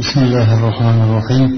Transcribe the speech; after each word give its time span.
بسم 0.00 0.20
الله 0.20 0.48
الرحمن 0.58 0.98
الرحيم. 1.06 1.50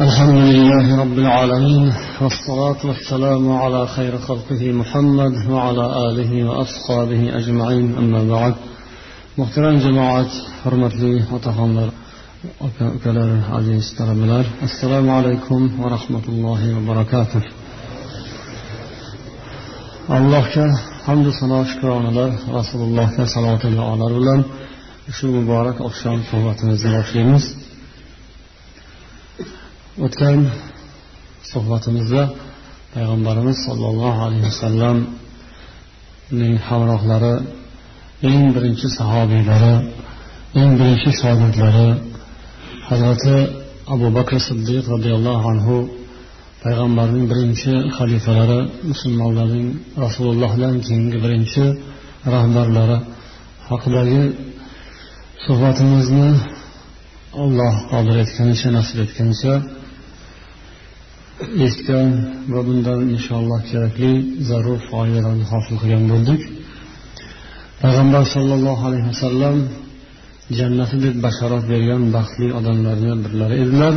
الحمد 0.00 0.38
لله 0.54 1.00
رب 1.02 1.18
العالمين 1.18 1.92
والصلاة 2.20 2.80
والسلام 2.88 3.52
على 3.52 3.86
خير 3.86 4.18
خلقه 4.18 4.72
محمد 4.72 5.34
وعلى 5.50 5.86
آله 6.08 6.44
وأصحابه 6.48 7.38
أجمعين 7.38 7.94
أما 7.98 8.22
بعد. 8.34 8.54
محترم 9.38 9.78
جماعات 9.78 10.32
حرمت 10.64 10.94
لي 10.94 11.22
وتحمر 11.32 11.88
وكلار 12.60 13.40
عزيز 13.52 13.94
ترملار 13.98 14.44
السلام 14.62 15.10
عليكم 15.10 15.60
ورحمة 15.82 16.24
الله 16.28 16.60
وبركاته. 16.76 17.42
الله 20.10 20.42
كه 20.54 20.70
حمد 21.06 21.26
صلاة 21.40 21.64
شكرا 21.64 22.00
لله 22.00 22.30
رسول 22.58 22.82
الله 22.88 23.08
صلاة 23.34 23.62
الله 23.64 23.86
عليه 23.92 24.04
وسلم 24.04 24.44
shu 25.12 25.26
muborak 25.36 25.78
oqshom 25.88 26.18
suhbatimizni 26.30 26.90
boshlaymiz. 26.96 27.44
O'tgan 30.04 30.38
suhbatimizda 31.50 32.22
payg'ambarimiz 32.94 33.56
sollallohu 33.66 34.20
alayhi 34.26 34.44
vasallamning 34.50 36.54
hamrohlari 36.68 37.34
eng 38.30 38.44
birinchi 38.54 38.86
sahobiylari 38.98 39.74
eng 40.60 40.70
birinchi 40.78 41.10
shogirdlari 41.20 41.88
hazrati 42.88 43.36
abu 43.94 44.06
bakr 44.16 44.34
siddiq 44.48 44.84
roziyallohu 44.94 45.44
anhu 45.52 45.76
payg'ambarning 46.64 47.24
birinchi 47.32 47.72
xalifalari 47.96 48.60
musulmonlarning 48.90 49.68
rasulullohdan 50.04 50.74
keyingi 50.86 51.18
birinchi 51.24 51.64
rahbarlari 52.34 52.98
haqidagi 53.68 54.22
suhbatimizni 55.46 56.30
alloh 57.42 57.74
qodir 57.92 58.16
etganicha 58.24 58.68
nasib 58.78 58.98
etganicha 59.04 59.54
eshitgan 61.66 62.08
va 62.52 62.60
bundan 62.68 63.00
inshaalloh 63.14 63.60
kerakli 63.70 64.12
zarur 64.48 64.78
foydalarni 64.90 65.46
hosil 65.52 65.74
qilgan 65.82 66.04
bo'ldik. 66.12 66.40
Payg'ambar 67.82 68.22
sollallohu 68.34 68.82
alayhi 68.88 69.06
vasallam 69.12 69.56
jannati 70.58 70.96
deb 71.04 71.14
bashorat 71.26 71.64
bergan 71.72 72.02
baxtli 72.16 72.48
odamlarni 72.58 73.12
birlari 73.24 73.56
edilar. 73.64 73.94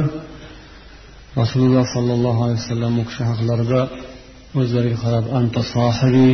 Rasululloh 1.42 1.86
sollallohu 1.96 2.40
alayhi 2.46 2.62
vasallam 2.64 2.94
u 3.02 3.04
kishi 3.10 3.24
haqlarida 3.32 3.82
o'zlariga 4.60 4.98
qarab 5.04 5.26
anta 5.40 5.62
sohibi 5.74 6.30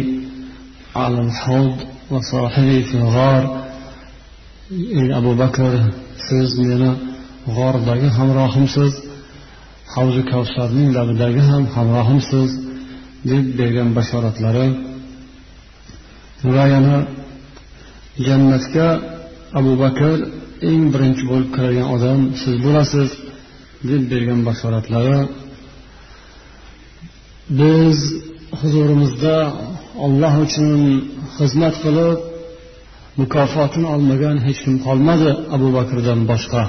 alal 1.05 1.31
havd 1.43 1.77
va 2.11 2.19
sohibi 2.31 2.77
fil 2.89 3.07
g'or. 3.17 3.43
Ey 4.99 5.09
abu 5.19 5.31
bakr 5.41 5.71
siz 6.27 6.49
meni 6.67 6.91
g'ordagi 7.55 8.07
hamrohimsiz 8.17 8.93
havzi 9.93 10.21
kavsarning 10.31 10.89
labidagi 10.97 11.41
ham 11.49 11.63
hamrohimsiz 11.75 12.49
deb 13.29 13.45
bergan 13.59 13.89
bashoratlari. 13.97 14.67
Va 16.53 16.65
yana 16.73 16.97
jannatga 18.27 18.87
abu 19.59 19.73
bakr 19.83 20.17
eng 20.69 20.83
birinchi 20.93 21.23
bo'lib 21.29 21.49
kiradigan 21.55 21.87
odam 21.95 22.19
siz 22.41 22.55
bo'lasiz 22.65 23.09
deb 23.89 24.03
bergan 24.11 24.39
bashoratlari. 24.49 25.19
Biz 27.59 27.97
huzurimizda 28.59 29.35
olloh 30.05 30.33
uchun 30.45 30.79
xizmat 31.37 31.75
qilib 31.85 32.19
mukofotini 33.21 33.87
olmagan 33.95 34.37
hech 34.45 34.59
kim 34.63 34.75
qolmadi 34.85 35.29
abu 35.55 35.67
bakrdan 35.77 36.19
boshqa. 36.31 36.63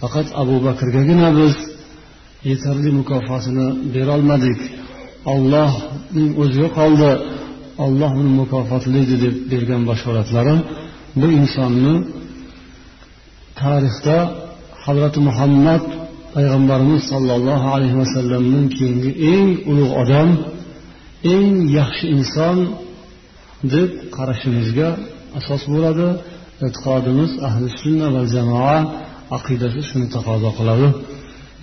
Faqat 0.00 0.28
abu 0.42 0.56
bakrgagina 0.66 1.28
biz 1.38 1.54
yetarli 2.50 2.90
mukofotini 3.00 3.66
berolmadik. 3.94 4.60
Ollohning 5.34 6.30
o'ziga 6.42 6.68
qoldi. 6.78 7.10
Olloh 7.84 8.12
uni 8.20 8.32
mukofotlaydi 8.40 9.16
deb 9.24 9.34
bergan 9.50 9.82
bashoratlari 9.90 10.54
bu 11.20 11.26
insonni 11.40 11.94
tarixda 13.60 14.16
hazrati 14.84 15.18
muhammad 15.28 15.82
payg'ambarimiz 16.34 17.02
sollallohu 17.12 17.66
alayhi 17.74 17.96
vasallamdan 18.02 18.66
keyingi 18.76 19.10
eng 19.34 19.48
ulug' 19.70 19.94
odam 20.02 20.28
eng 21.34 21.52
yaxshi 21.78 22.06
inson 22.16 22.56
deb 23.74 23.90
qarashimizga 24.16 24.88
asos 25.38 25.62
bo'ladi. 25.74 26.08
E'tiqodimiz 26.66 27.30
ahli 27.48 27.66
sunna 27.80 28.06
va 28.14 28.22
jamoa 28.34 28.78
aqidasi 29.36 29.80
shuni 29.88 30.06
taqozo 30.14 30.50
qiladi. 30.58 30.88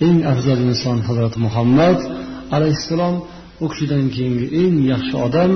Eng 0.06 0.18
afzal 0.32 0.60
inson 0.68 0.98
hazrati 1.08 1.38
muhammad 1.46 1.98
alayhissalom 2.56 3.14
u 3.64 3.66
kishidan 3.72 4.04
keyingi 4.14 4.46
eng 4.62 4.74
yaxshi 4.92 5.14
odam 5.26 5.50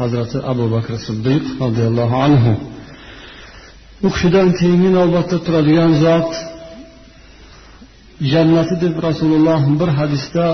hazrati 0.00 0.38
abu 0.52 0.64
bakr 0.74 0.92
siddiq 1.06 1.44
roziyallohu 1.62 2.16
anhu. 2.26 2.52
U 4.06 4.08
kishidan 4.14 4.48
keyingi 4.58 4.90
navbatda 4.98 5.36
turadigan 5.46 5.92
zot 6.04 6.30
jannati 8.32 8.74
deb 8.84 8.94
rasululloh 9.06 9.60
bir 9.80 9.90
hadisda 9.98 10.46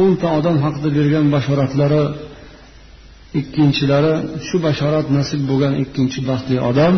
o'nta 0.00 0.26
odam 0.38 0.56
haqida 0.64 0.88
bergan 0.96 1.26
bashoratlari 1.34 2.02
ikkinchilari 3.38 4.14
shu 4.46 4.56
bashorat 4.66 5.06
nasib 5.16 5.40
bo'lgan 5.50 5.74
ikkinchi 5.82 6.20
baxtli 6.28 6.56
odam 6.70 6.94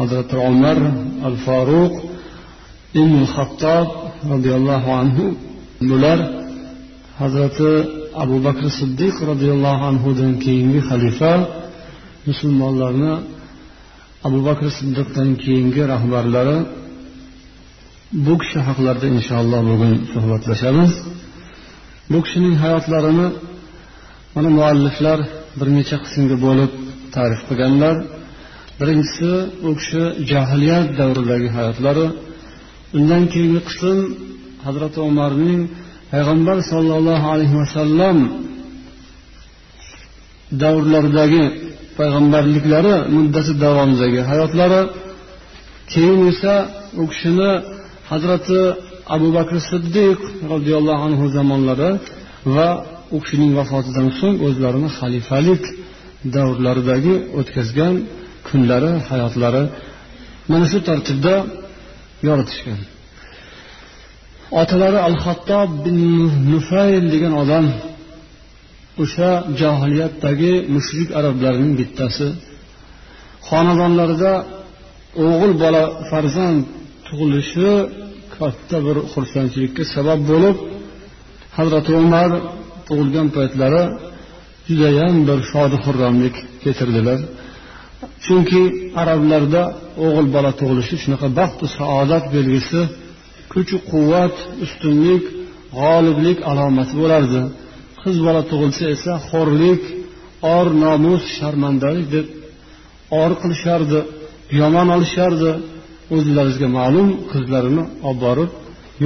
hazrati 0.00 0.36
umar 0.50 0.78
al 1.28 1.36
faruq 1.44 1.92
ibn 3.00 3.20
hattob 3.34 3.86
roziyallohu 4.32 4.90
anhu 5.00 5.24
bular 5.88 6.18
hazrati 7.20 7.70
abu 8.22 8.36
bakr 8.46 8.64
siddiq 8.78 9.14
roziyallohu 9.30 9.82
anhudan 9.90 10.32
keyingi 10.44 10.80
xalifa 10.88 11.32
musulmonlarni 12.28 13.12
abu 14.26 14.38
bakr 14.48 14.66
siddiqdan 14.78 15.28
keyingi 15.42 15.82
rahbarlari 15.92 16.58
bu 18.24 18.34
kishi 18.42 18.58
haqlarida 18.68 19.06
inshaalloh 19.16 19.60
bugun 19.70 19.92
suhbatlashamiz. 20.12 20.92
Bu 22.12 22.18
kishining 22.24 22.54
hayotlarini 22.64 23.26
mana 24.34 24.48
mualliflar 24.58 25.18
bir 25.58 25.68
necha 25.76 25.96
qismga 26.04 26.36
bo'lib 26.46 26.70
ta'rif 27.14 27.40
qilganlar. 27.48 27.96
Birinchisi 28.80 29.30
u 29.68 29.70
kishi 29.78 30.02
jahiliyat 30.30 30.88
davridagi 31.00 31.48
hayotlari. 31.56 32.06
Undan 32.96 33.22
keyingi 33.32 33.60
qism 33.68 33.98
hazrati 34.66 35.00
umarning 35.10 35.60
payg'ambar 36.12 36.56
sollallohu 36.72 37.26
alayhi 37.34 37.56
vasallam 37.62 38.16
davrlaridagi 40.62 41.44
payg'ambarliklari 41.98 42.94
muddati 43.16 43.52
davomidagi 43.64 44.20
hayotlari. 44.30 44.82
Keyin 45.92 46.20
esa 46.32 46.54
u 47.02 47.04
kishini 47.10 47.50
hazrati 48.10 48.60
abu 49.14 49.28
bakr 49.36 49.56
siddiq 49.70 50.18
roziyallohu 50.52 51.02
anhu 51.08 51.24
zamonlari 51.36 51.90
va 52.54 52.68
u 53.14 53.16
kishining 53.22 53.52
vafotidan 53.58 54.08
so'ng 54.20 54.36
o'zlarini 54.46 54.90
xalifalik 54.98 55.62
davrlaridagi 56.34 57.14
o'tkazgan 57.38 57.94
kunlari 58.48 58.92
hayotlari 59.08 59.62
mana 60.50 60.66
shu 60.72 60.78
tartibda 60.88 61.34
yoritishgan. 62.28 62.80
Otalari 64.60 64.98
al 65.08 65.16
hattob 65.24 65.68
bin 65.84 65.98
nufayl 66.52 67.04
degan 67.14 67.34
odam 67.42 67.66
o'sha 69.02 69.30
johiliyatdagi 69.60 70.52
mushrik 70.74 71.08
arablarning 71.18 71.72
bittasi. 71.80 72.26
Xonadonlarida 73.48 74.32
o'g'il 75.26 75.52
bola 75.62 75.84
farzand 76.10 76.60
tug'ilishi 77.06 77.70
katta 78.36 78.76
bir 78.86 78.96
xursandchilikka 79.12 79.82
sabab 79.94 80.20
bo'lib 80.30 80.56
hazrati 81.58 81.92
umar 82.04 82.30
tug'ilgan 82.90 83.28
paytlari 83.36 83.82
judayam 84.68 85.14
bir 85.28 85.38
shodi 85.50 85.76
xurramlik 85.84 86.36
kechirdilar 86.62 87.18
chunki 88.24 88.62
arablarda 89.02 89.62
o'g'il 90.04 90.26
bola 90.36 90.50
tug'ilishi 90.60 90.96
shunaqa 91.02 91.28
baxtu 91.40 91.64
saodat 91.78 92.24
belgisi 92.34 92.80
kuchu 93.52 93.76
quvvat 93.90 94.34
ustunlik 94.64 95.24
g'oliblik 95.78 96.38
alomati 96.50 96.94
bo'lardi. 97.00 97.40
Qiz 98.02 98.16
bola 98.26 98.42
tug'ilsa 98.50 98.84
esa 98.94 99.12
xo'rlik 99.28 99.82
or 100.56 100.66
nomus 100.84 101.22
sharmandalik 101.36 102.06
deb 102.14 102.26
or 103.20 103.30
qilishardi 103.42 104.00
yomon 104.60 104.88
olishardi. 104.96 105.50
O'zlaringizga 106.14 106.68
ma'lum 106.78 107.08
qizlarini 107.32 107.82
olib 108.08 108.20
borib 108.24 108.50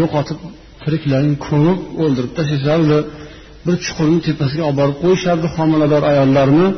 yo'qotib 0.00 0.38
tiriklarini 0.82 1.36
ko'mib 1.46 1.78
o'ldirib 2.02 2.32
tashlashardi. 2.38 2.98
Bir 3.66 3.76
chuqurni 3.84 4.18
tepasiga 4.28 4.64
olib 4.68 4.78
borib 4.80 4.96
qo'yishardi 5.04 5.46
homilador 5.56 6.02
ayollarni. 6.12 6.68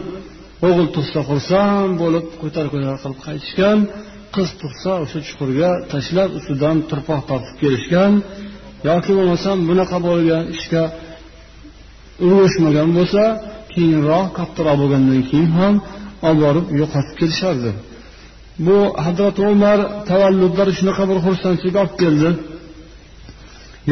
O'g'il 0.67 0.89
tug'sa 0.97 1.21
xursand 1.29 1.93
bo'lib 2.03 2.27
ko'tar 2.43 2.67
ko'tar 2.73 2.97
qilib 3.03 3.21
qaytishgan 3.27 3.79
qiz 4.35 4.49
tug'sa 4.61 4.93
o'sha 5.05 5.19
chuqurga 5.29 5.71
tashlab 5.93 6.31
ustidan 6.39 6.77
turpoq 6.91 7.21
tortib 7.31 7.57
kelishgan. 7.63 8.13
Yoki 8.89 9.13
bo'lmasam 9.19 9.57
bunaqa 9.69 9.99
bo'lgan 10.09 10.45
ishga 10.57 10.83
urushmagan 12.27 12.89
bo'lsa 12.97 13.23
keyinroq 13.75 14.27
kattaroq 14.39 14.77
bo'lgandan 14.83 15.21
keyin 15.29 15.51
ham 15.59 15.75
olib 16.29 16.41
borib 16.45 16.67
yo'qotib 16.81 17.15
kelishardi. 17.21 17.71
Bu 18.67 18.79
hazrati 19.05 19.41
umar 19.55 19.79
tavalludlari 20.11 20.73
shunaqa 20.79 21.05
bir 21.11 21.19
xursandchilik 21.27 21.77
olib 21.83 21.95
keldi. 22.03 22.31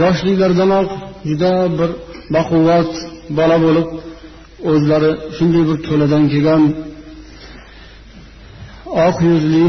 Yoshliklaridanoq 0.03 0.89
juda 1.29 1.53
bir 1.79 1.91
baquvvat 2.35 2.91
bola 3.39 3.57
bo'lib 3.67 3.89
o'zlari 4.73 5.11
shunday 5.37 5.65
bir 5.71 5.79
to'ladan 5.87 6.25
kelgan 6.33 6.63
oq 9.07 9.17
yuzli 9.31 9.67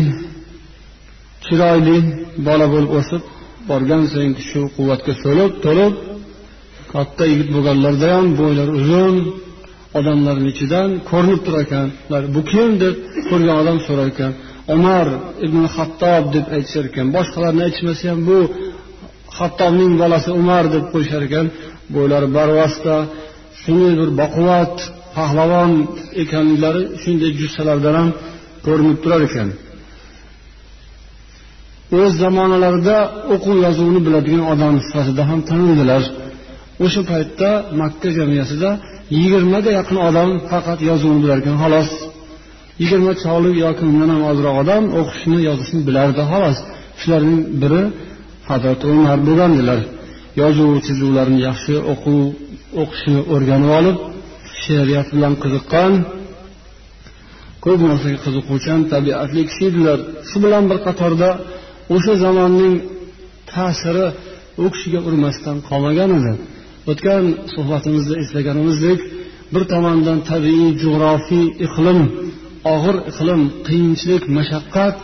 chiroyli 1.46 1.98
bola 2.48 2.66
bo'lib 2.74 2.92
o'sib 3.00 3.24
borgan 3.70 4.04
sayin 4.12 4.34
shu 4.50 4.62
quvvatga 4.76 5.14
so'lib 5.24 5.52
to'lib 5.66 5.94
katta 6.94 7.24
yigit 7.32 7.50
bo'lganlarida 7.56 8.08
ham 8.16 8.26
bo'ylari 8.42 8.72
uzun 8.82 9.16
odamlarni 10.00 10.48
ichidan 10.54 10.90
ko'rinib 11.10 11.42
turar 11.46 11.62
ekan 11.68 11.88
bu 12.36 12.42
kim? 12.52 12.70
deb 12.84 12.96
ko'rgan 13.30 13.56
odam 13.62 13.78
so'rar 13.88 14.08
ekan 14.14 14.32
umar 14.76 15.08
ibn 15.46 15.62
hattob 15.76 16.24
deb 16.36 16.46
aytishar 16.56 16.86
ekan 16.92 17.08
boshqalarni 17.16 17.62
aytishmasa 17.68 18.04
ham 18.12 18.20
bu 18.30 18.40
hattobning 19.38 19.94
bolasi 20.02 20.30
umar 20.42 20.64
deb 20.76 20.86
qo'yishar 20.94 21.22
ekan 21.30 21.46
bo'ylari 21.94 22.28
barvasta 22.38 22.96
shunday 23.62 23.94
bir 24.00 24.10
baquvvat 24.22 24.76
pahlavon 25.16 25.72
ekanliklari 26.24 26.82
shunday 27.02 27.32
jussalardan 27.42 27.96
ham 28.00 28.10
ko'rinib 28.66 28.98
turar 29.04 29.22
ekan. 29.30 29.50
O'z 32.00 32.12
zamonalarida 32.24 32.98
o'quv 33.34 33.58
yozuvni 33.66 34.00
biladigan 34.08 34.44
odam 34.54 34.76
sifatida 34.88 35.24
ham 35.30 35.40
tanildilar. 35.50 36.04
O'sha 36.86 37.02
paytda 37.12 37.50
makka 37.82 38.10
jamiyatida 38.18 38.70
yigirmaga 39.18 39.72
yaqin 39.80 39.98
odam 40.10 40.30
faqat 40.52 40.80
yozuvni 40.90 41.20
bilar 41.24 41.38
ekan 41.44 41.58
xolos. 41.64 41.90
Yigirma 42.82 43.14
cholik 43.24 43.56
yoki 43.66 43.84
undan 43.90 44.10
ham 44.14 44.24
ozroq 44.32 44.56
odam 44.64 44.84
o'qishni 45.00 45.38
yozishni 45.50 45.82
bilardi 45.88 46.24
xolos. 46.32 46.58
Shularning 47.00 47.42
biri 47.62 47.84
hazrati 48.50 48.86
umar 48.96 49.18
bo'lgandilar. 49.28 49.80
Yozuv 50.42 50.72
chizuvlarni 50.86 51.40
yaxshi 51.48 51.76
o'quv 51.92 52.18
o'qishni 52.82 53.20
o'rganib 53.34 53.72
olib 53.80 53.98
she'riyat 54.62 55.08
bilan 55.16 55.34
qiziqqan 55.44 55.92
ko'p 57.66 57.80
narsaga 57.90 58.18
qiziquvchan 58.26 58.80
tabiatli 58.94 59.42
kishi 59.50 59.64
edilar 59.72 60.00
shu 60.30 60.38
bilan 60.46 60.64
bir 60.70 60.80
qatorda 60.88 61.30
o'sha 61.96 62.14
zamonning 62.24 62.76
ta'siri 63.52 64.06
u 64.64 64.66
kishiga 64.74 65.00
urmasdan 65.10 65.58
qolmagan 65.70 66.10
edi. 66.20 66.34
O'tgan 66.92 67.26
suhbatimizda 67.54 68.16
eslaganimizdek 68.24 69.00
bir 69.54 69.64
tomondan 69.74 70.20
tabiiy 70.32 70.70
jug'rofiy 70.84 71.46
iqlim 71.66 72.00
og'ir 72.74 72.96
iqlim 73.12 73.42
qiyinchilik 73.68 74.24
mashaqqat 74.38 74.96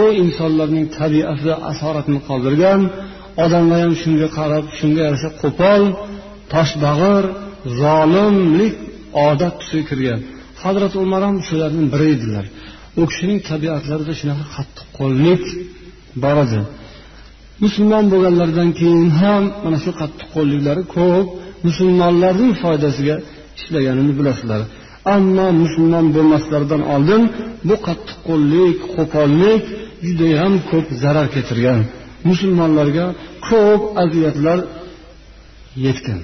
u 0.00 0.04
insonlarning 0.22 0.86
tabiatida 0.98 1.54
asoratini 1.70 2.20
qoldirgan 2.28 2.80
odamlar 3.42 3.78
ham 3.84 3.94
shunga 4.02 4.28
qarab 4.38 4.64
shunga 4.78 5.00
yarasha 5.06 5.30
qo'pol 5.42 5.82
toshbag'ir 6.52 7.24
zolimlik 7.80 8.74
odat 9.28 9.54
tusiga 9.60 9.84
kirgan. 9.90 10.20
Hazrati 10.62 10.96
umar 11.04 11.22
ham 11.28 11.36
shularning 11.48 11.86
biri 11.94 12.06
edilar. 12.16 12.44
U 13.00 13.02
kishining 13.10 13.38
tabiatlarida 13.50 14.14
shunaqa 14.20 14.44
qattiqqo'llik 14.56 15.44
bor 16.22 16.36
edi. 16.44 16.60
Musulmon 17.64 18.04
bo'lganlaridan 18.12 18.70
keyin 18.80 19.08
ham 19.20 19.42
mana 19.64 19.78
shu 19.84 19.90
qattiqqo'lliklari 20.00 20.82
ko'p 20.96 21.26
musulmonlarning 21.66 22.52
foydasiga 22.62 23.16
ishlaganini 23.58 24.12
bilasizlar 24.18 24.60
ammo 25.16 25.46
musulmon 25.62 26.06
bo'lmaslaridan 26.16 26.82
oldin 26.94 27.22
bu 27.68 27.74
qattiqqo'llik 27.86 28.78
qo'pollik 28.96 29.62
judayam 30.06 30.52
ko'p 30.70 30.86
zarar 31.02 31.26
keltirgan. 31.34 31.80
Musulmonlarga 32.28 33.06
ko'p 33.48 33.82
aziyatlar 34.02 34.58
yetgan. 35.86 36.20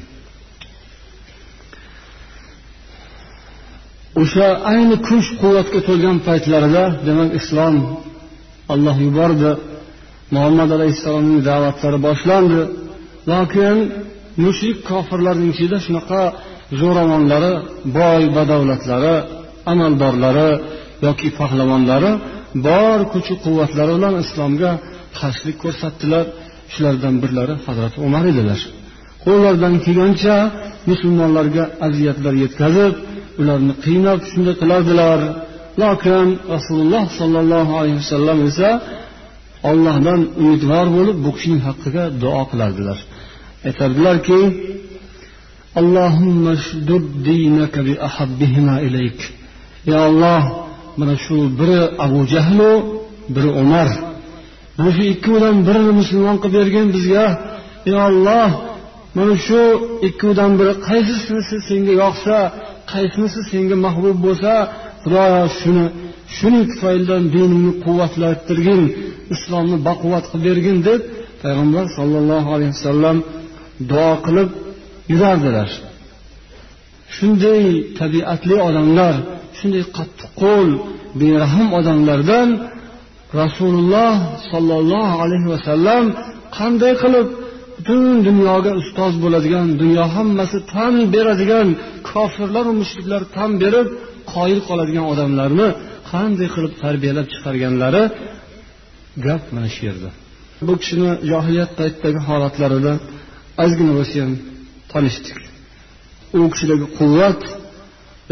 O'sha 4.23 4.47
ayni 4.73 4.97
kuch 5.09 5.29
quvvatga 5.41 5.81
to'lgan 5.89 6.17
paytlarida 6.29 6.85
demak 7.07 7.31
islom 7.41 7.75
alloh 8.73 8.97
yubordi 9.07 9.51
muhammad 10.35 10.71
alayhissalomning 10.77 11.41
da'vatlari 11.51 11.99
boshlandi. 12.07 12.61
Lokin 13.31 13.77
mushrik 14.45 14.79
kofirlarning 14.91 15.51
ichida 15.55 15.79
shunaqa 15.87 16.23
zo'ravonlari 16.81 17.53
boy 17.99 18.23
badavlatlari 18.37 19.15
amaldorlari 19.73 20.51
yoki 21.07 21.29
pahlavonlari 21.39 22.13
bor 22.67 22.99
kuchi 23.13 23.35
quvvatlari 23.45 23.93
bilan 23.99 24.15
islomga 24.25 24.71
qarshilik 25.19 25.57
ko'rsatdilar. 25.65 26.25
Shulardan 26.73 27.15
birlari 27.23 27.55
hazrati 27.67 27.99
umar 28.07 28.25
edilar. 28.33 28.61
Qo'llaridan 29.25 29.75
kelgancha 29.85 30.37
musulmonlarga 30.91 31.65
aziyatlar 31.87 32.35
yetkazib 32.45 32.95
ularni 33.41 33.75
qiynab 33.85 34.19
shunday 34.31 34.55
qilardilar. 34.63 35.21
Lokin 35.83 36.27
rasululloh 36.55 37.05
sollallohu 37.19 37.73
alayhi 37.81 37.99
vasallam 38.03 38.39
esa 38.51 38.71
ollohdan 39.71 40.21
umidvor 40.43 40.87
bo'lib 40.97 41.17
bu 41.25 41.31
kishining 41.37 41.63
haqqiga 41.69 42.05
duo 42.23 42.43
qilardilar. 42.51 42.99
Aytardilarki 43.69 44.41
ya 49.91 49.99
olloh 50.09 50.43
mana 50.99 51.15
shu 51.25 51.37
biri 51.59 51.81
abu 52.05 52.21
jahlu 52.35 52.71
biri 53.35 53.51
umar. 53.63 53.89
Mana 54.81 54.93
shu 54.97 55.03
ikkovidan 55.15 55.57
birini 55.67 55.93
musulmon 56.01 56.37
qilib 56.43 56.55
bergin 56.59 56.87
bizga 56.97 57.27
ey 57.89 57.97
olloh 58.09 58.51
mana 59.17 59.35
shu 59.47 59.61
ikkovidan 60.09 60.53
biri 60.59 60.75
qaysinisi 60.89 61.57
senga 61.69 61.95
yoqsa 62.05 62.37
qaysinisi 62.93 63.41
senga 63.51 63.77
mahbub 63.87 64.17
bo'lsa 64.27 64.53
xudoyo 65.03 65.45
shuni 65.61 65.87
shuning 66.37 66.65
tufaylidan 66.71 67.23
diningni 67.35 67.73
quvvatlantirgin 67.85 68.83
islomni 69.35 69.77
baquvvat 69.89 70.25
qilib 70.31 70.45
bergin 70.49 70.79
deb 70.89 71.01
payg'ambar 71.43 71.85
sollallohu 71.97 72.49
alayhi 72.57 72.73
vasallam 72.77 73.17
duo 73.91 74.13
qilib 74.27 74.49
yurardilar 75.13 75.71
shunday 77.17 77.63
tabiatli 78.01 78.57
odamlar 78.69 79.15
shunday 79.59 79.85
qattiqqo'l 79.97 80.69
berahm 81.21 81.69
odamlardan 81.79 82.49
rasululloh 83.43 84.15
sollallohu 84.51 85.15
alayhi 85.25 85.49
vasallam 85.55 86.05
qanday 86.59 86.93
qilib 87.03 87.27
butun 87.77 88.05
dunyoga 88.29 88.73
ustoz 88.83 89.15
bo'ladigan 89.25 89.67
dunyo 89.83 90.05
hammasi 90.17 90.59
tan 90.73 90.95
beradigan 91.15 91.69
kofirlaru 92.11 92.73
mushriklar 92.81 93.23
tan 93.37 93.51
berib 93.63 93.87
qoyil 94.33 94.61
qoladigan 94.69 95.07
odamlarni 95.13 95.69
qanday 96.11 96.49
qilib 96.55 96.73
tarbiyalab 96.83 97.27
chiqarganlari 97.33 98.03
gap 99.27 99.43
mana 99.55 99.69
shu 99.75 99.81
yerda. 99.89 100.11
Bu 100.67 100.75
kishini 100.83 101.11
johiliyat 101.31 101.73
paytidagi 101.81 102.21
holatlarida 102.29 102.93
ozgina 103.65 103.93
bo'lsa 103.99 104.17
ham 104.25 104.33
tanishdik. 104.93 105.39
U 106.39 106.41
kishidagi 106.53 106.87
quvvat 106.99 107.41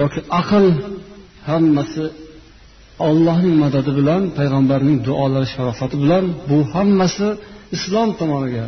yoki 0.00 0.20
aql 0.40 0.64
hammasi 1.50 2.04
allohning 3.06 3.56
madadi 3.64 3.90
bilan 3.98 4.22
payg'ambarning 4.38 4.98
duolari 5.06 5.48
sharofati 5.54 5.96
bilan 6.02 6.24
bu 6.48 6.58
hammasi 6.74 7.28
islom 7.76 8.08
tomoniga 8.20 8.64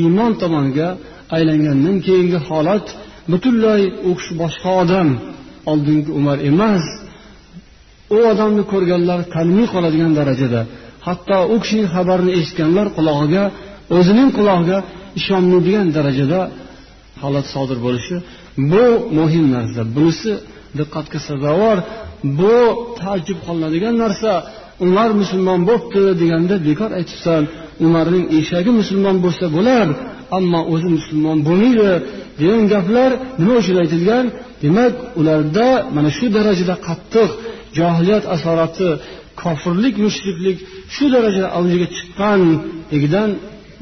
iymon 0.00 0.32
tomoniga 0.42 0.88
aylangandan 1.36 1.96
keyingi 2.06 2.38
holat 2.48 2.86
butunlay 3.30 3.82
u 4.08 4.10
kishi 4.18 4.32
boshqa 4.42 4.70
odam 4.82 5.08
oldingi 5.70 6.10
umar 6.18 6.38
emas. 6.50 6.84
U 8.14 8.16
odamni 8.32 8.62
ko'rganlar 8.72 9.20
tanimay 9.34 9.66
qoladigan 9.74 10.12
darajada 10.18 10.60
hatto 11.06 11.38
u 11.54 11.56
kishining 11.62 11.88
xabarini 11.94 12.32
eshitganlar 12.38 12.86
qulog'iga 12.96 13.44
o'zining 13.96 14.30
qulog'iga 14.38 14.78
ishonmaydigan 15.18 15.88
darajada 15.96 16.40
holat 17.22 17.46
sodir 17.54 17.78
bo'lishi 17.86 18.16
bu 18.72 18.84
muhim 19.18 19.44
narsa. 19.56 19.80
Bunisi 19.96 20.32
diqqatga 20.78 21.18
sazovor 21.28 21.78
bu 22.38 22.56
taajjub 23.00 23.38
qolinadigan 23.46 23.94
narsa. 24.04 24.32
Umar 24.86 25.10
musulmon 25.20 25.60
bo'libdi 25.68 26.02
deganda 26.22 26.54
bekor 26.68 26.90
aytibsan 26.98 27.42
umarning 27.86 28.24
eshagi 28.38 28.70
musulmon 28.80 29.16
bo'lsa 29.24 29.46
bo'lar 29.56 29.86
ammo 30.38 30.60
o'zi 30.72 30.88
musulmon 30.96 31.38
bo'lmaydi. 31.46 31.90
Degan 32.40 32.62
gaplar 32.72 33.10
nima 33.40 33.54
uchun 33.62 33.76
aytilgan? 33.82 34.24
Demak 34.62 34.94
ularda 35.20 35.68
mana 35.96 36.10
shu 36.16 36.26
darajada 36.36 36.74
qattiq 36.86 37.30
johiliyat 37.78 38.24
asorati 38.34 38.88
kofirlik 39.42 39.94
mushriklik 40.04 40.58
shu 40.94 41.04
darajada 41.14 41.48
avjiga 41.58 41.86
chiqqanligidan 41.96 43.30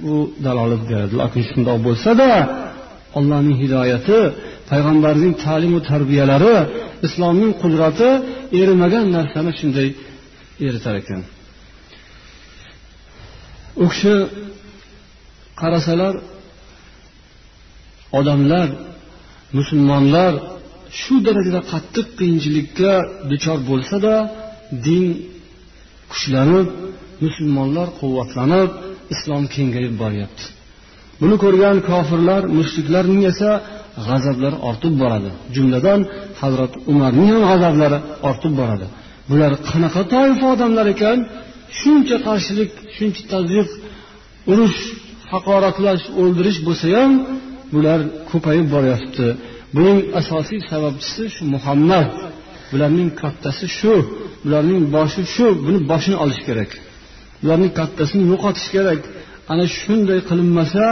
bu 0.05 0.17
dalolat 0.45 0.83
beradi. 0.91 1.15
Lekin 1.23 1.43
shundoq 1.51 1.79
bo'lsada 1.87 2.29
allohning 3.19 3.57
hidoyati 3.63 4.19
payg'ambarning 4.71 5.33
ta'limu 5.45 5.79
tarbiyalari 5.91 6.57
islomning 7.07 7.53
qudrati 7.63 8.11
erimagan 8.61 9.07
narsani 9.17 9.53
shunday 9.59 9.89
eritar 10.67 10.95
ekan. 11.03 11.21
U 13.85 13.87
kishi 13.93 14.15
qarasalar 15.61 16.15
odamlar 18.19 18.69
musulmonlar 19.59 20.33
shu 21.01 21.15
darajada 21.27 21.61
qattiq 21.73 22.07
qiyinchilikka 22.19 22.93
duchor 23.31 23.59
bo'lsada 23.71 24.15
din 24.87 25.05
kuchlanib 26.13 26.69
musulmonlar 27.25 27.89
quvvatlanib 28.01 28.71
islom 29.15 29.45
kengayib 29.55 29.95
boryapti. 30.03 30.45
Buni 31.23 31.37
ko'rgan 31.45 31.77
kofirlar 31.91 32.43
mushriklarning 32.59 33.23
esa 33.33 33.51
g'azablari 34.07 34.59
ortib 34.69 34.95
boradi. 35.03 35.31
Jumladan 35.55 36.01
hazrat 36.41 36.73
umarning 36.93 37.29
ham 37.35 37.43
g'azablari 37.51 37.99
ortib 38.29 38.53
boradi. 38.61 38.87
Bular 39.31 39.53
qanaqa 39.69 40.03
toifa 40.15 40.47
odamlar 40.55 40.87
ekan? 40.95 41.19
Shuncha 41.81 42.17
qarshilik 42.27 42.71
shuncha 42.97 43.23
tazyiq 43.33 43.69
urush 44.53 44.81
haqoratlash 45.33 46.05
o'ldirish 46.21 46.59
bo'lsa 46.67 46.87
ham 46.97 47.13
bular 47.75 48.01
ko'payib 48.31 48.67
boryapti. 48.75 49.27
Buning 49.75 49.99
asosiy 50.21 50.61
sababchisi 50.71 51.23
shu 51.35 51.43
muhammad. 51.55 52.09
Bularning 52.73 53.11
kattasi 53.21 53.67
shu 53.79 53.95
bularning 54.45 54.83
boshi 54.97 55.23
shu. 55.35 55.47
Buni 55.67 55.79
boshini 55.91 56.17
olish 56.25 56.41
kerak. 56.47 56.71
Bularning 57.43 57.73
kattasini 57.79 58.25
yo'qotish 58.33 58.69
kerak. 58.75 59.01
Ana 59.51 59.65
shunday 59.79 60.21
qilinmasa 60.29 60.85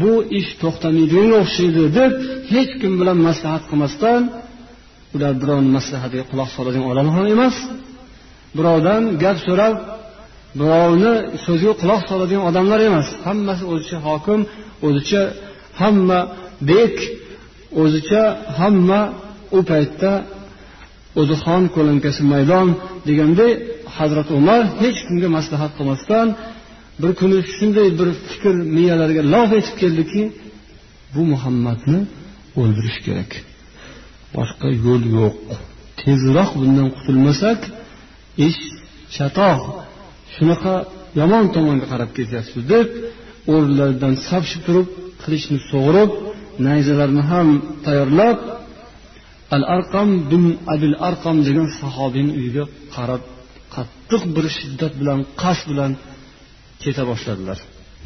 bu 0.00 0.12
ish 0.38 0.50
to'xtamaydiganga 0.62 1.36
o'xshaydi 1.44 1.84
deb 1.98 2.12
hech 2.52 2.72
kim 2.80 2.92
bilan 3.00 3.18
maslahat 3.28 3.62
qilmasdan 3.70 4.22
ular 5.14 5.32
birovni 5.42 5.70
maslahatiga 5.78 6.24
quloq 6.30 6.50
soladigan 6.56 6.86
odam 6.92 7.08
ham 7.16 7.26
emas. 7.34 7.56
Birovdan 8.58 9.02
gap 9.22 9.38
so'rab 9.46 9.74
birovni 10.60 11.14
so'ziga 11.44 11.74
quloq 11.82 12.02
soladigan 12.10 12.44
odamlar 12.50 12.80
emas. 12.88 13.06
Hammasi 13.26 13.64
o'zicha 13.72 13.98
hokim 14.06 14.40
o'zicha 14.86 15.22
hamma 15.80 16.20
bek 16.70 16.94
o'zicha 17.82 18.22
hamma 18.58 19.00
u 19.56 19.58
paytda 19.70 20.12
o'zi 21.20 21.34
xon 21.44 21.62
ko'lankasi 21.74 22.22
maydon 22.32 22.68
deganday 23.08 23.52
hazrati 23.96 24.32
umar 24.40 24.62
hech 24.82 24.98
kimga 25.06 25.28
maslahat 25.38 25.72
qilmasdan 25.78 26.26
bir 27.00 27.10
kuni 27.20 27.38
shunday 27.54 27.88
bir 27.98 28.08
fikr 28.28 28.54
miyalariga 28.76 29.22
lov 29.34 29.50
etib 29.58 29.76
keldiki 29.82 30.22
bu 31.14 31.22
muhammadni 31.32 32.00
o'ldirish 32.60 32.98
kerak. 33.06 33.30
Boshqa 34.36 34.68
yo'l 34.86 35.02
yo'q. 35.18 35.36
Tezroq 36.00 36.50
bundan 36.60 36.88
qutulmasak 36.96 37.60
ish 38.46 38.60
chatoq. 39.14 39.60
Shunaqa 40.34 40.74
yomon 41.20 41.44
tomonga 41.54 41.86
qarab 41.92 42.10
ketyapsiz 42.18 42.62
deb 42.72 42.88
o'rnlaridan 43.52 44.14
sapshib 44.28 44.60
turib 44.66 44.88
qilichni 45.22 45.58
sug'urib 45.70 46.10
nayzalarni 46.66 47.22
ham 47.30 47.48
tayyorlab 47.86 48.38
al 49.56 49.64
arqam 49.76 50.08
bin 50.30 50.44
abil 50.74 50.94
arqam 51.08 51.36
degan 51.48 51.68
sahobiyni 51.80 52.32
uyiga 52.38 52.64
qarab 52.96 53.22
qattiq 53.74 54.22
bir 54.36 54.46
shiddat 54.58 54.92
bilan 55.00 55.20
qasd 55.42 55.64
bilan 55.70 55.92
keta 56.82 57.02
boshladilar. 57.10 57.58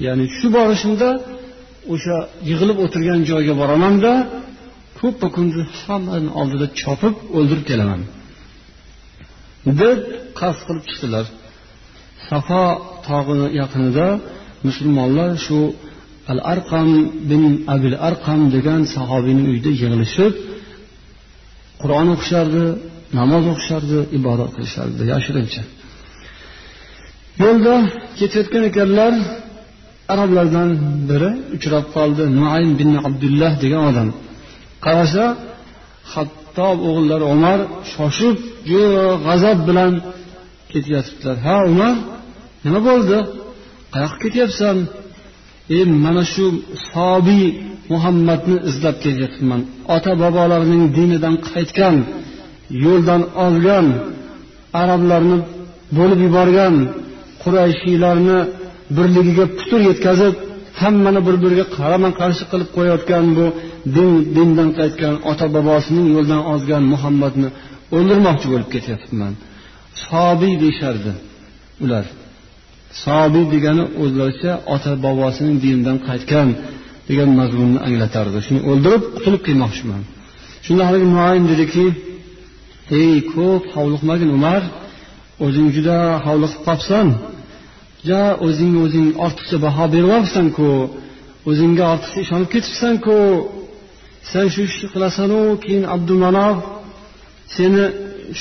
Ya'ni 0.07 0.25
shu 0.37 0.47
borishimda 0.57 1.09
o'sha 1.95 2.17
yig'ilib 2.49 2.79
o'tirgan 2.85 3.21
joyga 3.31 3.55
boramanda 3.61 4.12
ko'ppa 5.00 5.29
kunduz 5.37 5.69
hammani 5.83 6.31
oldida 6.41 6.67
chopib 6.81 7.14
o'ldirib 7.37 7.64
kelaman. 7.71 8.00
Deb 9.81 9.99
qasd 10.41 10.61
qilib 10.67 10.85
chiqdilar. 10.91 11.26
Safo 12.29 12.64
tog'ini 13.09 13.47
yaqinida 13.61 14.07
musulmonlar 14.67 15.31
shu 15.47 15.59
al 16.33 16.41
arqam 16.52 16.91
bin 17.31 17.43
abil 17.75 17.95
arqam 18.09 18.41
degan 18.57 18.81
sahobiyning 18.95 19.47
uyida 19.52 19.71
yig'ilishib 19.75 20.33
qur'on 21.83 22.09
o'qishardi 22.14 22.64
namoz 23.19 23.45
o'qishardi 23.52 23.99
ibodat 24.19 24.50
qilishardi 24.57 25.02
yashirincha. 25.12 25.62
Yo'lda 27.41 27.75
ketayotgan 28.19 28.62
ekanlar 28.71 29.12
arablardan 30.12 30.69
biri 31.09 31.31
uchrab 31.57 31.87
qoldi. 31.97 32.23
Nuaym 32.39 32.71
bin 32.81 32.91
abdullah 33.09 33.53
degan 33.65 33.83
odam. 33.91 34.09
Qarasa 34.85 35.25
hattob 36.12 36.77
o'g'illari 36.89 37.27
umar 37.35 37.59
shoshib 37.93 38.37
juda 38.71 39.05
g'azab 39.27 39.59
bilan 39.69 39.93
ketyotibdilar 40.73 41.37
ha 41.47 41.57
umar 41.71 41.95
nima 42.65 42.81
bo'ldi? 42.89 43.19
Qayoqqa 43.95 44.19
ketyapsan? 44.25 44.77
E 45.79 45.81
mana 46.05 46.25
shu 46.33 46.47
sobiy 46.93 47.45
muhammadni 47.93 48.57
izlab 48.71 48.97
kelyapman 49.05 49.61
ota 49.97 50.12
bobolarining 50.23 50.85
dinidan 50.97 51.35
qaytgan 51.51 51.97
yo'ldan 52.85 53.23
ozgan 53.45 53.87
arablarni 54.83 55.39
bo'lib 55.99 56.21
yuborgan 56.27 56.75
qurayshiylarni 57.42 58.38
birligiga 58.96 59.44
putur 59.58 59.80
yetkazib 59.90 60.34
hammani 60.82 61.20
bir 61.26 61.37
biriga 61.42 61.66
qarama 61.76 62.11
qarshi 62.20 62.44
qilib 62.50 62.68
qo'yayotgan 62.76 63.25
bu 63.37 63.46
din 63.96 64.11
dindan 64.37 64.70
qaytgan 64.78 65.14
ota 65.30 65.46
bobosining 65.56 66.06
yo'ldan 66.16 66.42
ozgan 66.52 66.82
muhammadni 66.92 67.49
o'ldirmoqchi 67.96 68.46
bo'lib 68.52 68.68
ketyapman. 68.75 69.32
Sobiy 70.06 70.54
deyishardi 70.62 71.12
ular. 71.84 72.04
Sobiy 73.04 73.44
degani 73.54 73.84
o'zlaricha 74.02 74.52
ota 74.75 74.92
bobosining 75.04 75.56
dinidan 75.64 75.99
qaytgan 76.08 76.49
degan 77.08 77.30
mazmunni 77.40 77.78
anglatardi. 77.87 78.38
Shuni 78.46 78.61
o'ldirib 78.70 79.02
qutulib 79.14 79.42
kelmoqchiman. 79.49 80.02
Shunda 80.66 80.82
haligi 80.88 81.06
muayin 81.16 81.44
dediki 81.52 81.84
ey 83.00 83.14
ko'p 83.34 83.64
hovliqmagin 83.75 84.30
umar 84.38 84.62
o'zing 85.44 85.68
juda 85.76 85.96
hovliqib 86.26 86.61
qolibsan. 86.66 87.06
Ja 88.11 88.23
o'zingni 88.47 88.78
o'zing 88.87 89.09
ortiqcha 89.26 89.56
baho 89.64 89.85
beryapsanku 89.94 90.71
o'zingga 91.50 91.85
ortiqcha 91.94 92.18
ishonib 92.25 92.49
ketibsanku 92.54 93.16
sen 94.30 94.47
shu 94.52 94.61
ishni 94.68 94.87
qilasanu 94.94 95.40
keyin 95.64 95.85
abdumanof 95.94 96.56
seni 97.54 97.85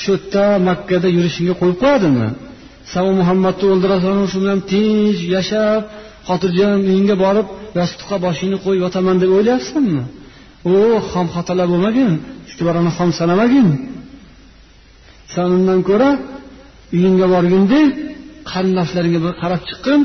shu 0.00 0.12
yerda 0.14 0.44
makkada 0.68 1.08
yurishingga 1.16 1.54
qo'yib 1.60 1.76
qo'yadimi? 1.82 2.28
San 2.92 3.06
muhammadni 3.20 3.66
o'ldirasanu 3.72 4.22
shu 4.32 4.38
bilan 4.42 4.60
tinch 4.72 5.20
yashab 5.36 5.80
xotirjam 6.28 6.78
uyingga 6.88 7.16
borib 7.24 7.46
yostiqqa 7.78 8.16
boshingni 8.26 8.58
qo'yib 8.64 8.80
yotaman 8.84 9.16
deb 9.22 9.30
o'ylayapsanmi? 9.36 10.02
U 10.72 10.74
xom 11.10 11.26
xatolar 11.34 11.66
bo'lmagin 11.72 12.10
chuchvarani 12.48 12.90
xom 12.96 13.10
sanamagin. 13.18 13.68
San 15.34 15.48
undan 15.56 15.80
ko'ra 15.88 16.10
uyingga 16.96 17.26
borganda 17.34 17.80
qarindoshlaringga 18.50 19.20
bir 19.26 19.34
qarab 19.42 19.60
chiqqin 19.68 20.00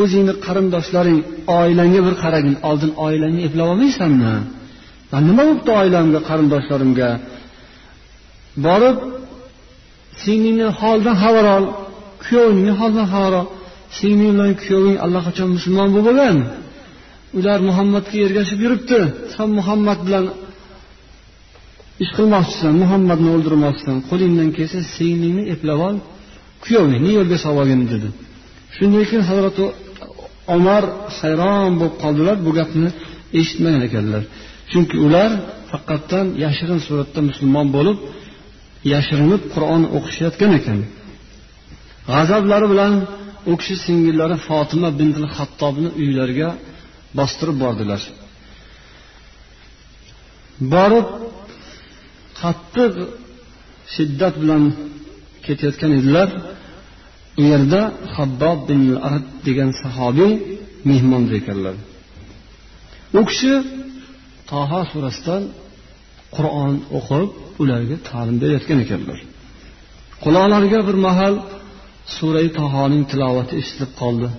o'zingni 0.00 0.34
qarindoshlaring 0.46 1.18
oilangga 1.58 2.00
bir 2.06 2.14
qaragin 2.22 2.54
oldin 2.68 2.90
oilangni 3.06 3.40
eplab 3.48 3.68
olmaysanmi? 3.72 4.34
Man 5.12 5.22
nima 5.28 5.42
bo'libdi 5.48 5.70
oilamga 5.80 6.20
qarindoshlarimga? 6.28 7.10
Borib 8.66 8.96
singlingni 10.22 10.68
holidan 10.80 11.16
xabar 11.22 11.46
ol 11.56 11.64
kuyovingni 12.24 12.72
holidan 12.80 13.06
xabar 13.14 13.34
ol. 13.40 13.46
Singling 13.98 14.32
bilan 14.36 14.52
kuyoving 14.62 14.96
allaqachon 15.04 15.48
musulmon 15.56 15.88
bo'lib 15.94 16.06
bo'lgan 16.08 16.36
ular 17.38 17.58
muhammadga 17.68 18.16
ergashib 18.26 18.58
yuribdi. 18.64 19.00
San 19.34 19.48
muhammad 19.58 19.98
bilan 20.06 20.24
ish 22.02 22.12
qilmoqchisan 22.16 22.72
muhammadni 22.82 23.28
o'ldirmoqchisan. 23.36 23.96
Qo'lingdan 24.10 24.48
kelsa 24.56 24.78
singlingni 24.96 25.42
eplab 25.54 25.80
ol. 25.88 25.96
Kuyovingni 26.64 27.10
yo'lga 27.18 27.36
solib 27.44 27.58
olgin 27.62 27.82
dedi. 27.92 28.08
Shundan 28.76 29.04
keyin 29.08 29.24
hazrati 29.30 29.64
omar 30.56 30.84
hayron 31.18 31.70
bo'lib 31.80 31.94
qoldilar 32.02 32.36
bu 32.46 32.50
gapni 32.58 32.88
eshitmagan 33.38 33.82
ekanlar. 33.88 34.22
Chunki 34.70 34.96
ular 35.06 35.30
faqatdan 35.70 36.26
yashirin 36.44 36.80
suratda 36.86 37.20
musulmon 37.28 37.66
bo'lib 37.76 37.98
yashirinib 38.92 39.42
qur'on 39.54 39.82
o'qishayotgan 39.96 40.52
ekan. 40.58 40.78
G'azablari 42.10 42.66
bilan 42.72 42.94
u 43.50 43.52
kishi 43.60 43.76
singillari 43.84 44.36
fotima 44.48 44.88
bintil 45.00 45.26
hattobni 45.36 45.88
uylariga 46.02 46.48
bostirib 47.18 47.56
bordilar. 47.64 48.00
Borib 50.74 51.06
qattiq 52.40 52.94
shiddat 53.94 54.34
bilan 54.42 54.62
ketayotgan 55.49 55.91
edilar 55.99 56.29
u 57.39 57.41
yerda 57.51 57.81
habbob 58.15 58.59
bin 58.69 58.81
arad 59.07 59.25
degan 59.47 59.69
sahobiy 59.83 60.33
mehmon 60.89 61.23
ekanlar 61.39 61.75
u 63.19 63.21
kishi 63.29 63.53
toha 64.51 64.81
surasidan 64.91 65.43
qur'on 66.35 66.73
o'qib 66.97 67.29
ularga 67.61 67.97
ta'lim 68.09 68.35
berayotgan 68.41 68.79
ekanlar 68.85 69.19
quloqlariga 70.23 70.79
bir 70.87 70.97
mahal 71.07 71.33
surai 72.15 72.47
tohoning 72.59 73.03
tilovati 73.11 73.53
eshitilib 73.61 73.93
qoldi 74.03 74.29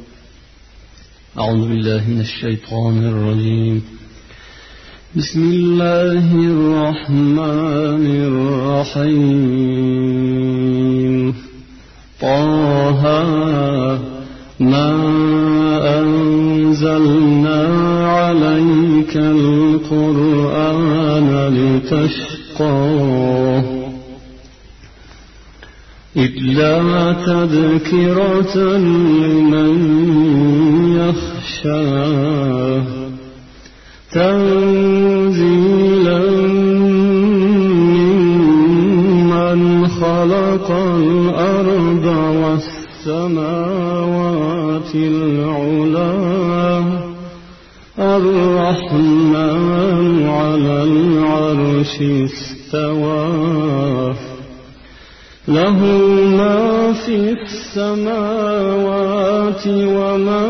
أعوذ 1.43 1.63
بالله 1.71 2.03
من 2.13 2.21
الشيطان 2.29 2.97
الرجيم 3.13 3.77
بسم 5.19 5.43
الله 5.55 6.27
الرحمن 6.53 8.05
الرحيم 8.29 9.87
طه 12.22 13.04
ما 14.60 14.92
أنزلنا 16.00 17.68
عليك 18.08 19.18
القرآن 19.18 20.50
لتشقى. 21.56 22.32
إلا 26.18 27.14
تذكرة 27.14 28.58
لمن 28.78 29.72
يخشى. 30.98 31.92
تنزيلا 34.12 35.42
ممن 39.22 39.88
خلق 39.88 40.72
الأرض 40.72 41.51
والسماوات 43.08 44.96
العلا. 44.96 46.14
الرحمن 48.00 50.30
على 50.30 50.84
العرش 50.84 52.02
استوى. 52.02 54.14
له 55.48 55.80
ما 56.38 56.94
في 56.94 57.36
السماوات 57.42 58.48
وما 59.68 60.48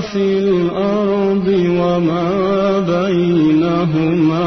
في 0.00 0.38
الأرض 0.38 1.48
وما 1.80 2.30
بينهما 2.78 4.46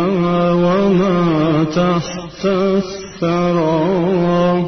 وما 0.51 1.65
تحت 1.75 2.45
الثرى. 2.45 4.66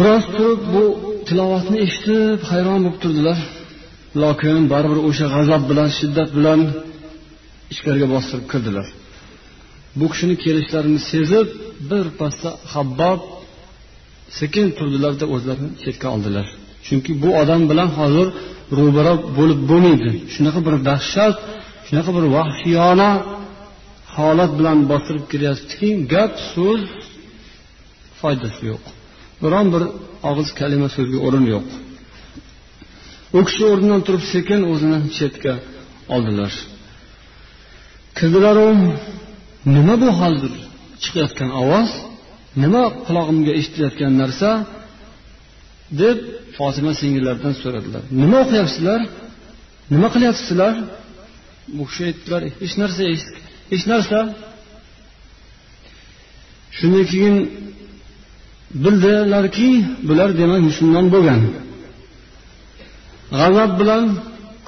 Biroz 0.00 0.24
turib 0.36 0.60
bu 0.74 0.84
tilovatni 1.28 1.76
eshitib 1.86 2.38
hayron 2.50 2.80
bo'lib 2.84 2.96
turdilar. 3.02 3.38
Lokin 4.22 4.60
baribir 4.72 4.98
o'sha 5.08 5.26
g'azab 5.34 5.62
bilan 5.70 5.88
shiddat 5.98 6.30
bilan 6.38 6.60
ichkariga 7.72 8.06
bostirib 8.14 8.46
kirdilar. 8.52 8.86
Bu 9.98 10.06
kishini 10.12 10.36
kelishlarini 10.44 11.00
sezib 11.10 11.48
birpasda 11.90 12.50
habbob 12.72 13.20
sekin 14.38 14.66
turdilarda 14.78 15.26
o'zlarini 15.34 15.70
chetga 15.82 16.08
oldilar. 16.14 16.46
Chunki 16.86 17.12
bu 17.22 17.30
odam 17.42 17.62
bilan 17.70 17.88
hozir 17.98 18.28
ro'baro 18.78 19.14
bo'lib 19.38 19.60
bo'lmaydi. 19.70 20.10
Shunaqa 20.34 20.60
bir 20.66 20.74
dahshat 20.88 21.36
shunaqa 21.86 22.10
bir 22.16 22.24
vahshiyona 22.36 23.10
holat 24.16 24.52
bilan 24.58 24.78
bostirib 24.90 25.24
kiryaptiki 25.32 25.88
gap 26.12 26.32
so'z 26.52 26.82
foydasi 28.20 28.62
yo'q. 28.72 28.84
Biron 29.42 29.66
bir 29.74 29.82
og'iz 30.30 30.48
kalima 30.60 30.88
so'zga 30.96 31.18
o'rin 31.26 31.44
yo'q. 31.54 31.66
U 33.38 33.40
kishi 33.48 33.62
o'rnidan 33.72 34.00
turib 34.06 34.24
sekin 34.32 34.60
o'zini 34.72 34.98
chetga 35.16 35.54
oldilar. 36.14 36.52
Kirdilaru 38.18 38.68
nima 39.76 39.94
bu 40.02 40.08
hozir 40.20 40.52
chiqayotgan 41.02 41.50
ovoz 41.62 41.90
nima 42.62 42.82
qulog'imga 43.06 43.52
eshitilayotgan 43.58 44.12
narsa? 44.22 44.50
deb 46.02 46.18
fotima 46.56 46.92
singillaridan 47.00 47.54
so'radilar. 47.62 48.02
Nima 48.22 48.36
o'qiyapsizlar? 48.44 49.00
Nima 49.94 50.08
qilyapsizlar? 50.14 50.74
Bu 51.76 51.82
kishi 51.88 52.02
aytdilar 52.10 52.42
hech 52.62 52.74
narsa 52.82 53.02
hech 53.72 53.84
narsa. 53.92 54.18
Shundan 56.78 57.04
keyin 57.12 57.36
bildilarki 58.84 59.68
bular 60.08 60.30
demak 60.40 60.60
musulmon 60.68 61.06
bo'lgan. 61.14 61.40
G'azab 63.38 63.72
bilan 63.80 64.04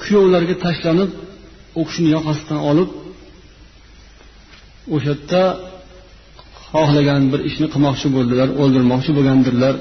kuyovlarga 0.01 0.55
tashlanib 0.65 1.11
u 1.79 1.81
kishini 1.87 2.09
yoqasidan 2.15 2.59
olib 2.69 2.89
o'sha 4.95 5.11
yerda 5.13 5.43
xohlagan 6.69 7.21
bir 7.31 7.39
ishni 7.49 7.67
qilmoqchi 7.73 8.07
bo'ldilar 8.15 8.49
o'ldirmoqchi 8.61 9.11
bo'lgandirlar. 9.17 9.75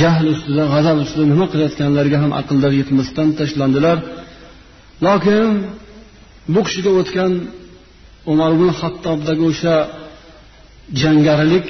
Jahl 0.00 0.26
ustida 0.34 0.62
g'azab 0.74 0.96
ustida 1.04 1.24
nima 1.32 1.46
qilayotganlariga 1.52 2.18
ham 2.22 2.32
aqllari 2.40 2.76
yetmasdan 2.82 3.28
tashlandilar. 3.38 3.98
Lokin 5.06 5.48
bu 6.54 6.60
kishiga 6.66 6.90
o'tgan 7.00 7.32
umar 8.32 8.50
ibn 8.56 8.68
hattobdagi 8.80 9.44
o'sha 9.50 9.76
jangarilik 11.00 11.66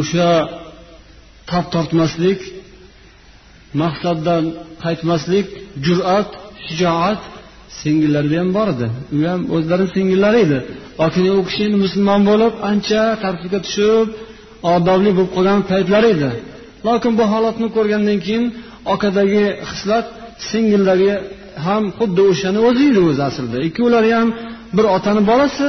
o'sha 0.00 0.28
tap 1.52 1.66
tortmaslik 1.74 2.40
maqsaddan 3.82 4.44
qaytmaslik 4.84 5.46
jur'at 5.86 6.28
shijoat 6.66 7.20
singillarida 7.80 8.36
ham 8.40 8.50
bor 8.56 8.68
edi. 8.74 8.86
U 9.16 9.18
ham 9.30 9.40
o'zlarini 9.56 9.90
singillari 9.96 10.38
edi. 10.46 10.58
Lokin 11.00 11.24
u 11.40 11.42
kishi 11.48 11.60
endi 11.66 11.78
musulmon 11.84 12.20
bo'lib 12.30 12.52
ancha 12.70 13.02
tartibga 13.22 13.60
tushib 13.66 14.08
odobli 14.74 15.10
bo'lib 15.16 15.30
qolgan 15.36 15.60
paytlari 15.70 16.08
edi. 16.16 16.30
Lokin 16.86 17.12
bu 17.18 17.24
holatni 17.32 17.68
ko'rgandan 17.76 18.18
keyin 18.26 18.44
okadagi 18.94 19.44
hislat 19.70 20.06
singillarga 20.50 21.16
ham 21.66 21.84
xuddi 21.98 22.22
o'shani 22.30 22.60
o'zi 22.68 22.84
edi 22.90 23.00
o'zi 23.10 23.22
aslida. 23.28 23.56
Ikkovlari 23.68 24.10
ham 24.18 24.28
bir 24.76 24.84
otani 24.96 25.22
bolasi 25.30 25.68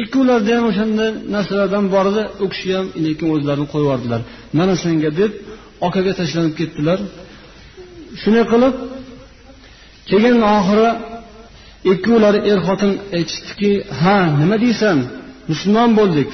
ikkovlarida 0.00 0.52
ham 0.56 0.64
o'shanday 0.70 1.10
narsalardan 1.34 1.84
bor 1.94 2.06
edi 2.12 2.22
u 2.44 2.46
kishi 2.52 2.68
ham 2.76 2.86
lekin 3.04 3.26
o'zlarini 3.34 3.66
qo'yib 3.72 3.86
yubordilar. 3.86 4.20
Mana 4.58 4.74
senga 4.84 5.10
deb 5.20 5.32
okaga 5.86 6.12
tashlanib 6.20 6.54
ketdilar. 6.60 6.98
Shunday 8.20 8.44
qilib 8.52 8.74
keyin 10.08 10.38
oxiri 10.56 10.90
ikkovlari 11.92 12.40
er 12.50 12.58
xotin 12.66 12.92
aytishdiki 13.18 13.70
ha 14.00 14.16
nima 14.40 14.56
deysan? 14.64 14.98
Musulmon 15.50 15.90
bo'ldik. 15.98 16.30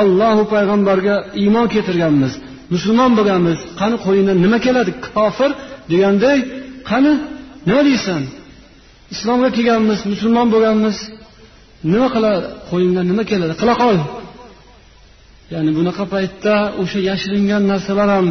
Ollohu 0.00 0.42
payg'ambarga 0.54 1.16
iymon 1.42 1.66
keltirganmiz. 1.74 2.32
Musulmon 2.74 3.12
bo'lganmiz. 3.18 3.58
Qani 3.80 3.96
qo'lingdan 4.04 4.36
nima 4.44 4.58
keladi 4.66 4.92
kofir? 5.06 5.50
deganday 5.90 6.38
qani 6.90 7.12
nima 7.68 7.82
deysan? 7.88 8.22
Islomga 9.14 9.48
kelganmiz 9.56 10.00
musulmon 10.12 10.46
bo'lganmiz. 10.54 10.96
Nima 11.90 12.06
qila 12.14 12.30
qo'lingdan 12.70 13.04
nima 13.10 13.22
keladi? 13.30 13.54
Qila 13.60 13.74
qol 13.82 13.96
ya'ni 15.52 15.70
bunaqa 15.78 16.04
paytda 16.14 16.54
o'sha 16.82 16.98
yashiringan 17.10 17.62
narsalar 17.72 18.08
ham 18.16 18.26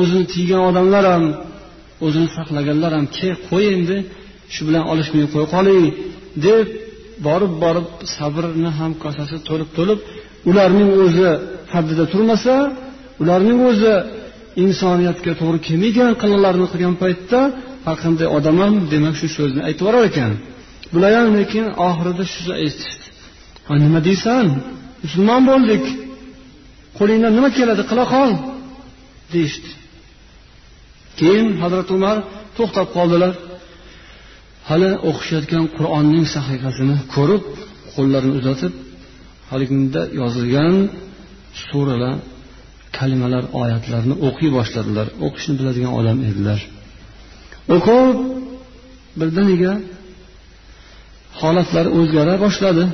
o'zini 0.00 0.24
tiygan 0.32 0.62
odamlar 0.70 1.04
ham 1.12 1.24
o'zini 2.06 2.28
saqlaganlar 2.36 2.92
ham 2.96 3.06
ke 3.16 3.28
qo'y 3.48 3.64
endi 3.76 3.96
shu 4.54 4.60
bilan 4.68 4.84
olishmay 4.92 5.26
qo'ya 5.32 5.46
qoling 5.54 5.84
deb 6.46 6.66
borib 7.26 7.52
borib 7.64 7.88
sabrni 8.16 8.70
ham 8.78 8.92
kosasi 9.02 9.36
to'lib 9.48 9.70
to'lib 9.78 9.98
ularning 10.50 10.90
o'zi 11.04 11.28
haddida 11.72 12.04
turmasa 12.12 12.54
ularning 13.22 13.58
o'zi 13.70 13.94
insoniyatga 14.64 15.32
to'g'ri 15.40 15.58
kelmaydigan 15.66 16.12
qilqlarni 16.22 16.66
qilgan 16.72 16.94
paytda 17.02 17.40
har 17.86 17.96
qanday 18.04 18.28
odam 18.36 18.56
ham 18.62 18.74
demak 18.92 19.14
shu 19.20 19.26
so'zni 19.36 19.60
aytib 19.68 19.82
yuborar 19.84 20.04
ekan. 20.10 20.32
Bular 20.92 21.12
ham 21.18 21.30
lekin 21.40 21.64
oxirida 21.88 22.24
shu 22.32 22.40
aytishdi. 22.62 23.06
Nima 23.84 24.00
deysan? 24.08 24.46
Musulmon 25.04 25.42
bo'ldik. 25.50 25.84
Qo'lingdan 26.98 27.32
nima 27.38 27.50
keladi 27.58 27.82
qila 27.90 28.04
qol 28.14 28.30
deyishdi. 29.32 29.70
Keyin 31.18 31.46
hazrati 31.62 31.90
umar 31.98 32.16
to'xtab 32.56 32.86
qoldilar. 32.96 33.34
Hali 34.68 34.90
o'qishayotgan 35.08 35.64
qur'onning 35.76 36.24
sahifasini 36.34 36.96
ko'rib 37.14 37.44
qo'llarini 37.94 38.34
uzatib 38.40 38.72
haligida 39.50 40.02
yozilgan 40.20 40.74
suralar 41.66 42.16
kalimalar 42.98 43.44
oyatlarni 43.62 44.14
o'qiy 44.28 44.50
boshladilar. 44.58 45.06
O'qishni 45.26 45.54
biladigan 45.58 45.92
odam 46.00 46.18
edilar. 46.30 46.60
O'qib 47.74 48.16
birdaniga 49.20 49.72
holatlari 51.40 51.90
o'zgara 51.98 52.34
boshladi. 52.44 52.84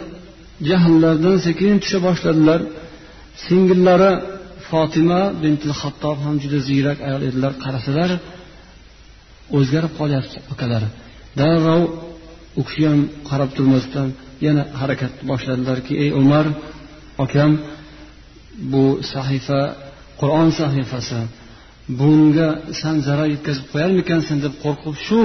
Jahllardan 0.71 1.37
sekin 1.47 1.75
tusha 1.83 1.99
boshladilar. 2.09 2.61
Singillari 3.45 4.13
fotima 4.69 5.21
bintil 5.43 5.75
hattob 5.81 6.17
ham 6.25 6.35
juda 6.43 6.59
ziyrak 6.69 6.99
ayol 7.09 7.23
edilar. 7.29 7.53
Qarasalar 7.65 8.11
o'zgarib 9.59 9.93
qolyapti 10.01 10.37
akalari 10.53 10.89
darrov 11.41 11.83
u 12.61 12.63
kishi 12.69 12.85
ham 12.91 13.01
qarab 13.29 13.51
turmasdan 13.57 14.09
yana 14.47 14.63
harakat 14.81 15.13
boshladilarki 15.31 15.93
ey 16.05 16.11
umar 16.23 16.47
akam 17.25 17.53
bu 18.73 18.85
sahifa 19.13 19.61
qur'on 20.21 20.49
sahifasi 20.61 21.21
bunga 22.01 22.49
san 22.81 22.97
zarar 23.07 23.29
yetkazib 23.35 23.67
qo'yarmikansan? 23.73 24.37
deb 24.45 24.55
qo'rqib 24.65 24.97
shu 25.07 25.21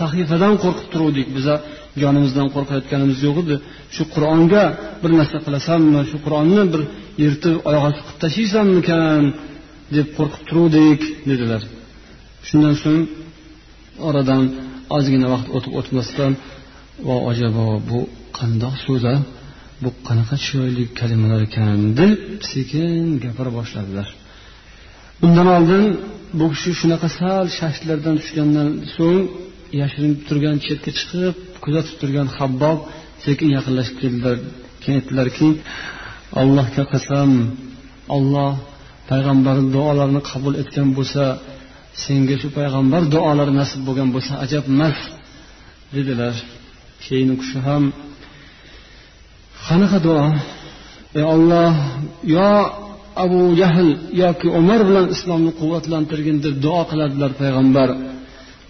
sahifadan 0.00 0.54
qo'rqib 0.64 0.86
turuvdik. 0.92 1.28
Biza 1.36 1.54
jonimizdan 2.02 2.48
qo'rqayotganimiz 2.54 3.18
yo'q 3.26 3.36
edi. 3.44 3.56
Shu 3.94 4.02
qur'onga 4.14 4.64
bir 5.02 5.10
narsa 5.18 5.38
qilasanmi 5.46 6.00
shu 6.10 6.16
qur'onni 6.24 6.62
bir 6.72 6.82
yirtib 7.22 7.54
oyoq 7.68 7.84
osti 7.88 8.00
qilib 8.06 8.18
tashlaysanmikan 8.24 9.22
deb 9.96 10.06
qo'rqib 10.16 10.42
turuvdik 10.48 11.00
dedilar. 11.30 11.62
Shundan 12.48 12.74
so'ng 12.82 13.02
oradan 14.08 14.42
ozgina 14.96 15.28
vaqt 15.34 15.48
o'tib 15.56 15.72
o'tmasdan 15.80 16.32
vo 17.06 17.16
ajabo 17.30 17.66
bu 17.90 17.98
qandoq 18.38 18.74
so'zlar 18.86 19.18
bu 19.82 19.90
qanaqa 20.06 20.36
chiroyli 20.44 20.84
kalimalar 21.00 21.40
ekan? 21.48 21.78
deb 22.00 22.18
sekin 22.50 23.02
gapira 23.24 23.50
boshladilar. 23.58 24.08
Undan 25.24 25.48
oldin 25.56 25.84
bu 26.38 26.46
kishi 26.52 26.70
shunaqa 26.80 27.08
sal 27.18 27.46
shashtlardan 27.58 28.14
tushgandan 28.20 28.68
so'ng 28.96 29.22
yashirinib 29.80 30.20
turgan 30.28 30.56
chetga 30.66 30.90
chiqib 30.98 31.34
kuzatib 31.64 31.94
turgan 32.00 32.28
habbob 32.38 32.78
sekin 33.24 33.48
yaqinlashib 33.56 33.96
keldilar 34.02 34.36
keyin 34.82 34.96
aytdilarki 35.00 35.48
allohga 36.40 36.84
qasam 36.92 37.30
olloh 38.16 38.52
payg'ambarni 39.10 39.68
duolarini 39.76 40.22
qabul 40.30 40.54
etgan 40.62 40.88
bo'lsa 40.98 41.24
senga 42.04 42.36
shu 42.42 42.48
payg'ambar 42.58 43.02
duolari 43.14 43.52
nasib 43.60 43.80
bo'lgan 43.86 44.08
bo'lsa 44.14 44.32
ajabmas 44.44 44.98
dedilar. 45.94 46.34
Keyin 47.04 47.28
u 47.34 47.36
kishi 47.42 47.58
ham 47.68 47.84
qanaqa 49.66 49.98
duo? 50.06 50.24
Ey 51.18 51.24
olloh 51.34 51.72
yo 52.36 52.52
abu 53.24 53.40
jahl 53.60 53.88
yoki 54.22 54.46
umar 54.60 54.80
bilan 54.88 55.06
islomni 55.14 55.52
quvvatlantirgin 55.60 56.36
deb 56.44 56.54
duo 56.64 56.82
qiladilar 56.90 57.30
payg'ambar. 57.40 57.88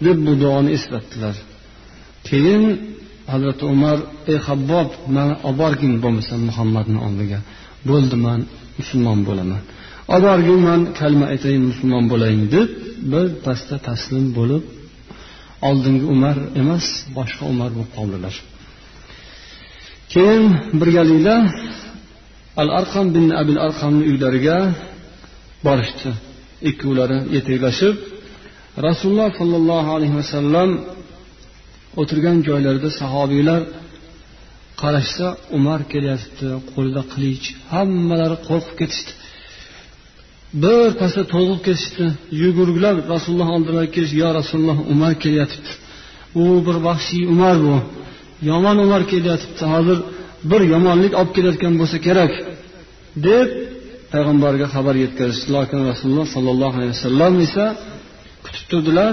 Deb 0.07 0.19
bu 0.27 0.33
duoni 0.43 0.71
eslatdilar. 0.77 1.37
Keyin 2.29 2.62
hazrati 3.33 3.65
umar 3.75 3.99
ey 4.33 4.38
habbob 4.47 4.88
mani 5.17 5.35
olib 5.47 5.59
borgin 5.62 5.93
bo'lmasa 6.03 6.35
muhammadni 6.49 6.99
oldiga. 7.07 7.38
Bo'ldi 7.88 8.17
man 8.27 8.41
musulmon 8.79 9.21
bo'laman. 9.29 9.62
Olib 10.15 10.25
borgin 10.29 10.59
man 10.69 10.81
kalima 10.99 11.27
aytayin 11.33 11.62
musulmon 11.71 12.05
bo'layin 12.12 12.43
deb 12.55 12.69
bir 13.12 13.27
pasda 13.45 13.77
taslim 13.88 14.25
bo'lib 14.38 14.62
oldingi 15.69 16.05
umar 16.15 16.37
emas 16.61 16.87
boshqa 17.17 17.45
umar 17.53 17.71
bo'lib 17.77 17.93
qoldilar. 17.99 18.35
Keyin 20.12 20.45
birgalikda 20.81 21.37
al 22.62 22.69
arqam 22.79 23.07
bin 23.17 23.27
abil 23.43 23.59
arqamni 23.67 24.03
uylariga 24.11 24.59
borishdi. 25.67 26.11
Ikkovlari 26.71 27.19
yetaklashib 27.37 27.97
rasululloh 28.87 29.31
sollallohu 29.41 29.91
alayhi 29.97 30.17
vasallam 30.21 30.71
o'tirgan 32.01 32.37
joylarida 32.49 32.91
sahobiylar 33.01 33.63
qarashsa 34.83 35.27
umar 35.59 35.81
kelyapti 35.93 36.47
qo'lida 36.73 37.03
qilich. 37.13 37.45
Hammalari 37.73 38.37
qo'rqib 38.49 38.75
ketishdi. 38.81 39.13
Bir 40.63 40.89
pasda 41.01 41.23
ketishdi. 41.67 42.07
Yugurgilar 42.43 42.95
rasululloh 43.15 43.49
oldilariga 43.57 43.93
kelishdi 43.97 44.17
yo 44.25 44.31
rasululloh 44.41 44.79
umar 44.93 45.13
kelyapti. 45.25 45.71
U 46.43 46.45
bir 46.67 46.77
vahshiy 46.89 47.25
umar 47.35 47.57
bu. 47.67 47.77
Yomon 48.51 48.77
umar 48.87 49.03
kelyapti. 49.13 49.65
Hozir 49.75 49.99
bir 50.51 50.61
yomonlik 50.75 51.13
olib 51.21 51.33
kelayotgan 51.37 51.75
bo'lsa 51.81 51.99
kerak. 52.07 52.33
deb 53.29 53.49
payg'ambarga 54.13 54.67
xabar 54.75 54.95
yetkazishdi. 55.05 55.49
Lokin 55.57 55.81
rasululloh 55.91 56.27
sollallohu 56.35 56.75
alayhi 56.79 56.95
vasallam 56.97 57.35
esa 57.47 57.65
kutib 58.53 58.67
turdilar 58.73 59.12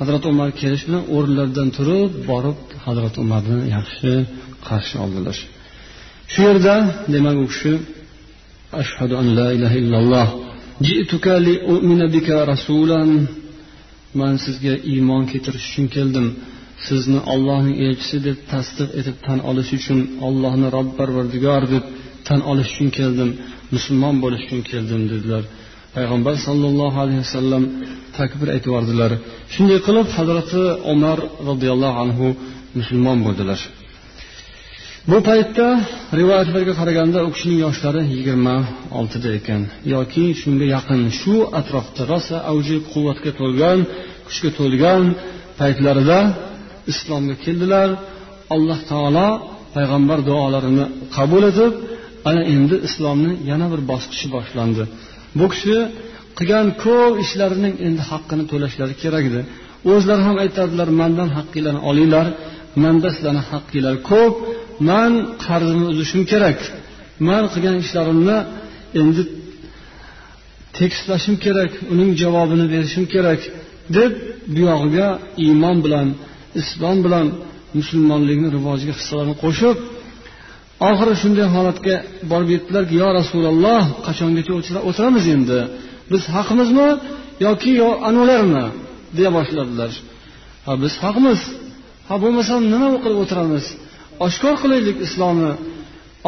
hazrati 0.00 0.26
umar 0.34 0.50
kelish 0.60 0.82
bilan 0.86 1.04
o'rnlaridan 1.16 1.68
turib 1.76 2.10
borib 2.30 2.58
hazrati 2.86 3.16
umarni 3.24 3.58
yaxshi 3.76 4.12
qarshi 4.68 4.96
oldilar. 5.04 5.36
Shu 6.32 6.40
yerda 6.48 6.74
demak 7.14 7.36
u 7.44 7.46
kishi 7.52 7.72
ashhadu 8.82 9.14
an 9.22 9.26
la 9.38 9.46
ilaha 9.56 9.76
illalloh 9.82 10.28
man 14.20 14.34
sizga 14.44 14.74
iymon 14.92 15.22
keltirish 15.30 15.66
uchun 15.70 15.86
keldim. 15.96 16.26
Sizni 16.86 17.20
ollohning 17.32 17.76
elchisi 17.86 18.18
deb 18.28 18.38
tasdiq 18.52 18.90
etib 19.00 19.16
tan 19.26 19.38
olish 19.50 19.70
uchun 19.78 20.00
ollohni 20.26 20.68
rob 20.76 20.88
parvardigor 20.98 21.62
deb 21.74 21.84
tan 22.26 22.40
olish 22.50 22.70
uchun 22.74 22.88
keldim. 22.98 23.30
Musulmon 23.74 24.16
bo'lish 24.24 24.42
uchun 24.46 24.62
keldim 24.70 25.02
dedilar. 25.12 25.42
Payg'ambar 25.96 26.34
sollallohu 26.46 26.96
alayhi 27.04 27.20
vasallam 27.26 27.62
takbir 28.18 28.48
aytib 28.54 28.68
yubordilar. 28.70 29.12
Shunday 29.54 29.78
qilib 29.86 30.08
hazrati 30.16 30.62
umar 30.92 31.18
roziyallohu 31.48 31.98
anhu 32.04 32.26
musulmon 32.78 33.18
bo'ldilar. 33.26 33.60
Bu 35.10 35.18
paytda 35.28 35.66
rivoyatlarga 36.18 36.74
qaraganda 36.80 37.18
u 37.26 37.28
kishining 37.34 37.60
yoshlari 37.66 38.02
yigirma 38.14 38.56
oltida 38.98 39.28
ekan 39.38 39.62
yoki 39.94 40.24
shunga 40.40 40.66
yaqin 40.76 41.02
shu 41.20 41.34
atrofda 41.60 42.02
rosa 42.12 42.36
avji 42.52 42.76
quvvatga 42.92 43.30
to'lgan 43.40 43.78
kuchga 44.26 44.50
to'lgan 44.58 45.02
paytlarida 45.60 46.18
islomga 46.92 47.34
keldilar. 47.44 47.88
Alloh 48.54 48.80
taolo 48.90 49.28
payg'ambar 49.76 50.18
duolarini 50.28 50.84
qabul 51.16 51.42
etib 51.50 51.72
ana 52.28 52.42
endi 52.54 52.76
islomni 52.88 53.32
yana 53.50 53.66
bir 53.72 53.80
bosqichi 53.90 54.26
boshlandi. 54.36 54.84
Bu 55.38 55.46
kishi 55.52 55.76
qilgan 56.38 56.66
ko'p 56.84 57.12
ishlarining 57.24 57.74
endi 57.86 58.02
haqqini 58.10 58.44
to'lashlari 58.50 58.94
kerak 59.02 59.24
edi. 59.30 59.40
O'zlari 59.92 60.22
ham 60.28 60.36
aytadilar 60.44 60.88
mandan 61.00 61.28
haqqinglarni 61.36 61.82
olinglar 61.90 62.26
manda 62.84 63.08
sizlarni 63.16 63.42
haqqinglar 63.50 63.94
ko'p 64.10 64.34
man 64.90 65.12
qarzimni 65.46 65.86
uzishim 65.92 66.22
kerak 66.32 66.58
man 67.28 67.44
qilgan 67.52 67.76
ishlarimni 67.84 68.38
endi 69.00 69.22
tekislashim 70.78 71.36
kerak 71.44 71.72
uning 71.92 72.10
javobini 72.22 72.66
berishim 72.74 73.04
kerak 73.14 73.40
deb 73.96 74.12
buyog'iga 74.56 75.08
iymon 75.44 75.76
bilan 75.84 76.08
islom 76.60 76.98
bilan 77.06 77.26
musulmonlikni 77.78 78.48
rivojiga 78.56 78.94
hissalarini 78.98 79.36
qo'shib 79.44 79.76
oxiri 80.88 81.14
shunday 81.22 81.46
holatga 81.56 81.94
borib 82.30 82.48
yetdilarki 82.54 82.94
yo 83.02 83.08
rasululloh 83.18 83.82
qachongacha 84.06 84.52
o'tiramiz 84.88 85.26
endi? 85.36 85.60
Biz 86.10 86.22
haqmizmi 86.34 86.88
yoki 87.46 87.72
yo 87.82 87.90
anavilarmi 88.08 88.64
deya 89.16 89.30
boshladilar. 89.38 89.92
Ha 90.66 90.72
biz 90.82 90.94
haqmiz. 91.04 91.40
Ha 92.08 92.14
bo'lmasam 92.22 92.60
nima 92.72 92.88
qilib 93.04 93.18
o'tiramiz? 93.24 93.64
Oshkor 94.26 94.54
qilaylik 94.62 94.96
islomni. 95.06 95.52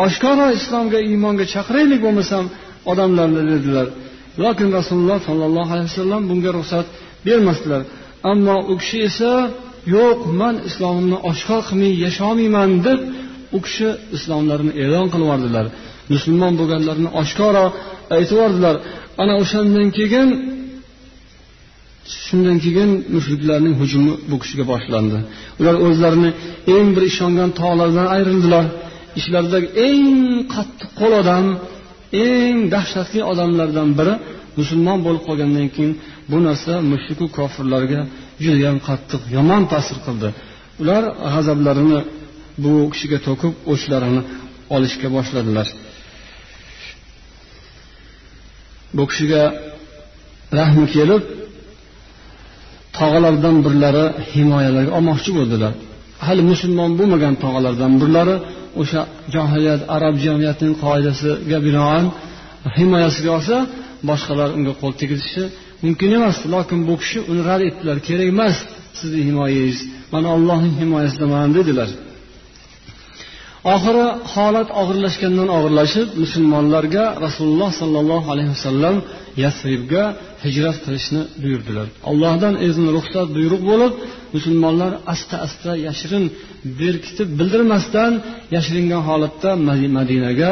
Oshkora 0.05 0.47
islomga 0.59 0.99
iymonga 1.09 1.45
chaqiraylik 1.55 2.01
bo'lmasam 2.07 2.45
odamlarni 2.91 3.43
dedilar. 3.53 3.87
Lokin 4.43 4.69
rasululloh 4.79 5.19
sollallohu 5.29 5.71
alayhi 5.75 5.91
vasallam 5.93 6.23
bunga 6.31 6.51
ruxsat 6.59 6.87
bermasdilar. 7.27 7.83
Ammo 8.31 8.57
u 8.73 8.75
kishi 8.81 8.99
esa 9.09 9.33
yo'q 9.97 10.21
man 10.41 10.55
islomimni 10.69 11.19
oshkor 11.31 11.61
qilmay 11.69 11.93
yasholmayman 12.05 12.71
deb 12.87 13.01
u 13.57 13.59
kishi 13.65 13.89
islomlarini 14.17 14.73
e'lon 14.83 15.07
qilibyubordilar 15.13 15.67
musulmon 16.13 16.53
bo'lganlarini 16.61 17.11
oshkora 17.21 17.65
aytibyubordilar 18.17 18.75
ana 19.23 19.35
o'shandan 19.43 19.89
keyin 19.99 20.29
shundan 22.27 22.59
keyin 22.65 22.91
mushriklarning 23.15 23.75
hujumi 23.81 24.13
bu 24.31 24.37
kishiga 24.43 24.65
boshlandi. 24.73 25.19
Ular 25.61 25.77
o'zlarini 25.87 26.31
eng 26.77 26.89
bir 26.97 27.05
ishongan 27.11 27.51
tog'laridan 27.61 28.09
ayrildilar. 28.17 28.65
Ichlaridagi 29.19 29.69
eng 29.87 30.05
qattiq 30.55 30.91
qo'l 31.01 31.13
odam 31.23 31.47
eng 32.27 32.57
dahshatli 32.75 33.21
odamlardan 33.33 33.89
biri 33.99 34.15
musulmon 34.59 34.99
bo'lib 35.07 35.23
qolgandan 35.29 35.67
keyin 35.75 35.93
bu 36.31 36.39
narsa 36.47 36.73
mushriku 36.93 37.27
kofirlarga 37.39 38.01
judayam 38.45 38.79
qattiq 38.89 39.23
yomon 39.37 39.63
ta'sir 39.73 39.99
qildi. 40.07 40.29
Ular 40.83 41.03
g'azablarini 41.35 42.01
bu 42.63 42.73
kishiga 42.93 43.19
to'kib 43.27 43.53
o'chlarini 43.73 44.23
olishga 44.75 45.09
boshladilar. 45.17 45.67
Bu 48.97 49.05
kishiga 49.11 49.43
rahmi 50.59 50.87
kelib 50.97 51.23
tog'alardan 52.99 53.57
birlari 53.67 54.05
himoyalarga 54.33 54.93
olmoqchi 54.99 55.31
bo'ldilar. 55.39 55.73
Hali 56.27 56.43
musulmon 56.53 56.91
bo'lmagan 56.99 57.35
tog'alardan 57.45 57.93
birlari 58.03 58.37
o'sha 58.81 59.01
johiliyat 59.35 59.83
arab 59.97 60.15
jamiyatining 60.27 60.75
qoidasiga 60.85 61.59
binoan 61.67 62.05
himoyasiga 62.79 63.31
olsa 63.39 63.57
boshqalar 64.09 64.49
unga 64.57 64.73
qo'l 64.81 64.93
tegizishi 65.03 65.45
mumkin 65.85 66.11
emas. 66.19 66.37
Lokin 66.55 66.79
bu 66.89 66.95
kishi 67.03 67.19
uni 67.31 67.43
rad 67.49 67.63
etdilar. 67.69 67.97
Kerak 68.09 68.29
emas 68.35 68.57
sizni 68.99 69.21
himoyangiz 69.29 69.79
man 70.13 70.25
ollohning 70.35 70.75
himoyasidaman 70.83 71.51
dedilar. 71.59 71.91
Oxiri 73.75 74.07
holat 74.35 74.69
og'irlashgandan 74.81 75.49
og'irlashib 75.57 76.09
musulmonlarga 76.23 77.05
rasululloh 77.25 77.71
sollallohu 77.81 78.27
alayhi 78.35 78.51
vasallam 78.57 78.97
yasribga 79.45 80.05
hijrat 80.45 80.77
qilishni 80.85 81.23
buyurdilar. 81.43 81.87
Allohdan 82.11 82.55
izn 82.69 82.85
ruxsat 82.97 83.29
buyruq 83.37 83.63
bo'lib 83.71 83.93
musulmonlar 84.37 84.93
asta 85.13 85.37
asta 85.47 85.71
yashirin 85.87 86.25
berkitib 86.81 87.29
bildirmasdan 87.39 88.13
yashiringan 88.57 89.03
holatda 89.09 89.51
madinaga 89.99 90.51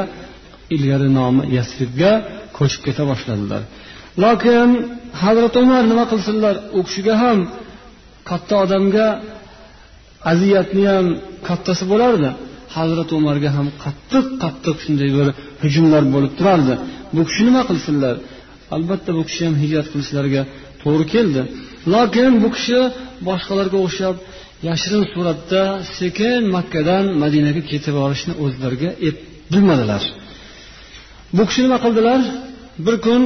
ilgari 0.74 1.08
nomi 1.18 1.42
yasribga 1.58 2.12
ko'chib 2.58 2.80
keta 2.86 3.02
boshladilar. 3.10 3.62
Lokin 4.24 4.68
hazrat 5.22 5.54
umar 5.62 5.82
nima 5.90 6.04
qilsinlar? 6.12 6.54
U 6.78 6.80
kishiga 6.86 7.14
ham 7.24 7.38
katta 8.30 8.54
odamga 8.64 9.08
aziyatni 10.32 10.84
ham 10.92 11.06
kattasi 11.48 11.84
bo'lardi. 11.92 12.30
Hazrati 12.76 13.12
umarga 13.20 13.50
ham 13.56 13.68
qattiq 13.84 14.26
qattiq 14.42 14.76
shunday 14.84 15.10
bir 15.18 15.28
hujumlar 15.62 16.02
bo'lib 16.14 16.32
turardi. 16.38 16.74
Bu 17.16 17.22
kishi 17.28 17.42
nima 17.48 17.62
qilsinlar? 17.70 18.14
Albatta 18.76 19.10
bu 19.18 19.22
kishi 19.28 19.42
ham 19.48 19.56
hijrat 19.62 19.86
qilishlariga 19.92 20.42
to'g'ri 20.82 21.04
keldi. 21.14 21.40
Lokin 21.94 22.32
bu 22.42 22.48
kishi 22.56 22.78
boshqalarga 23.28 23.78
o'xshab 23.86 24.16
yashirin 24.68 25.04
suratda 25.12 25.62
sekin 25.98 26.40
makkadan 26.56 27.04
madinaga 27.22 27.62
ketib 27.70 27.94
borishni 28.00 28.34
o'zlariga 28.44 28.90
bilmadilar 29.52 30.02
bu 31.36 31.42
kishi 31.48 31.60
nima 31.66 31.78
qildilar? 31.84 32.20
Bir 32.86 32.96
kun 33.06 33.22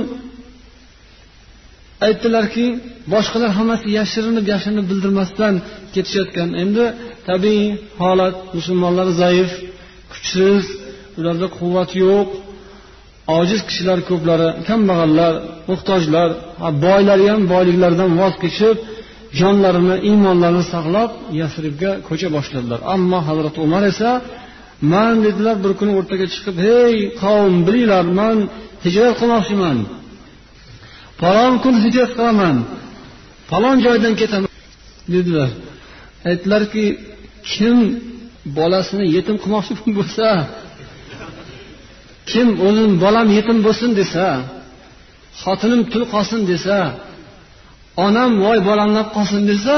aytdilarki 2.06 2.66
boshqalar 3.12 3.50
hammasi 3.58 3.86
yashirinib 3.98 4.46
yashirinib 4.52 4.86
bildirmasdan 4.90 5.54
ketishayotgan. 5.94 6.48
Endi 6.62 6.84
tabiiy 7.28 7.66
holat 8.00 8.36
musulmonlar 8.56 9.08
zaif 9.22 9.50
kuchsiz 10.12 10.64
ularda 11.18 11.46
quvvat 11.58 11.90
yo'q 12.04 12.28
ojiz 13.38 13.60
kishilar 13.68 13.98
ko'plari 14.10 14.48
kambag'allar 14.68 15.34
muhtojlar 15.70 16.28
boylari 16.84 17.26
ham 17.32 17.42
boyliklaridan 17.54 18.10
voz 18.20 18.34
kechib 18.44 18.76
jonlarini 19.40 19.96
iymonlarini 20.08 20.64
saqlab 20.74 21.10
yasribga 21.40 21.90
ko'cha 22.08 22.28
boshladilar. 22.36 22.80
Ammo 22.94 23.18
hazrati 23.28 23.58
umar 23.66 23.82
esa 23.92 24.10
man 24.92 25.14
dedilar 25.26 25.56
bir 25.64 25.72
kuni 25.78 25.92
o'rtaga 25.98 26.26
chiqib 26.34 26.56
hey 26.66 26.94
qavm 27.22 27.54
bilinglar 27.66 28.04
man 28.20 28.36
hijrat 28.84 29.14
qilmoqchiman. 29.20 29.76
Falon 31.20 31.54
kun 31.62 31.74
hijrat 31.84 32.10
qilaman. 32.18 32.56
Falon 33.50 33.76
joydan 33.86 34.14
ketaman 34.20 34.52
dedilar. 35.14 35.50
Aytdilarki 36.28 36.84
kim 37.50 37.78
bolasini 38.58 39.06
yetim 39.16 39.36
qilmoqchi 39.42 39.72
bo'lsa 39.98 40.28
kim 42.30 42.48
o'zim 42.66 42.92
bolam 43.04 43.28
yetim 43.38 43.58
bo'lsin 43.66 43.90
desa 44.00 44.26
xotinim 45.42 45.80
tul 45.92 46.04
qolsin 46.12 46.40
desa 46.52 46.78
onam 48.06 48.30
voy 48.44 48.58
bolamlab 48.68 49.08
qolsin 49.16 49.42
desa 49.52 49.76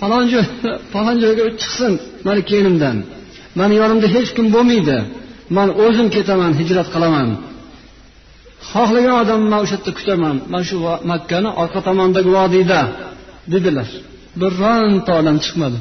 falon 0.00 0.24
joy 0.32 0.44
falon 0.92 1.16
joyga 1.22 1.42
chiqsin 1.60 1.92
mani 2.26 2.42
keynimdan 2.50 2.96
mani 3.58 3.74
yonimda 3.82 4.08
hech 4.14 4.30
kim 4.36 4.46
bo'lmaydi. 4.54 4.98
Man 5.56 5.68
o'zim 5.84 6.08
ketaman 6.16 6.52
hijrat 6.60 6.88
qilaman. 6.94 7.28
Xohlagan 8.70 9.16
odamni 9.22 9.48
man 9.52 9.60
o'sha 9.64 9.76
yerda 9.76 9.92
kutaman. 9.98 10.36
Mana 10.52 10.64
shu 10.68 10.76
makkani 11.12 11.50
orqa 11.62 11.80
tomonidagi 11.86 12.30
vodiyda 12.38 12.80
dedilar. 13.52 13.88
Bironta 14.40 15.12
odam 15.20 15.36
chiqmadi. 15.44 15.78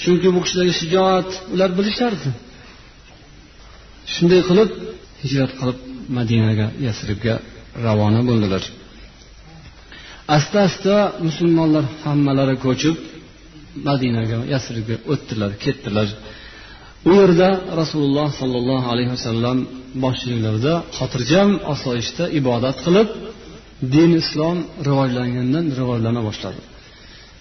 Chunki 0.00 0.28
bu 0.34 0.40
kishidagi 0.44 0.72
shijoat 0.80 1.30
ular 1.54 1.70
bilishardi. 1.78 2.30
Shunday 4.12 4.40
qilib 4.48 4.70
hijrat 5.22 5.52
qilib 5.58 5.78
madinaga 6.18 6.66
yasribga 6.86 7.34
ravona 7.84 8.20
bo'ldilar. 8.28 8.62
Asta 10.36 10.58
asta 10.68 10.96
musulmonlar 11.26 11.84
hammalari 12.04 12.56
ko'chib 12.66 12.96
madinaga 13.88 14.38
yasribga 14.54 14.96
o'tdilar 15.12 15.50
ketdilar. 15.64 16.08
U 17.08 17.10
yerda 17.20 17.48
rasululloh 17.80 18.28
sollallohu 18.40 18.86
alayhi 18.92 19.12
vasallam 19.16 19.58
boshchiliklarida 20.04 20.74
xotirjam 20.98 21.50
osoyishta 21.72 22.24
ibodat 22.40 22.76
qilib 22.84 23.08
din 23.94 24.10
islom 24.22 24.58
rivojlangandan 24.88 25.66
rivojlana 25.78 26.20
boshladi. 26.28 26.60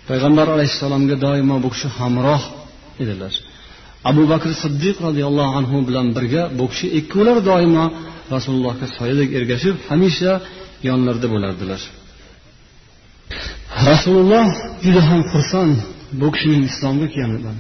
Payg'ambar 0.10 0.48
alayhissalomga 0.56 1.16
doimo 1.26 1.56
bu 1.64 1.70
kishi 1.74 1.90
hamroh 2.00 2.44
edilar. 3.04 3.34
Abu 4.10 4.24
bakr 4.32 4.50
siddiq 4.64 4.96
roziyallohu 5.08 5.52
anhu 5.60 5.78
bilan 5.88 6.08
birga 6.18 6.44
bu 6.60 6.66
kishi 6.72 6.88
ikkovlar 7.00 7.38
doimo 7.50 7.86
rasulullohga 8.34 8.88
soyadek 8.98 9.30
ergashib 9.40 9.76
hamisha 9.90 10.32
yonlarida 10.90 11.28
bo'lardilar. 11.34 11.82
Rasululloh 13.90 14.46
juda 14.84 15.02
ham 15.10 15.22
xursand 15.32 15.76
bu 16.20 16.28
kishining 16.34 16.64
islomga 16.72 17.08
kelganidan. 17.16 17.58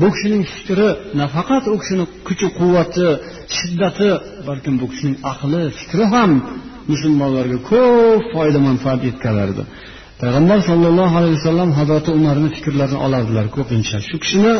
Bu 0.00 0.06
kishining 0.14 0.44
fikri 0.54 0.88
nafaqat 1.20 1.64
u 1.72 1.76
kishini 1.82 2.04
kuchi 2.26 2.46
quvvati 2.58 3.06
shiddati 3.56 4.08
balkim 4.48 4.74
bu 4.80 4.86
kishining 4.92 5.16
aqli 5.32 5.62
fikri 5.80 6.04
ham 6.14 6.30
musulmonlarga 6.92 7.58
ko'p 7.70 8.22
foyda 8.34 8.58
manfaat 8.68 9.00
yetkazardi 9.08 9.62
payg'ambar 10.20 10.58
sollallohu 10.70 11.14
alayhi 11.20 11.36
vasallam 11.40 11.70
hazrati 11.78 12.10
umarni 12.18 12.48
fikrlarini 12.56 13.00
olardilar 13.06 13.46
ko'pincha. 13.56 13.96
Shu 14.08 14.16
kishini 14.22 14.54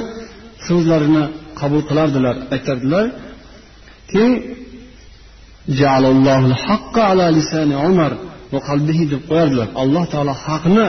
so'zlarini 0.66 1.24
qabul 1.60 1.82
qilardilar 1.88 2.36
aytardilarki 2.54 4.24
deb 9.12 9.22
qo'yardilar. 9.30 9.68
Alloh 9.82 10.04
taolo 10.12 10.34
haqni 10.46 10.86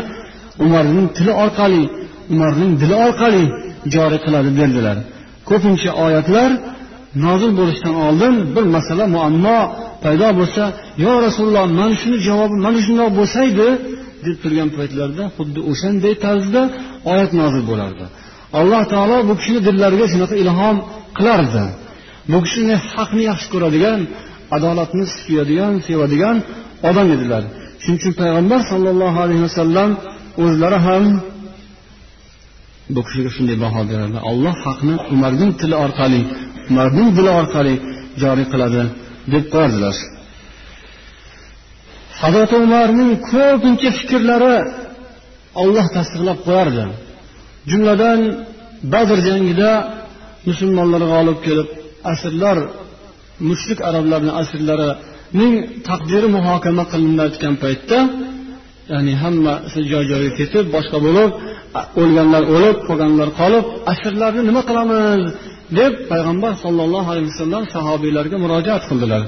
umarning 0.65 1.07
tili 1.17 1.33
orqali 1.43 1.83
umarning 2.33 2.71
dili 2.81 2.95
orqali 3.07 3.43
joriy 3.93 4.19
qiladi 4.25 4.51
derdilar. 4.59 4.97
Ko'pincha 5.49 5.91
oyatlar 6.05 6.49
nozil 7.25 7.51
bo'lishidan 7.59 7.95
oldin 8.07 8.33
bir 8.55 8.65
masala 8.75 9.05
muammo 9.15 9.59
paydo 10.03 10.29
bo'lsa 10.39 10.63
yo 11.05 11.13
rasululloh 11.25 11.65
mana 11.79 11.95
shuni 12.01 12.17
javobi 12.27 12.55
mana 12.65 12.79
shundoq 12.85 13.09
bo'lsaydi 13.19 13.67
deb 14.25 14.37
turgan 14.43 14.69
paytlarida 14.77 15.23
xuddi 15.37 15.59
o'shanday 15.71 16.13
tarzda 16.25 16.61
oyat 17.11 17.31
nozil 17.41 17.63
bo'lardi. 17.71 18.05
Alloh 18.59 18.83
taolo 18.93 19.17
bu 19.29 19.33
kishini 19.39 19.61
dillariga 19.67 20.05
shunaqa 20.13 20.35
ilhom 20.43 20.77
qilardi. 21.17 21.63
Bu 22.31 22.37
kishini 22.45 22.75
haqni 22.91 23.23
yaxshi 23.31 23.47
ko'radigan 23.53 23.99
adolatni 24.55 25.05
suyadigan 25.15 25.73
sevadigan 25.87 26.37
odam 26.89 27.07
edilar. 27.15 27.43
Shuning 27.81 27.99
uchun 28.01 28.13
payg'ambar 28.21 28.59
sollallohu 28.71 29.17
alayhi 29.25 29.43
vasallam 29.47 29.89
o'zlari 30.43 30.79
ham 30.87 31.03
bu 32.93 32.99
kishiga 33.07 33.29
shunday 33.35 33.57
baho 33.65 33.81
beradi. 33.91 34.17
Alloh 34.29 34.55
haqni 34.65 34.95
umarning 35.13 35.51
tili 35.61 35.75
orqali 35.85 36.21
umarning 36.71 37.09
dili 37.17 37.31
orqali 37.39 37.73
joriy 38.21 38.47
qiladi 38.53 38.83
deb 39.33 39.43
qo'yardilar. 39.53 39.95
Hazrati 42.21 42.55
umarning 42.65 43.11
ko'pincha 43.31 43.89
fikrlari 43.99 44.55
olloh 45.61 45.85
tasdiqlab 45.95 46.39
qo'yardi. 46.47 46.83
Jumladan 47.71 48.19
badr 48.93 49.17
jangida 49.27 49.71
musulmonlar 50.49 51.03
g'olib 51.11 51.39
kelib 51.45 51.69
asrlar 52.11 52.57
mushrik 53.49 53.79
arablarni 53.89 54.31
asrlarining 54.41 55.53
taqdiri 55.87 56.27
muhokama 56.37 56.83
qilinayotgan 56.91 57.55
paytda 57.63 57.97
ya'ni 58.91 59.13
hammasi 59.23 59.79
joy 59.91 60.03
joyiga 60.11 60.31
ketib 60.39 60.65
boshqa 60.75 60.97
bo'lib 61.05 61.31
o'lganlar 62.01 62.43
o'lib 62.55 62.77
qolganlar 62.87 63.29
qolib 63.39 63.65
asrlarni 63.91 64.41
nima 64.49 64.61
qilamiz? 64.69 65.21
deb 65.79 65.93
payg'ambar 66.11 66.53
sollallohu 66.63 67.07
alayhi 67.13 67.29
vasallam 67.31 67.63
sahobiylarga 67.75 68.37
murojaat 68.43 68.83
qildilar. 68.89 69.21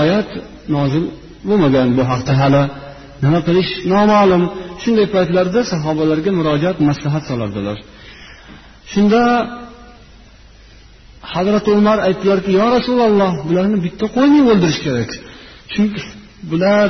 Oyat 0.00 0.30
nozil 0.74 1.04
bo'lmagan 1.48 1.88
bu 1.98 2.02
haqda 2.10 2.32
hali. 2.40 2.62
Nima 3.24 3.40
qilish 3.48 3.70
noma'lum. 3.92 4.42
Shunday 4.82 5.06
paytlarda 5.14 5.60
sahobalarga 5.72 6.30
murojaat 6.38 6.78
maslahat 6.88 7.24
solardilar. 7.30 7.78
Shunda 8.92 9.22
hazrati 11.34 11.70
umar 11.80 11.98
aytdilarki 12.08 12.50
yo 12.60 12.66
rasululloh 12.76 13.32
bularni 13.48 13.78
bitta 13.86 14.06
qo'ymay 14.16 14.42
o'ldirish 14.52 14.80
kerak. 14.86 15.10
Chunki 15.72 16.00
bular 16.50 16.88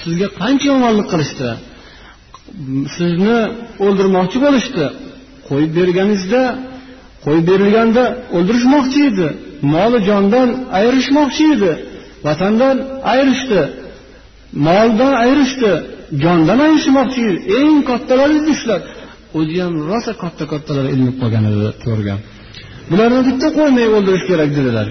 sizga 0.00 0.28
qancha 0.40 0.66
yomonlik 0.72 1.06
qilishdi? 1.12 1.48
Sizni 2.96 3.38
o'ldirmoqchi 3.86 4.38
bo'lishdi. 4.46 4.84
Qo'yib 5.48 5.72
berganingizda 5.78 6.42
qo'yib 7.24 7.44
berilganda 7.50 8.04
o'ldirishmoqchi 8.36 9.00
edi. 9.10 9.28
Moli 9.74 9.98
jondan 10.08 10.48
ayirishmoqchi 10.78 11.44
edi. 11.54 11.72
Vatandan 12.26 12.76
ayirishdi. 13.12 13.60
Moldan 14.66 15.12
ayirishdi. 15.24 15.72
Jondan 16.24 16.58
ayirishmoqchi 16.66 17.24
eng 17.58 17.76
kattalari 17.90 18.38
shular 18.60 18.80
o'zi 19.38 19.56
ham 19.64 19.74
rosa 19.90 20.12
katta 20.22 20.44
kattalar 20.52 20.86
ilinib 20.94 21.16
qolgan 21.22 21.44
edi 21.50 21.68
ko'rgan 21.86 22.18
bularni 22.90 23.20
bitta 23.28 23.48
qo'ymay 23.58 23.86
o'ldirish 23.96 24.24
kerak 24.30 24.50
dedilar. 24.58 24.86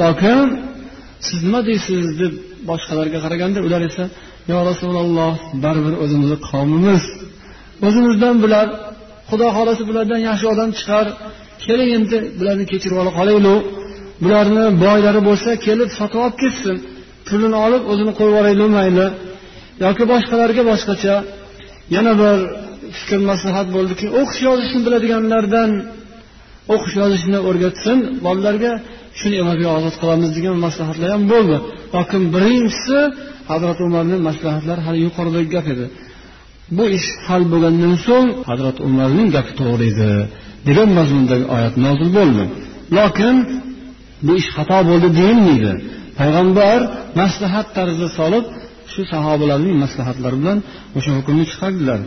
Lokin 0.00 0.38
siz 1.26 1.38
nima 1.46 1.60
deysiz 1.68 2.06
deb 2.20 2.32
boshqalarga 2.70 3.18
qaraganda 3.24 3.58
ular 3.66 3.82
esa 3.90 4.04
yo 4.50 4.58
rasululloh 4.70 5.34
baribir 5.64 5.94
o'zimizni 6.04 6.38
qavmimiz. 6.50 7.02
O'zimizdan 7.86 8.36
bular 8.44 8.66
xudo 9.28 9.46
xohlasa 9.56 9.82
bulardan 9.88 10.20
yaxshi 10.28 10.46
odam 10.54 10.70
chiqar. 10.78 11.06
Keling 11.64 11.90
endi 11.98 12.16
bularni 12.38 12.64
kechirib 12.72 12.98
ola 13.02 13.12
qolaylik. 13.18 13.60
Bularni 14.24 14.64
boylari 14.84 15.20
bo'lsa 15.28 15.50
kelib 15.66 15.88
sotib 15.98 16.18
olib 16.24 16.36
ketsin. 16.42 16.76
Pulini 17.28 17.58
olib 17.66 17.82
o'zini 17.92 18.12
qo'yib 18.18 18.32
yuboraylik 18.32 18.70
mayli. 18.78 19.06
Yoki 19.84 20.04
boshqalarga 20.12 20.62
boshqacha 20.70 21.14
yana 21.96 22.12
bir 22.20 22.38
fikr 22.98 23.20
maslahat 23.30 23.68
bo'ldiki 23.76 24.06
o'qish 24.20 24.40
yozishni 24.48 24.80
biladiganlardan 24.86 25.70
o'qish 26.74 26.94
yozishni 27.02 27.38
o'rgatsin. 27.48 27.98
Bolalarga 28.26 28.72
shuni 29.18 29.36
evaziga 29.42 29.70
ozod 29.78 29.94
qilamiz 30.00 30.30
degan 30.36 30.56
maslahatlar 30.66 31.08
ham 31.14 31.24
bo'ldi. 31.32 31.56
Lokin 31.96 32.22
birinchisi 32.34 32.98
hazrati 33.50 33.80
umarni 33.88 34.16
maslahatlari 34.28 34.80
hali 34.86 34.98
yuqoridagi 35.06 35.48
gap 35.56 35.66
edi. 35.74 35.86
Bu 36.76 36.84
ish 36.96 37.08
hal 37.26 37.42
bo'lgandan 37.52 37.94
so'ng 38.06 38.28
hazrati 38.50 38.80
umarning 38.88 39.28
gapi 39.36 39.52
to'g'ri 39.60 39.86
edi 39.92 40.10
degan 40.68 40.88
mazmundagi 40.98 41.44
oyat 41.56 41.74
nozil 41.84 42.08
bo'ldi. 42.18 42.44
Lokin 42.98 43.36
bu 44.26 44.32
ish 44.40 44.48
xato 44.56 44.78
bo'ldi 44.90 45.08
deyilmaydi. 45.18 45.72
Payg'ambar 46.18 46.78
maslahat 47.20 47.66
tarzida 47.76 48.08
solib 48.18 48.44
shu 48.92 49.02
sahobalarning 49.12 49.76
maslahatlari 49.84 50.36
bilan 50.42 50.58
o'sha 50.96 51.10
hukmni 51.18 51.44
chiqardilar. 51.50 52.00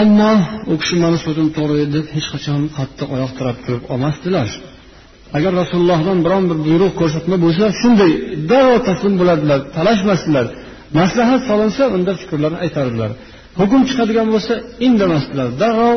Ammo 0.00 0.32
u 0.72 0.74
kishi 0.80 0.96
mani 1.04 1.18
so'zim 1.24 1.48
to'g'ri 1.56 1.84
deb 1.96 2.06
hech 2.14 2.28
qachon 2.34 2.60
qattiq 2.76 3.08
oyoq 3.16 3.32
tirab 3.38 3.56
turib 3.64 3.84
olmasdilar. 3.92 4.48
Agar 5.36 5.52
rasulullohdan 5.62 6.18
biron 6.24 6.44
bir 6.50 6.58
buyruq 6.66 6.92
ko'rsatma 7.00 7.36
bo'lsa 7.44 7.64
shunday 7.80 8.12
darrov 8.50 8.78
taslim 8.88 9.14
bo'ladilar 9.20 9.60
talashmasdilar 9.76 10.46
maslahat 10.98 11.42
solinsa 11.50 11.82
unda 11.96 12.12
fikrlarini 12.20 12.58
aytardilar. 12.64 13.10
Hukm 13.60 13.80
chiqadigan 13.88 14.28
bo'lsa 14.34 14.54
indamasdilar 14.86 15.48
darrov 15.62 15.96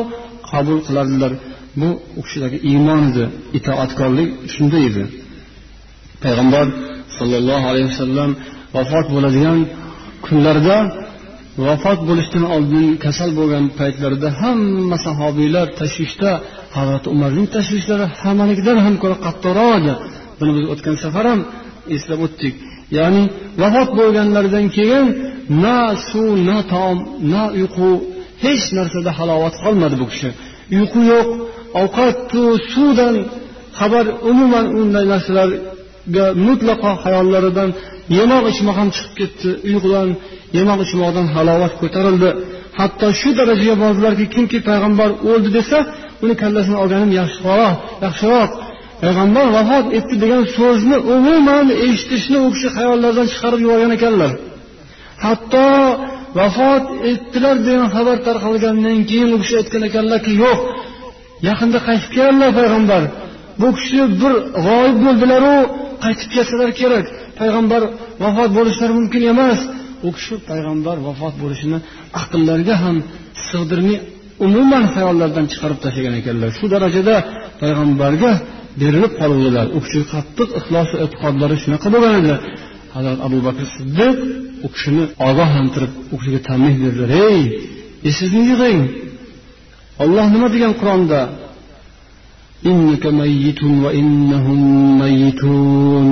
qabul 0.50 0.78
qilardilar 0.86 1.32
bu 1.80 1.88
u 2.18 2.20
kishidagi 2.26 2.58
iymon 2.70 3.00
edi 3.10 3.24
itoatkorlik 3.58 4.30
shunday 4.54 4.82
edi. 4.90 5.02
Payg'ambar 6.24 6.66
sollallohu 7.18 7.66
alayhi 7.72 7.88
vasallam 7.92 8.30
vafot 8.76 9.06
bo'ladigan 9.14 9.58
kunlarda 10.26 10.76
vafot 11.66 12.00
bo'lishdan 12.08 12.44
oldin 12.56 12.86
kasal 13.04 13.30
bo'lgan 13.38 13.64
paytlarida 13.78 14.28
hamma 14.40 14.96
sahobiylar 15.06 15.66
tashvishda 15.80 16.30
hazrati 16.76 17.08
umarning 17.14 17.46
tashvishlari 17.56 18.06
hammanikidan 18.20 18.78
ham 18.84 18.94
ko'ra 19.02 19.16
qattiqroq 19.26 19.72
edi 19.80 19.92
buni 20.38 20.52
biz 20.56 20.64
o'tgan 20.72 20.96
safar 21.04 21.24
ham 21.32 21.40
eslab 21.96 22.20
o'tdik. 22.26 22.54
Ya'ni 22.98 23.22
vafot 23.62 23.90
bo'lganlaridan 23.98 24.66
keyin 24.76 25.06
na 25.64 25.78
suv 26.08 26.30
na 26.48 26.58
taom 26.72 26.98
na 27.32 27.42
uyqu 27.58 27.88
hech 28.44 28.64
narsada 28.78 29.10
halovat 29.18 29.54
qolmadi 29.64 29.96
bu 30.02 30.06
kishi. 30.12 30.28
Uyqu 30.76 31.00
yo'q 31.12 31.28
ovqatu 31.82 32.42
suvdan 32.72 33.14
xabar 33.78 34.06
umuman 34.30 34.66
unday 34.80 35.04
narsalarga 35.12 36.26
mutlaqo 36.46 36.90
hayollaridan 37.04 37.70
yemoq 38.18 38.44
ichmoq 38.52 38.76
ham 38.80 38.88
chiqib 38.96 39.14
ketdi. 39.20 39.50
Uyqudan 39.68 40.08
yemoq 40.58 40.80
ichmoqdan 40.86 41.26
halovat 41.34 41.74
ko'tarildi. 41.82 42.30
Hatto 42.78 43.06
shu 43.20 43.30
darajaga 43.38 43.74
bordilarki 43.82 44.26
kimki 44.34 44.58
payg'ambar 44.68 45.10
o'ldi 45.30 45.50
desa 45.58 45.78
uni 46.24 46.34
kallasini 46.42 46.76
olganim 46.82 47.10
yaxshiroq 47.20 47.74
yaxshiroq. 48.04 48.50
Payg'ambar 49.02 49.46
vafot 49.56 49.86
etdi 49.98 50.14
degan 50.22 50.42
so'zni 50.56 50.96
umuman 51.14 51.66
eshitishni 51.86 52.38
u 52.46 52.48
kishi 52.54 52.68
xayollaridan 52.76 53.26
chiqarib 53.32 53.60
yuborgan 53.64 53.92
ekanlar. 53.98 54.32
Hatto 55.24 55.66
vafot 56.40 56.84
etdilar 57.10 57.56
degan 57.66 57.88
xabar 57.94 58.16
tarqalgandan 58.26 58.98
keyin 59.10 59.30
u 59.36 59.38
kishi 59.42 59.54
aytgan 59.60 59.82
ekanlarki 59.88 60.32
yo'q 60.44 60.58
yaqinda 61.48 61.78
qaytib 61.88 62.10
keladilar 62.16 62.50
payg'ambar. 62.60 63.02
Bu 63.60 63.68
kishi 63.78 64.00
bir 64.20 64.32
g'oyib 64.66 64.98
bo'ldilaru 65.04 65.56
qaytib 66.04 66.28
kelsalar 66.34 66.70
kerak. 66.80 67.06
Payg'ambar 67.40 67.82
vafot 68.24 68.50
bo'lishlari 68.58 68.92
mumkin 68.98 69.22
emas. 69.32 69.60
U 70.06 70.08
kishi 70.16 70.34
payg'ambar 70.50 70.96
vafot 71.08 71.34
bo'lishini 71.42 71.78
aqllariga 72.20 72.74
ham 72.84 72.96
sig'dirmay 73.48 73.98
umuman 74.46 74.84
hayollaridan 74.94 75.46
chiqarib 75.52 75.78
tashlagan 75.84 76.14
ekanlar. 76.20 76.48
Shu 76.58 76.66
darajada 76.74 77.16
payg'ambarga 77.62 78.32
berilib 78.80 79.12
qoluvdilar. 79.20 79.66
U 79.76 79.78
kishi 79.84 80.00
qattiq 80.12 80.48
ixlosi 80.58 80.94
e'tiqodlari 81.04 81.56
shunaqa 81.62 81.88
bo'lgan 81.94 82.14
edi. 82.22 82.34
Hazrat 82.94 83.18
abu 83.26 83.38
bakr 83.46 83.64
siddiq 83.76 84.14
u 84.64 84.68
kishini 84.74 85.04
ogohlantirib 85.28 85.92
u 86.12 86.14
kishiga 86.20 86.40
tanbeh 86.48 86.74
berdilar. 86.82 87.10
Ey 87.28 87.40
esingizni 88.08 88.44
yig'ing 88.52 88.80
olloh 90.02 90.26
nima 90.34 90.48
degan 90.54 90.72
qur'onda 90.80 91.20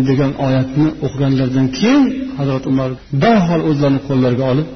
degan 0.09 0.33
oyatni 0.47 0.89
o'qiganlaridan 1.07 1.67
keyin 1.79 2.03
hazrat 2.39 2.65
umar 2.73 2.91
darhol 3.23 3.63
o'zlarini 3.71 4.01
qo'llariga 4.09 4.45
olib 4.53 4.69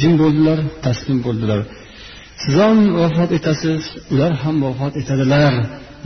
jim 0.00 0.12
bo'ldilar 0.22 0.58
taslim 0.84 1.18
bo'ldilar. 1.26 1.60
Siz 2.42 2.54
ham 2.64 2.78
vafot 3.00 3.30
etasiz 3.38 3.80
ular 4.12 4.32
ham 4.42 4.56
vafot 4.66 4.94
etadilar 5.00 5.52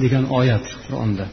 degan 0.03 0.25
oyat 0.39 0.65
qur'onda. 0.85 1.25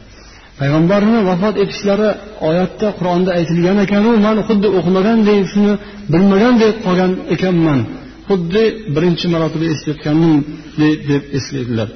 Payg'ambarni 0.60 1.18
vafot 1.30 1.54
etishlari 1.64 2.10
oyatda 2.48 2.88
qur'onda 2.98 3.30
aytilgan 3.38 3.78
ekanu 3.86 4.10
man 4.26 4.36
xuddi 4.48 4.68
o'qimaganday 4.78 5.38
shuni 5.52 5.74
bilmagandek 6.12 6.74
qolgan 6.86 7.12
ekanman. 7.34 7.80
Xuddi 8.28 8.64
birinchi 8.94 9.26
marotaba 9.34 9.66
eshitayotgandek 9.72 10.98
deb 11.10 11.22
eslaydilar 11.38 11.90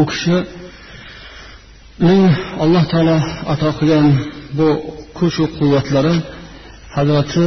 u 0.00 0.02
kishining 0.10 0.44
alloh 2.64 2.84
taolo 2.92 3.16
ato 3.52 3.68
qilgan 3.78 4.06
bu 4.58 4.68
kuchu 5.18 5.44
quvvatlari 5.58 6.14
hazrati 6.96 7.46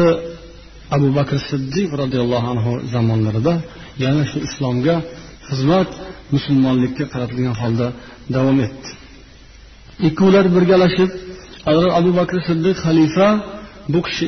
abu 0.95 1.07
bakr 1.17 1.37
siddiq 1.49 1.89
roziyallohu 2.01 2.47
anhu 2.53 2.71
zamonlarida 2.93 3.53
yana 4.03 4.23
shu 4.31 4.37
islomga 4.47 4.95
xizmat 5.49 5.89
musulmonlikka 6.35 7.03
qaratilgan 7.13 7.55
holda 7.61 7.87
davom 8.35 8.57
etdi. 8.65 8.89
Ikkovlar 10.07 10.45
birgalashib 10.55 11.09
hazrat 11.67 11.91
abu 11.99 12.11
bakr 12.19 12.37
siddiq 12.49 12.75
xalifa 12.85 13.27
bu 13.93 13.99
kishi 14.05 14.25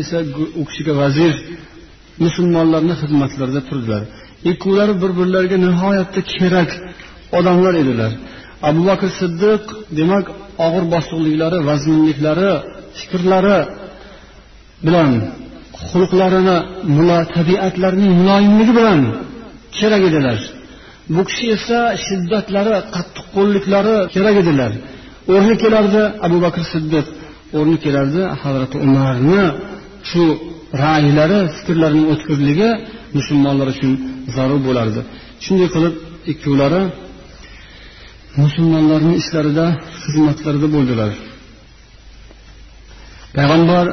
esa 0.00 0.18
u 0.60 0.62
kishiga 0.68 0.94
vazir 1.02 1.34
musulmonlarni 2.24 2.94
xizmatlarida 3.02 3.62
turdilar. 3.68 4.02
Ikkovlari 4.50 4.94
bir 5.02 5.10
birlariga 5.18 5.56
nihoyatda 5.66 6.20
kerak 6.34 6.70
odamlar 7.38 7.74
edilar. 7.82 8.12
Abu 8.68 8.80
bakr 8.90 9.08
siddiq 9.20 9.62
demak 9.98 10.26
og'ir 10.66 10.84
bosiqliklari 10.94 11.58
vazminliklari 11.68 12.50
fikrlari 12.98 13.58
bilan 14.86 15.10
xulqlarini 15.90 16.58
tabiatlarining 17.36 18.12
muloyimligi 18.20 18.72
bilan 18.78 19.00
kerak 19.78 20.02
edilar. 20.10 20.38
Bu 21.14 21.22
kishi 21.28 21.46
esa 21.56 21.78
shiddatlari 22.06 22.74
qattiqqo'lliklari 22.94 23.96
kerak 24.14 24.36
edilar. 24.42 24.72
O'rni 25.34 25.54
kelardi 25.62 26.02
abu 26.26 26.36
bakr 26.44 26.62
siddiq 26.72 27.06
o'rni 27.58 27.76
kelardi 27.84 28.22
hazrati 28.42 28.76
umarni. 28.86 29.42
Shu 30.10 30.22
ra'ylari 30.84 31.40
fikrlarining 31.56 32.06
o'tkirligi 32.12 32.70
musulmonlar 33.16 33.68
uchun 33.74 33.92
zarur 34.36 34.60
bo'lardi. 34.68 35.00
Shunday 35.44 35.68
qilib 35.74 35.94
ikkovlari 36.32 36.82
musulmonlarni 38.42 39.14
ishlarida 39.20 39.66
xizmatlarida 40.02 40.68
bo'ldilar. 40.74 41.12
Payg'ambar 43.36 43.86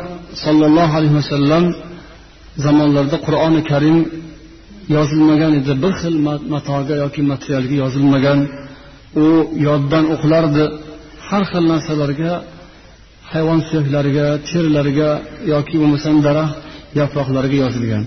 sollallohu 0.43 0.93
alayhi 0.99 1.15
vasallam 1.21 1.63
zamonlarida 2.65 3.17
qur'oni 3.27 3.61
karim 3.71 3.97
yozilmagan 4.95 5.51
edi. 5.59 5.73
Bir 5.83 5.93
xil 6.01 6.15
matoga 6.53 6.95
yoki 7.03 7.21
materialga 7.31 7.75
yozilmagan. 7.83 8.39
U 9.23 9.27
yoddan 9.67 10.05
o'qilardi. 10.15 10.63
Har 11.27 11.43
xil 11.51 11.63
narsalarga 11.73 12.33
hayvon 13.33 13.59
suyaklariga 13.67 14.27
terilariga 14.49 15.09
yoki 15.53 15.75
bo'lmasam 15.81 16.15
daraxt 16.27 16.55
yaproqlariga 16.99 17.57
yozilgan. 17.65 18.03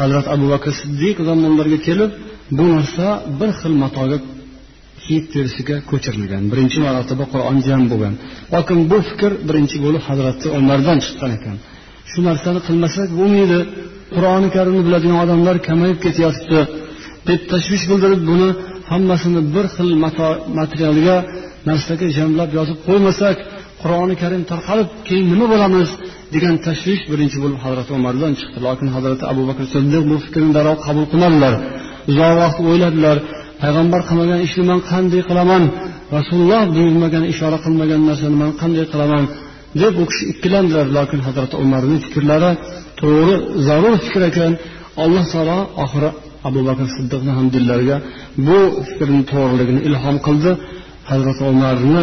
Hazrat 0.00 0.26
abu 0.34 0.46
bakr 0.52 0.70
siddiq 0.80 1.16
zamonlarga 1.28 1.78
kelib 1.86 2.10
bu 2.58 2.64
narsa 2.74 3.06
bir 3.38 3.50
xil 3.60 3.74
matoga 3.84 4.18
kiyib 5.04 5.24
terisiga 5.34 5.76
ko'chirilgan. 5.90 6.42
Birinchi 6.52 6.78
marotaba 6.86 7.24
qur'on 7.32 7.58
jam 7.68 7.82
bo'lgan. 7.92 8.14
Lokin 8.54 8.78
bu 8.90 8.98
fikr 9.08 9.32
birinchi 9.48 9.76
bo'lib 9.84 10.02
hazrati 10.08 10.46
umardan 10.58 10.98
chiqqan 11.04 11.30
ekan. 11.38 11.56
Shu 12.10 12.18
narsani 12.28 12.60
qilmasak 12.66 13.08
bo'lmaydi. 13.20 13.58
Qur'oni 14.14 14.48
karimni 14.56 14.82
biladigan 14.86 15.18
odamlar 15.24 15.56
kamayib 15.68 15.98
ketyapti. 16.04 16.58
Deb 17.28 17.40
tashvish 17.52 17.84
bildirib 17.90 18.22
buni 18.30 18.48
hammasini 18.90 19.40
bir 19.54 19.66
xil 19.74 19.90
materialga 20.58 21.16
narsaga 21.68 22.06
jamlab 22.18 22.50
yozib 22.58 22.78
qo'ymasak 22.86 23.36
qur'oni 23.82 24.14
karim 24.22 24.42
tarqalib 24.50 24.88
keyin 25.08 25.26
nima 25.32 25.46
bo'lamiz 25.52 25.88
degan 26.34 26.54
tashvish 26.66 27.02
birinchi 27.12 27.38
bo'lib 27.44 27.58
hazrati 27.64 27.90
umardan 27.98 28.32
chiqdi. 28.40 28.58
Lokin 28.66 28.88
hazrati 28.96 29.24
abu 29.32 29.42
bakr 29.50 29.64
siddiq 29.74 30.02
bu 30.10 30.16
fikrni 30.24 30.50
darrov 30.56 30.78
qabul 30.86 31.04
qilmadilar. 31.12 31.54
Uzoq 32.10 32.32
vaqt 32.42 32.58
o'yladilar. 32.70 33.16
Payg'ambar 33.62 34.00
qilmagan 34.08 34.40
ishni 34.46 34.64
man 34.70 34.80
qanday 34.90 35.22
qilaman? 35.28 35.62
Rasululloh 36.18 36.62
buyurmagan 36.76 37.24
ishora 37.32 37.58
qilmagan 37.64 38.00
narsani 38.08 38.36
man 38.42 38.50
qanday 38.60 38.86
qilaman? 38.92 39.24
deb 39.80 39.94
u 40.02 40.04
kishi 40.10 40.24
ikkilandilar 40.32 40.86
lokin 40.96 41.20
hazrati 41.26 41.54
umarni 41.64 41.96
fikrlari 42.04 42.50
to'g'ri 43.00 43.34
zarur 43.66 43.94
fikr 44.04 44.22
ekan. 44.30 44.52
Alloh 45.04 45.24
taolo 45.32 45.58
oxiri 45.84 46.10
abu 46.48 46.60
bakr 46.68 46.86
siddiqni 46.96 47.32
ham 47.38 47.46
dillariga 47.54 47.96
bu 48.46 48.58
fikrni 48.88 49.22
to'g'riligini 49.32 49.80
ilhom 49.88 50.16
qildi. 50.26 50.52
Hazrati 51.10 51.42
umarni 51.52 52.02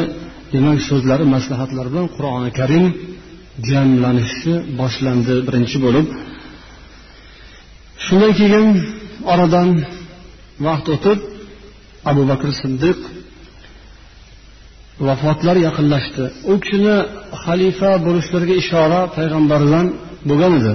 demak 0.53 0.80
so'zlari 0.89 1.26
maslahatlari 1.36 1.89
bilan 1.93 2.07
qur'oni 2.16 2.49
karim 2.60 2.86
jamlanishi 3.70 4.53
boshlandi 4.80 5.36
birinchi 5.47 5.78
bo'lib. 5.86 6.05
Shundan 8.05 8.32
keyin 8.39 8.66
oradan 9.34 9.70
vaqt 10.68 10.88
o'tib 10.95 11.20
abu 12.12 12.22
bakr 12.32 12.50
siddiq 12.62 13.00
vafotlari 15.08 15.62
yaqinlashdi. 15.68 16.24
U 16.52 16.54
kishini 16.64 16.95
xalifa 17.43 17.91
bo'lishlariga 18.06 18.56
ishora 18.64 19.00
payg'ambardan 19.18 19.86
bo'lgan 20.30 20.54
edi. 20.60 20.74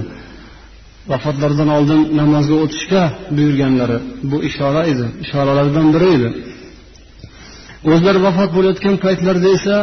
Vafotlaridan 1.11 1.69
oldin 1.77 2.01
namozga 2.19 2.55
o'tishga 2.63 3.03
buyurganlari 3.35 3.97
bu 4.29 4.37
ishora 4.49 4.81
edi 4.91 5.05
ishoralardan 5.23 5.87
biri 5.95 6.07
edi. 6.17 6.29
O'zlari 7.93 8.19
vafot 8.27 8.49
bo'layotgan 8.57 8.95
paytlarida 9.05 9.49
esa 9.57 9.75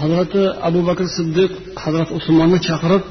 hazrati 0.00 0.42
abu 0.68 0.80
bakr 0.88 1.06
siddiq 1.16 1.50
hazrati 1.82 2.12
usmonni 2.18 2.58
chaqirib 2.68 3.04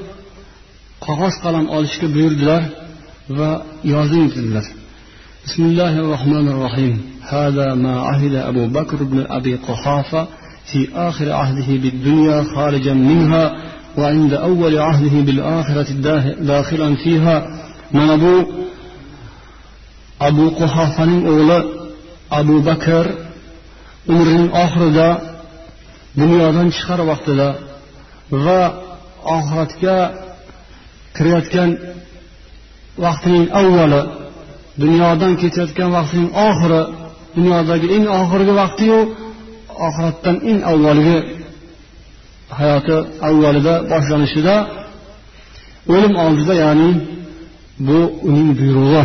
qog'oz 1.06 1.36
qalam 1.44 1.66
olishga 1.76 2.08
buyurdilar 2.16 2.62
va 3.38 3.52
yozing 3.94 4.28
dedilar. 4.36 4.66
بسم 5.46 5.64
الله 5.64 6.00
الرحمن 6.00 6.48
الرحيم. 6.48 7.02
هذا 7.30 7.74
ما 7.74 8.00
عهد 8.00 8.36
أبو 8.36 8.68
بكر 8.68 9.04
بن 9.04 9.26
أبي 9.30 9.56
قحافة 9.56 10.28
في 10.72 10.88
آخر 10.96 11.32
عهده 11.32 11.68
بالدنيا 11.68 12.44
خارجا 12.56 12.94
منها 12.94 13.56
وعند 13.98 14.34
أول 14.34 14.80
عهده 14.80 15.22
بالآخرة 15.22 15.92
داخلا 16.42 16.96
فيها. 16.96 17.48
من 17.94 18.10
أبو 18.10 18.44
أبو 20.22 20.50
قحافة 20.50 21.28
أولى 21.28 21.80
abu 22.32 22.56
bakr 22.70 23.06
umrining 24.12 24.50
oxirida 24.64 25.10
dunyodan 26.20 26.68
chiqar 26.76 27.00
vaqtida 27.12 27.50
va 28.46 28.62
oxiratga 29.36 29.98
kirayotgan 31.16 31.70
vaqtining 33.04 33.46
avvali 33.62 34.02
dunyodan 34.82 35.34
ketayotgan 35.41 35.89
vaqtining 35.97 36.30
oxiri 36.47 36.82
dunyodagi 37.38 37.88
eng 37.95 38.05
oxirgi 38.19 38.53
vaqtiyu 38.61 38.99
oxiratdan 39.88 40.36
eng 40.49 40.59
avvalgi 40.71 41.17
hayoti 42.59 42.95
avvalida 43.27 43.73
boshlanishida 43.91 44.55
o'lim 45.93 46.13
oldida 46.25 46.53
ya'ni 46.63 46.89
bu 47.88 47.99
uning 48.30 48.49
buyrug'i. 48.59 49.03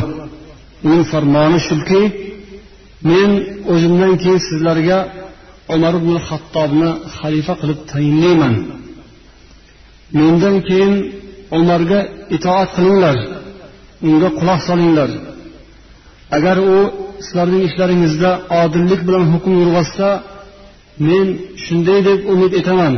Uning 0.87 1.03
farmoni 1.13 1.59
shuki 1.69 2.03
men 3.11 3.31
o'zimdan 3.73 4.13
keyin 4.23 4.41
sizlarga 4.49 4.99
umar 5.75 5.95
ibn 6.01 6.15
hattobni 6.29 6.91
xalifa 7.17 7.55
qilib 7.61 7.81
tayinlayman. 7.91 8.55
Mendan 10.19 10.57
keyin 10.69 10.93
umarga 11.59 12.01
itoat 12.37 12.69
qilinglar 12.77 13.17
unga 14.07 14.29
quloq 14.39 14.61
solinglar. 14.69 15.11
Agar 16.37 16.57
u 16.75 16.77
sizlarning 17.25 17.63
ishlaringizda 17.69 18.31
odillik 18.63 19.01
bilan 19.09 19.25
hukm 19.33 19.53
yurg'azsa 19.63 20.09
men 21.09 21.27
shunday 21.65 22.01
deb 22.09 22.21
umid 22.33 22.53
etaman. 22.61 22.95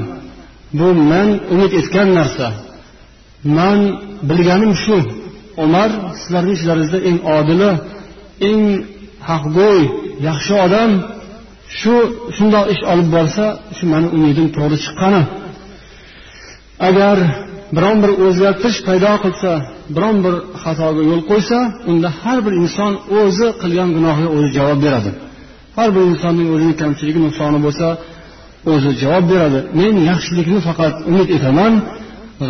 Bu 0.78 0.88
man 1.10 1.28
umid 1.54 1.72
etgan 1.80 2.08
narsa. 2.18 2.48
Man 3.56 3.78
bilganim 4.28 4.72
shu 4.84 4.96
umar 5.64 5.90
sizlarni 6.20 6.52
ishlaringizda 6.58 6.98
eng 7.08 7.18
odili 7.36 7.70
eng 8.48 8.62
haqgo'y 9.28 9.80
yaxshi 10.28 10.54
odam 10.66 10.90
shu 11.78 11.94
shundoq 12.36 12.66
ish 12.74 12.82
olib 12.92 13.08
borsa 13.16 13.46
shu 13.76 13.84
mani 13.92 14.08
umidim 14.16 14.46
to'g'ri 14.56 14.76
chiqqani. 14.84 15.22
Agar 16.88 17.16
biron 17.76 17.96
bir 18.02 18.10
o'zgartirish 18.24 18.80
paydo 18.88 19.12
qilsa 19.24 19.50
biron 19.96 20.16
bir 20.24 20.34
xatoga 20.62 21.02
yo'l 21.10 21.22
qo'ysa 21.30 21.58
unda 21.90 22.08
har 22.20 22.38
bir 22.46 22.54
inson 22.62 22.92
o'zi 23.20 23.48
qilgan 23.62 23.88
gunohiga 23.96 24.30
o'zi 24.36 24.48
javob 24.58 24.78
beradi. 24.86 25.10
Har 25.76 25.88
bir 25.94 26.02
insonning 26.10 26.48
o'zini 26.54 26.74
kamchiligi 26.82 27.20
nuqsoni 27.26 27.58
bo'lsa 27.66 27.86
o'zi 28.72 28.90
javob 29.02 29.24
beradi. 29.32 29.58
Men 29.80 29.94
yaxshilikni 30.10 30.60
faqat 30.68 30.94
umid 31.10 31.28
etaman 31.36 31.72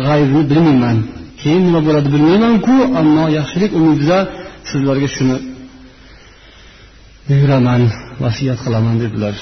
g'aybni 0.05 0.41
bilmayman. 0.51 0.97
Keyin 1.41 1.61
nima 1.67 1.79
bo'ladi 1.87 2.09
bilmaymanku 2.15 2.75
ammo 3.01 3.25
yaxshilik 3.37 3.71
umidida 3.79 4.19
sizlarga 4.69 5.09
shuni 5.15 5.37
buyuraman 7.27 7.81
vasiyat 8.23 8.59
qilaman 8.65 8.95
dedilar. 9.03 9.35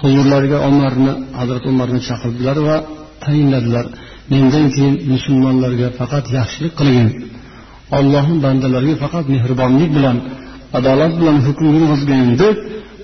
Huzurlariga 0.00 0.58
umarni 0.70 1.12
hazrati 1.38 1.66
umarni 1.74 2.00
chaqirdilar 2.08 2.56
va 2.68 2.76
tayinladilar. 3.24 3.86
Mendan 4.32 4.66
keyin 4.74 4.94
musulmonlarga 5.12 5.88
faqat 5.98 6.26
yaxshilik 6.38 6.74
qilgin. 6.80 7.08
Ollohni 7.98 8.36
bandalariga 8.44 8.96
faqat 9.04 9.26
mehribonlik 9.34 9.90
bilan 9.96 10.16
adolat 10.78 11.12
bilan 11.20 11.38
hukm 11.46 11.66
yurg'izgin 11.76 12.26
deb 12.42 12.56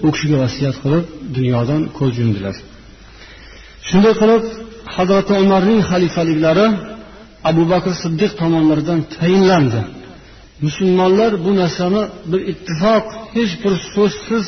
u 0.07 0.09
kishiga 0.15 0.37
vasiyat 0.45 0.77
qilib 0.83 1.05
dunyodan 1.37 1.83
ko'z 1.99 2.15
yumdilar. 2.23 2.57
Shunday 3.89 4.15
qilib 4.21 4.45
hazrati 4.97 5.33
umarning 5.45 5.81
xalifaliklari 5.91 6.67
abu 7.51 7.63
bakr 7.73 7.93
siddiq 8.03 8.33
tomonlaridan 8.41 9.01
tayinlandi. 9.17 9.81
Musulmonlar 10.67 11.33
bu 11.45 11.51
narsani 11.61 12.03
bir 12.31 12.41
ittifoq 12.53 13.05
hech 13.35 13.53
bir 13.63 13.75
so'zsiz 13.95 14.45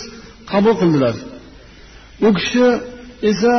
qabul 0.50 0.74
qildilar. 0.80 1.14
U 2.26 2.28
kishi 2.38 2.66
esa 3.30 3.54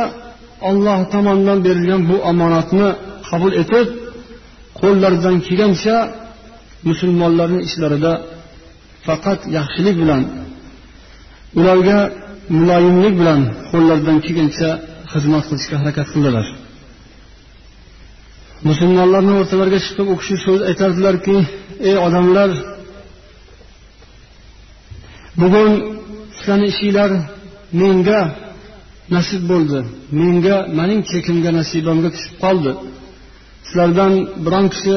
olloh 0.68 0.98
tomonidan 1.12 1.58
berilgan 1.66 2.02
bu 2.10 2.16
omonatni 2.30 2.88
qabul 3.28 3.52
etib 3.62 3.88
qo'llaridan 4.80 5.36
kelgancha 5.46 5.96
musulmonlarning 6.88 7.62
ishlarida 7.68 8.12
faqat 9.06 9.40
yaxshilik 9.56 9.96
bilan 10.02 10.22
ularga 11.58 11.98
muloyimlik 12.56 13.14
bilan 13.20 13.40
qo'llaridan 13.70 14.18
kelgancha 14.26 14.70
xizmat 15.12 15.44
qilishga 15.48 15.76
harakat 15.82 16.08
qildilar. 16.14 16.46
Musulmonlarni 18.68 19.32
o'rtalariga 19.40 19.80
chiqib 19.86 20.06
u 20.12 20.14
kishi 20.20 20.36
so'z 20.46 20.60
aytardilarki 20.70 21.36
ey 21.88 21.96
odamlar 22.06 22.50
bugun 25.40 25.72
sizlarni 26.36 26.66
ishinglar 26.72 27.10
menga 27.80 28.20
nasib 29.14 29.42
bo'ldi. 29.50 29.78
Menga 30.20 30.56
mening 30.78 31.00
chekimga 31.10 31.50
nasibamga 31.58 32.08
tushib 32.14 32.34
qoldi. 32.44 32.72
Sizlardan 33.66 34.12
biron 34.44 34.66
kishi 34.74 34.94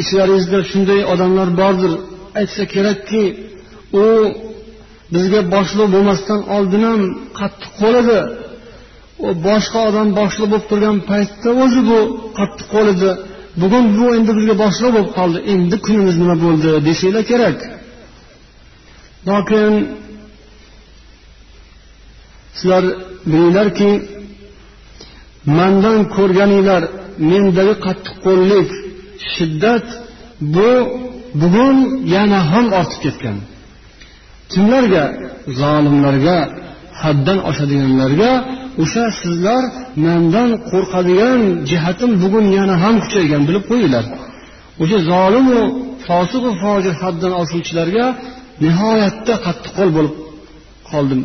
ishlaringizda 0.00 0.58
shunday 0.70 1.00
odamlar 1.12 1.48
bordir. 1.60 1.92
Aytsa 2.40 2.62
kerakki 2.74 3.22
u 4.02 4.04
bizga 5.14 5.40
boshliq 5.54 5.88
bo'lmasdan 5.94 6.40
oldin 6.56 6.82
ham 6.88 7.00
qattiq 7.38 7.70
qo'l 7.80 7.94
edi. 8.02 8.20
U 9.26 9.28
boshqa 9.48 9.80
odam 9.90 10.08
boshliq 10.20 10.48
bo'lib 10.52 10.66
turgan 10.70 10.96
paytda 11.10 11.50
o'zi 11.62 11.80
bu 11.90 11.98
qattiq 12.38 12.66
qo'l 12.74 12.86
edi. 12.94 13.10
Bugun 13.62 13.84
bu 13.98 14.06
endi 14.16 14.32
bizga 14.38 14.54
boshliq 14.64 14.90
bo'lib 14.96 15.10
qoldi. 15.18 15.38
Endi 15.52 15.76
kunimiz 15.84 16.16
nima 16.22 16.36
bo'ldi 16.44 16.70
desanglar 16.88 17.24
kerak. 17.32 17.58
Lokin 19.28 19.72
sizlar 22.58 22.84
bilinglarki 23.30 23.90
mandan 25.58 26.00
ko'rganinglar 26.16 26.82
mendagi 27.30 27.74
qattiqqo'llik 27.86 28.68
shiddat 29.32 29.86
bu 30.54 30.70
bugun 31.40 31.76
yana 32.14 32.40
ham 32.50 32.66
ortib 32.80 33.00
ketgan. 33.04 33.36
Kimlarga? 34.52 35.04
Zolimlarga 35.60 36.38
haddan 37.02 37.38
oshadiganlarga 37.50 38.30
o'sha 38.82 39.04
sizlar 39.22 39.62
mendan 40.04 40.50
qo'rqadigan 40.70 41.40
jihatim 41.70 42.10
bugun 42.22 42.46
yana 42.58 42.74
ham 42.84 42.94
kuchaygan 43.04 43.42
bilib 43.48 43.64
qo'yinglar. 43.70 44.04
O'sha 44.82 44.98
zolimu 45.10 45.60
fosiqu 46.06 46.50
fojir 46.62 46.94
haddan 47.02 47.32
oshuvchilarga 47.42 48.06
nihoyatda 48.64 49.34
qattiqqo'l 49.46 49.90
bo'lib 49.96 50.14
qoldim. 50.90 51.22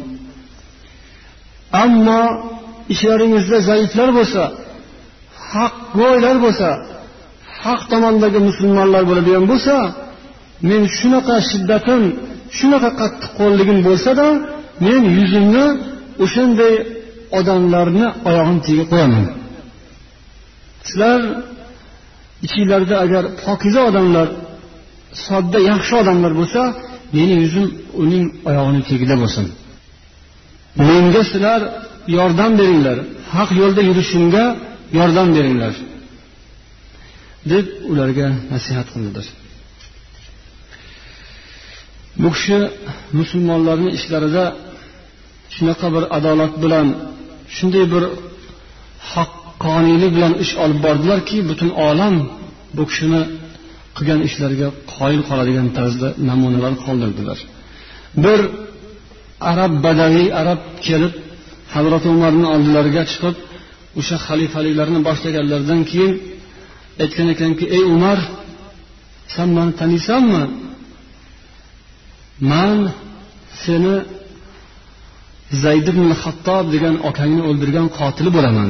Ammo 1.84 2.24
ishlaringizda 2.93 3.57
zaiflar 3.70 4.09
bo'lsa 4.17 4.43
haqgo'ylar 5.51 6.38
bo'lsa 6.45 6.70
haq 7.63 7.82
tomondagi 7.91 8.39
musulmonlar 8.49 9.03
bo'ladigan 9.09 9.45
bo'lsa 9.51 9.76
men 10.70 10.82
shunaqa 10.97 11.36
shiddatim 11.49 12.01
shunaqa 12.57 12.89
qattiqqo'lligim 13.01 13.80
bo'lsada 13.88 14.28
men 14.86 15.01
yuzimni 15.17 15.65
o'shanday 16.24 16.74
odamlarni 17.39 18.05
oyog'ini 18.30 18.61
tagiga 18.65 18.86
qo'yaman. 18.91 19.26
Sizlar 20.88 21.20
ichinglarda 22.45 22.95
agar 23.05 23.24
pokiza 23.43 23.82
odamlar 23.89 24.28
sodda 25.26 25.59
yaxshi 25.72 25.93
odamlar 26.01 26.32
bo'lsa 26.39 26.61
meni 27.15 27.36
yuzim 27.43 27.65
uning 28.03 28.26
oyog'ini 28.49 28.82
tagida 28.89 29.15
bo'lsin. 29.24 29.45
Menga 30.88 31.21
sizlar 31.32 31.61
yordam 32.17 32.51
beringlar. 32.59 32.97
Haq 33.36 33.49
yo'lda 33.61 33.82
yurishimga 33.89 34.43
yordam 34.99 35.27
beringlar. 35.38 35.73
Deb 37.51 37.65
ularga 37.91 38.27
nasihat 38.53 38.88
qildilar. 38.93 39.25
Bu 42.21 42.30
kishi 42.36 42.57
musulmonlarni 43.19 43.89
ishlarida 43.97 44.43
shunaqa 45.55 45.88
bir 45.95 46.03
adolat 46.17 46.53
bilan 46.63 46.88
shunday 47.55 47.86
bir 47.93 48.03
haqqoniylik 49.13 50.11
bilan 50.17 50.34
ish 50.43 50.53
olib 50.63 50.80
bordilarki 50.86 51.38
butun 51.49 51.69
olam 51.88 52.15
bu 52.77 52.84
kishini 52.89 53.21
qilgan 53.97 54.19
ishlariga 54.27 54.69
qoyil 54.95 55.21
qoladigan 55.30 55.67
tarzda 55.77 56.07
namunalar 56.30 56.73
qoldirdilar. 56.86 57.39
Bir 58.23 58.39
arab 59.51 59.71
badaviy 59.85 60.27
arab 60.41 60.59
kelib 60.87 61.13
hazrati 61.75 62.07
umarni 62.15 62.47
oldilariga 62.55 63.03
chiqib 63.11 63.35
o'sha 63.99 64.17
xalifaliklarni 64.27 64.99
boshlaganlaridan 65.07 65.81
keyin 65.91 66.13
aytgan 67.03 67.27
ekanki 67.35 67.65
ey 67.77 67.83
umar 67.95 68.19
san 69.35 69.49
mani 69.57 69.73
taniysanmi? 69.81 70.43
Man 72.51 72.77
seni 73.63 73.95
zayd 75.63 75.85
ibn 75.91 76.07
hattob 76.21 76.65
degan 76.75 76.95
akangni 77.09 77.41
o'ldirgan 77.49 77.87
qotili 77.97 78.29
bo'laman. 78.37 78.69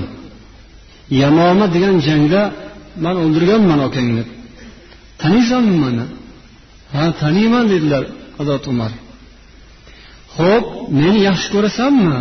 Yamoma 1.22 1.66
degan 1.76 1.96
jangda 2.08 2.42
man 3.04 3.16
o'ldirganman 3.24 3.80
akangni 3.88 4.24
taniysanmi 5.22 5.76
mani 5.84 6.06
ha 6.94 7.04
taniyman 7.22 7.66
dedilar 7.74 8.04
hazrat 8.38 8.64
umar. 8.74 8.92
Ho'p 10.40 10.66
meni 11.00 11.20
yaxshi 11.30 11.48
ko'rasanmi? 11.56 12.18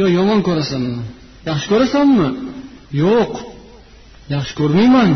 Yo 0.00 0.06
yomon 0.18 0.40
ko'rasanmi? 0.48 0.98
Yaxshi 1.48 1.66
ko'rasanmi? 1.72 2.28
Yo'q. 3.02 3.32
Yaxshi 4.34 4.54
ko'rmayman. 4.60 5.10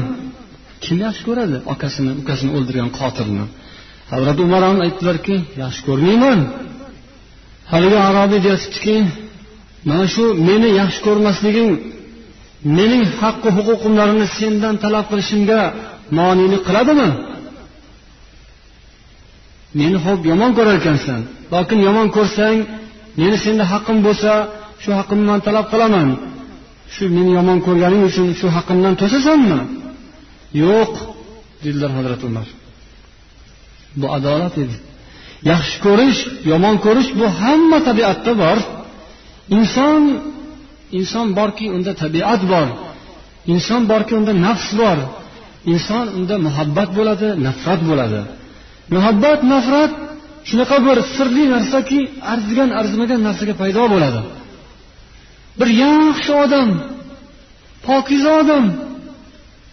Kim 0.85 0.97
yaxshi 1.07 1.23
ko'radi? 1.29 1.57
Akasini 1.75 2.11
ukasini 2.21 2.51
o'ldirgan 2.57 2.91
qotilni. 2.99 3.45
Hazrati 4.13 4.41
umar 4.49 4.63
ham 4.69 4.79
aytdilarki 4.87 5.37
yaxshi 5.63 5.83
ko'rmayman. 5.89 6.39
Haligi 7.73 7.99
arobiy 8.09 8.41
deyaptiki 8.47 8.97
mana 9.89 10.07
shu 10.15 10.25
meni 10.49 10.69
yaxshi 10.81 11.01
ko'rmasliging 11.07 11.71
mening 12.79 13.05
haqqi 13.21 13.49
huquqimlarimni 13.57 14.27
sendan 14.39 14.75
talab 14.85 15.07
qilishimga 15.11 15.61
monelik 16.19 16.63
qiladimi? 16.69 17.09
Meni 19.79 19.99
ho'p 20.05 20.21
yomon 20.31 20.51
ko'rar 20.57 20.77
ekansan. 20.81 21.21
Lokin 21.55 21.79
yomon 21.87 22.09
ko'rsang 22.16 22.57
meni 23.21 23.37
senda 23.45 23.64
haqqim 23.73 23.99
bo'lsa 24.07 24.33
shu 24.83 24.91
haqqimni 24.99 25.27
man 25.31 25.41
talab 25.47 25.66
qilaman. 25.73 26.09
Shu 26.95 27.05
meni 27.16 27.31
yomon 27.39 27.59
ko'rganing 27.66 28.03
uchun 28.09 28.27
shu 28.41 28.47
haqqimdan 28.57 28.95
to'sasanmi 29.01 29.61
yo'q 30.62 30.93
dedilar 31.64 31.91
hazrati 31.99 32.25
umar. 32.31 32.47
Bu 34.01 34.07
adolat 34.16 34.55
edi. 34.64 34.77
Yaxshi 35.51 35.77
ko'rish 35.87 36.21
yomon 36.51 36.77
ko'rish 36.87 37.11
bu 37.21 37.27
hamma 37.41 37.79
tabiatda 37.89 38.33
bor. 38.43 38.59
Inson 39.59 40.03
inson 40.99 41.27
borki 41.39 41.66
unda 41.77 41.93
tabiat 42.03 42.43
bor. 42.53 42.68
Inson 43.53 43.83
borki 43.91 44.12
unda 44.21 44.33
nafs 44.47 44.68
bor. 44.81 44.99
Inson 45.73 46.07
unda 46.16 46.35
muhabbat 46.47 46.91
bo'ladi 46.99 47.29
nafrat 47.47 47.81
bo'ladi. 47.91 48.21
Muhabbat 48.95 49.41
nafrat 49.53 49.93
shunaqa 50.49 50.76
bir 50.86 50.97
sirli 51.14 51.45
narsaki 51.55 52.01
arzigan 52.32 52.70
arzimagan 52.80 53.20
narsaga 53.28 53.55
paydo 53.62 53.82
bo'ladi. 53.95 54.20
Bir 55.59 55.68
yaxshi 55.84 56.32
odam 56.45 56.68
pokiza 57.86 58.30
odam 58.43 58.64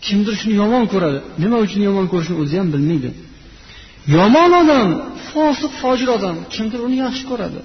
kimdir 0.05 0.35
shuni 0.41 0.55
yomon 0.61 0.83
ko'radi. 0.93 1.19
Nima 1.43 1.57
uchun 1.65 1.81
yomon 1.89 2.05
ko'rishini 2.11 2.37
o'zi 2.43 2.55
ham 2.59 2.69
bilmaydi. 2.75 3.09
Yomon 4.15 4.51
odam 4.61 4.87
fosiq 5.29 5.71
fojir 5.81 6.09
odam 6.17 6.35
kimdir 6.53 6.79
uni 6.87 6.97
yaxshi 7.05 7.23
ko'radi. 7.31 7.59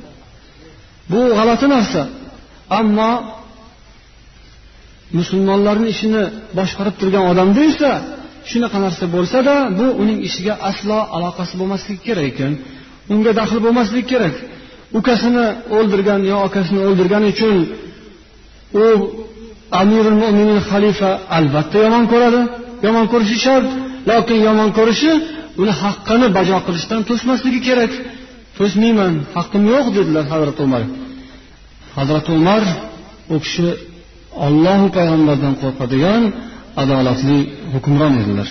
Bu 1.11 1.21
g'alati 1.37 1.67
narsa. 1.75 2.03
Ammo 2.81 3.13
musulmonlarni 5.19 5.89
ishini 5.95 6.23
boshqarib 6.59 6.95
turgan 7.01 7.25
odamda 7.33 7.61
esa 7.73 7.91
shunaqa 8.51 8.79
narsa 8.85 9.05
bo'lsada 9.15 9.55
bu 9.79 9.87
uning 10.03 10.19
ishiga 10.29 10.55
aslo 10.71 10.99
aloqasi 11.17 11.55
bo'lmasligi 11.61 12.01
kerak 12.07 12.27
ekan. 12.33 12.53
Unga 13.13 13.33
daxl 13.41 13.59
bo'lmasligi 13.67 14.07
kerak. 14.13 14.35
Ukasini 14.99 15.47
o'ldirgan 15.77 16.21
yo 16.31 16.37
akasini 16.49 16.81
o'ldirgani 16.89 17.27
uchun 17.35 17.57
u 18.85 18.87
amirul 19.81 20.19
mo'minin 20.23 20.61
xalifa 20.71 21.11
albatta 21.39 21.77
yomon 21.85 22.05
ko'radi. 22.13 22.41
Yomon 22.87 23.07
ko'rishi 23.13 23.37
shart 23.47 23.67
lokin 24.11 24.39
yomon 24.49 24.71
ko'rishi 24.79 25.11
uni 25.61 25.73
haqqini 25.83 26.27
bajo 26.37 26.57
qilishdan 26.67 27.01
to'smasligi 27.09 27.61
kerak. 27.69 27.93
To'smayman 28.59 29.13
haqqim 29.37 29.63
yo'q 29.75 29.87
dedilar 29.97 30.25
hazrati 30.33 30.61
umar. 30.67 30.83
Hazrati 31.99 32.31
umar 32.39 32.63
u 33.35 33.37
kishi 33.45 33.67
ollohu 34.47 34.87
payg'ambardan 34.97 35.55
qo'rqadigan 35.63 36.23
adolatli 36.83 37.39
hukmron 37.73 38.15
edilar. 38.23 38.49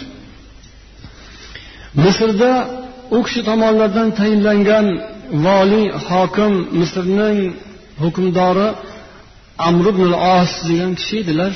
Misrda 2.03 2.51
u 3.15 3.19
kishi 3.25 3.41
tomonidan 3.49 4.09
tayinlangan 4.19 4.87
voliy 5.45 5.85
hokim 6.07 6.53
misrning 6.79 7.39
hukmdori 8.03 8.67
amr 9.67 9.85
ibn 9.93 10.09
os 10.37 10.51
degan 10.67 10.91
kishi 10.99 11.15
edilar. 11.23 11.53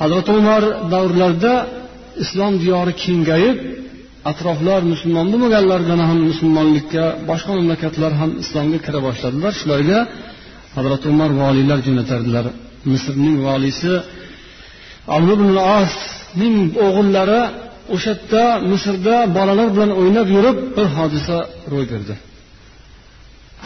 Hazrati 0.00 0.30
umar 0.40 0.62
davrlarida 0.92 1.54
islom 2.22 2.52
diyori 2.62 2.92
kengayib 3.04 3.58
atroflar 4.30 4.80
musulmon 4.92 5.26
bo'lmaganlardan 5.32 6.00
ham 6.08 6.18
musulmonlikka 6.30 7.04
boshqa 7.28 7.50
mamlakatlar 7.58 8.12
ham 8.20 8.30
islomga 8.42 8.78
kira 8.86 8.98
boshladilar. 9.06 9.52
Shularga 9.60 9.98
hazrati 10.76 11.06
umar 11.14 11.30
voliylar 11.42 11.78
jo'natardilar. 11.86 12.44
Misrning 12.92 13.36
voliysi 13.48 13.92
amr 15.14 15.28
ibn 15.36 15.48
asning 15.78 16.56
o'g'illari 16.86 17.42
o'sha 17.94 18.12
yerda 18.14 18.44
misrda 18.72 19.16
bolalar 19.36 19.68
bilan 19.74 19.90
o'ynab 20.00 20.28
yurib 20.36 20.56
bir 20.76 20.86
hodisa 20.96 21.36
ro'y 21.72 21.86
berdi. 21.92 22.14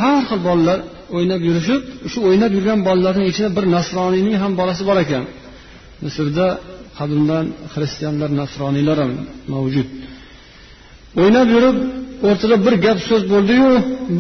Har 0.01 0.19
xil 0.29 0.41
bolalar 0.49 0.79
o'ynab 1.17 1.41
yurishib 1.49 1.83
shu 2.11 2.19
o'ynab 2.29 2.53
yurgan 2.57 2.81
bolalarning 2.89 3.27
ichida 3.33 3.49
bir 3.57 3.65
nasroniyning 3.77 4.37
ham 4.43 4.53
bolasi 4.61 4.83
bor 4.89 4.99
ekan. 5.05 5.25
Misrda 6.05 6.47
qadimdan 6.99 7.45
xristianlar 7.73 8.31
nasroniylar 8.41 8.97
ham 9.03 9.13
mavjud. 9.53 9.89
O'ynab 11.21 11.49
yurib 11.55 11.77
o'rtada 12.29 12.57
bir 12.67 12.75
gap 12.85 12.99
so'z 13.09 13.23
bo'ldiyu 13.33 13.69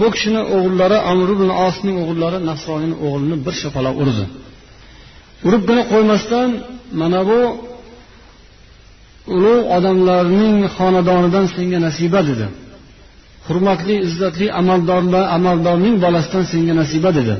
bu 0.00 0.06
kishini 0.14 0.42
o'g'illari 0.56 0.98
amr 1.10 1.28
ibn 1.36 1.48
osning 1.66 1.96
o'g'illari 2.02 2.38
nasroniyni 2.50 2.96
o'g'lini 3.06 3.36
bir 3.46 3.54
shapaloq 3.62 3.96
urdi. 4.02 4.24
Uribgina 5.46 5.82
qo'ymasdan 5.92 6.48
mana 7.00 7.20
bu 7.30 7.40
ulug' 9.34 9.66
odamlarning 9.76 10.56
xonadonidan 10.76 11.46
senga 11.54 11.78
nasiba 11.86 12.20
dedi. 12.30 12.46
Hurmatli 13.46 13.94
izzatli 14.06 14.46
amaldorlar 14.60 15.24
amaldorning 15.36 15.96
bolasidan 16.04 16.44
senga 16.52 16.74
nasiba 16.80 17.10
dedi. 17.18 17.34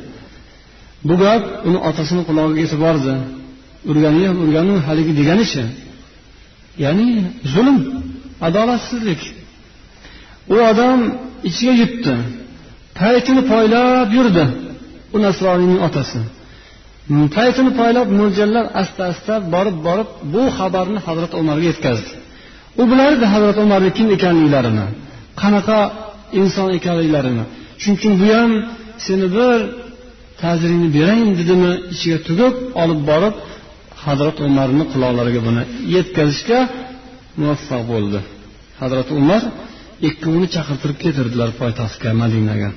Bu 1.08 1.14
gap 1.22 1.42
uni 1.68 1.78
otasini 1.88 2.22
qulog'iga 2.28 2.60
yetib 2.64 2.80
bordi. 2.86 3.14
Urgani 3.90 4.22
ham 4.28 4.68
haligi 4.88 5.12
deganicha. 5.20 5.64
Ya'ni 6.84 7.08
zulm 7.54 7.78
adolatsizlik. 8.46 9.22
U 10.54 10.56
odam 10.70 11.00
ichiga 11.48 11.74
yutdi. 11.82 12.14
Paytini 12.98 13.42
poylab 13.52 14.08
yurdi. 14.18 14.44
Bu 15.12 15.18
nasroniyning 15.26 15.80
otasi. 15.88 16.20
Paytini 17.36 17.70
poylab 17.80 18.08
mo'ljallab 18.20 18.66
asta 18.82 19.02
asta 19.12 19.34
borib 19.54 19.76
borib 19.86 20.08
bu 20.32 20.42
xabarni 20.58 20.98
hazrati 21.06 21.34
umarga 21.42 21.64
yetkazdi. 21.70 22.10
U 22.80 22.82
bilardi 22.90 23.24
hazrati 23.34 23.58
umarni 23.66 23.90
kim 23.98 24.08
ekanliklarini 24.16 24.86
qanaqa 25.42 25.78
inson 26.40 26.68
ekanliklarini. 26.78 27.44
Shuning 27.80 27.96
uchun 28.00 28.12
bu 28.20 28.26
ham 28.38 28.50
seni 29.06 29.26
bir 29.36 29.58
ta'ziringni 30.42 30.88
berayin 30.96 31.30
dedimi 31.40 31.72
ichiga 31.94 32.18
tugib 32.28 32.54
olib 32.82 33.00
borib 33.10 33.34
hazrat 34.04 34.36
umarni 34.48 34.84
quloqlariga 34.92 35.40
buni 35.48 35.62
yetkazishga 35.94 36.58
muvaffaq 37.40 37.82
bo'ldi. 37.92 38.18
Hazrati 38.80 39.12
umar 39.20 39.42
ikkovini 40.08 40.48
chaqirtirib 40.54 40.98
ketirdilar 41.04 41.50
poytaxtga 41.60 42.10
madinaga. 42.22 42.68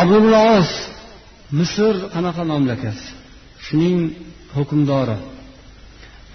Abu 0.00 0.16
os 0.56 0.70
misr 1.58 1.94
qanaqa 2.14 2.42
mamlakat 2.52 2.98
shuning 3.64 3.98
hukmdori. 4.56 5.16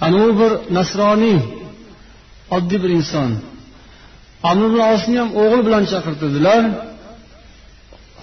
Anavi 0.06 0.32
bir 0.42 0.52
nasroniy 0.78 1.40
oddiy 2.56 2.80
bir 2.84 2.92
inson. 3.00 3.32
Amr 4.52 4.72
osni 4.94 5.18
ham 5.22 5.30
o'g'li 5.42 5.62
bilan 5.68 5.84
chaqirtirdilar. 5.92 6.62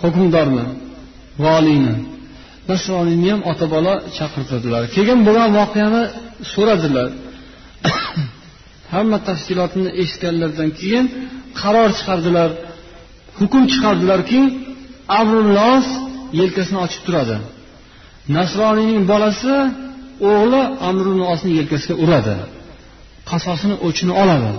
Hukmdorni 0.02 0.64
voliyni 1.44 1.94
nasroniyni 2.70 3.28
ham 3.32 3.40
ota 3.50 3.66
bola 3.74 3.94
chaqirtirdilar. 4.18 4.82
Keyin 4.94 5.18
bo'lgan 5.26 5.50
voqeani 5.58 6.02
so'radilar. 6.52 7.08
Hamma 8.94 9.18
tafsilotini 9.28 9.90
eshitganlaridan 10.02 10.70
keyin 10.80 11.04
qaror 11.60 11.90
chiqardilar. 11.98 12.50
Hukm 13.38 13.62
chiqardilarki 13.72 14.40
abrullos 15.20 15.86
yelkasini 16.38 16.78
ochib 16.84 17.02
turadi. 17.06 17.36
Nasroniyning 18.36 19.02
bolasi 19.12 19.54
o'g'li 20.30 20.62
amrulosni 20.88 21.50
yelkasiga 21.58 21.94
uradi. 22.04 22.36
Qasosini 23.30 23.76
o'chini 23.86 24.14
oladi. 24.22 24.52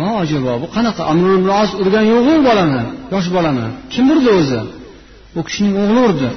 Vo 0.00 0.10
ajabo 0.22 0.52
bu 0.62 0.66
qanaqa 0.76 1.02
amrullos 1.12 1.70
urgani 1.82 2.08
yo'qu 2.14 2.34
bolani 2.48 2.82
yosh 3.14 3.28
bolani 3.36 3.66
kim 3.92 4.04
urdi 4.14 4.30
o'zi? 4.40 4.60
U 5.38 5.40
kishining 5.46 5.74
o'g'li 5.82 6.00
urdi. 6.08 6.28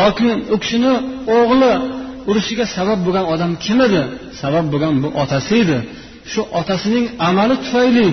Yoki 0.00 0.28
u 0.54 0.56
kishini 0.62 0.92
o'g'li 1.36 1.72
urishiga 2.30 2.64
sabab 2.76 2.98
bo'lgan 3.06 3.24
odam 3.32 3.52
kim 3.64 3.78
edi? 3.86 4.02
Sabab 4.40 4.66
bo'lgan 4.72 4.94
bu 5.02 5.08
otasi 5.22 5.54
edi. 5.62 5.78
Shu 6.32 6.40
otasining 6.60 7.06
amali 7.28 7.54
tufayli 7.64 8.06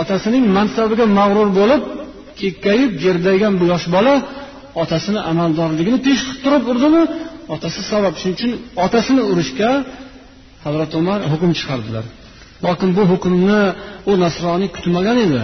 otasining 0.00 0.44
mansabiga 0.56 1.04
mag'rur 1.18 1.48
bo'lib 1.58 1.82
kekkayib 2.40 2.90
gerdaygan 3.02 3.52
bu 3.60 3.64
yosh 3.72 3.86
bola 3.94 4.14
otasini 4.82 5.20
amaldorligini 5.30 5.98
pesh 6.06 6.22
qilib 6.26 6.40
turib 6.44 6.64
urdimi? 6.72 7.02
Otasi 7.54 7.80
sabab. 7.90 8.14
Shuning 8.20 8.36
uchun 8.38 8.52
otasini 8.84 9.22
urishga 9.32 9.70
hazrati 10.64 10.94
umar 11.02 11.18
hukm 11.32 11.50
chiqardilar. 11.58 12.04
Lokin 12.64 12.90
bu 12.96 13.02
hukmni 13.12 13.62
u 14.10 14.12
nasroniy 14.24 14.70
kutmagan 14.76 15.18
edi. 15.26 15.42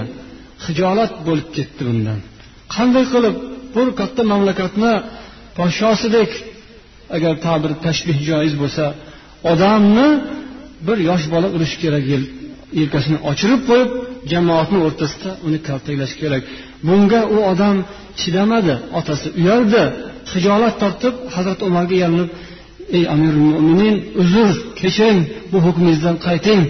Hijolat 0.64 1.12
bo'lib 1.26 1.48
ketdi 1.56 1.82
bundan. 1.88 2.18
Qanday 2.74 3.04
qilib 3.14 3.36
bir 3.74 3.88
katta 4.00 4.22
mamlakatni 4.32 4.92
podshosidek 5.58 6.30
agar 7.16 7.34
ta'bir 7.46 7.72
tashbih 7.86 8.18
joiz 8.28 8.54
bo'lsa 8.62 8.84
odamni 9.52 10.08
bir 10.86 10.98
yosh 11.08 11.26
bola 11.34 11.48
urish 11.56 11.74
kerak 11.82 12.04
yelkasini 12.80 13.18
ochirib 13.30 13.62
qo'yib 13.68 13.90
jamoatni 14.32 14.78
o'rtasida 14.86 15.30
uni 15.46 15.58
kaltaklash 15.68 16.14
kerak. 16.22 16.42
Bunga 16.88 17.20
u 17.34 17.38
odam 17.52 17.76
chidamadi 18.20 18.74
otasi 18.98 19.26
uyaldi. 19.40 19.82
Hijolat 20.32 20.74
tortib 20.82 21.14
hazrati 21.34 21.62
umarga 21.70 21.96
yalinib 22.04 22.30
ey 22.96 23.04
amirul 23.14 23.46
mo'minin 23.52 23.94
uzr 24.22 24.50
kechiring 24.80 25.20
bu 25.52 25.58
hukmingizdan 25.66 26.16
qayting. 26.26 26.62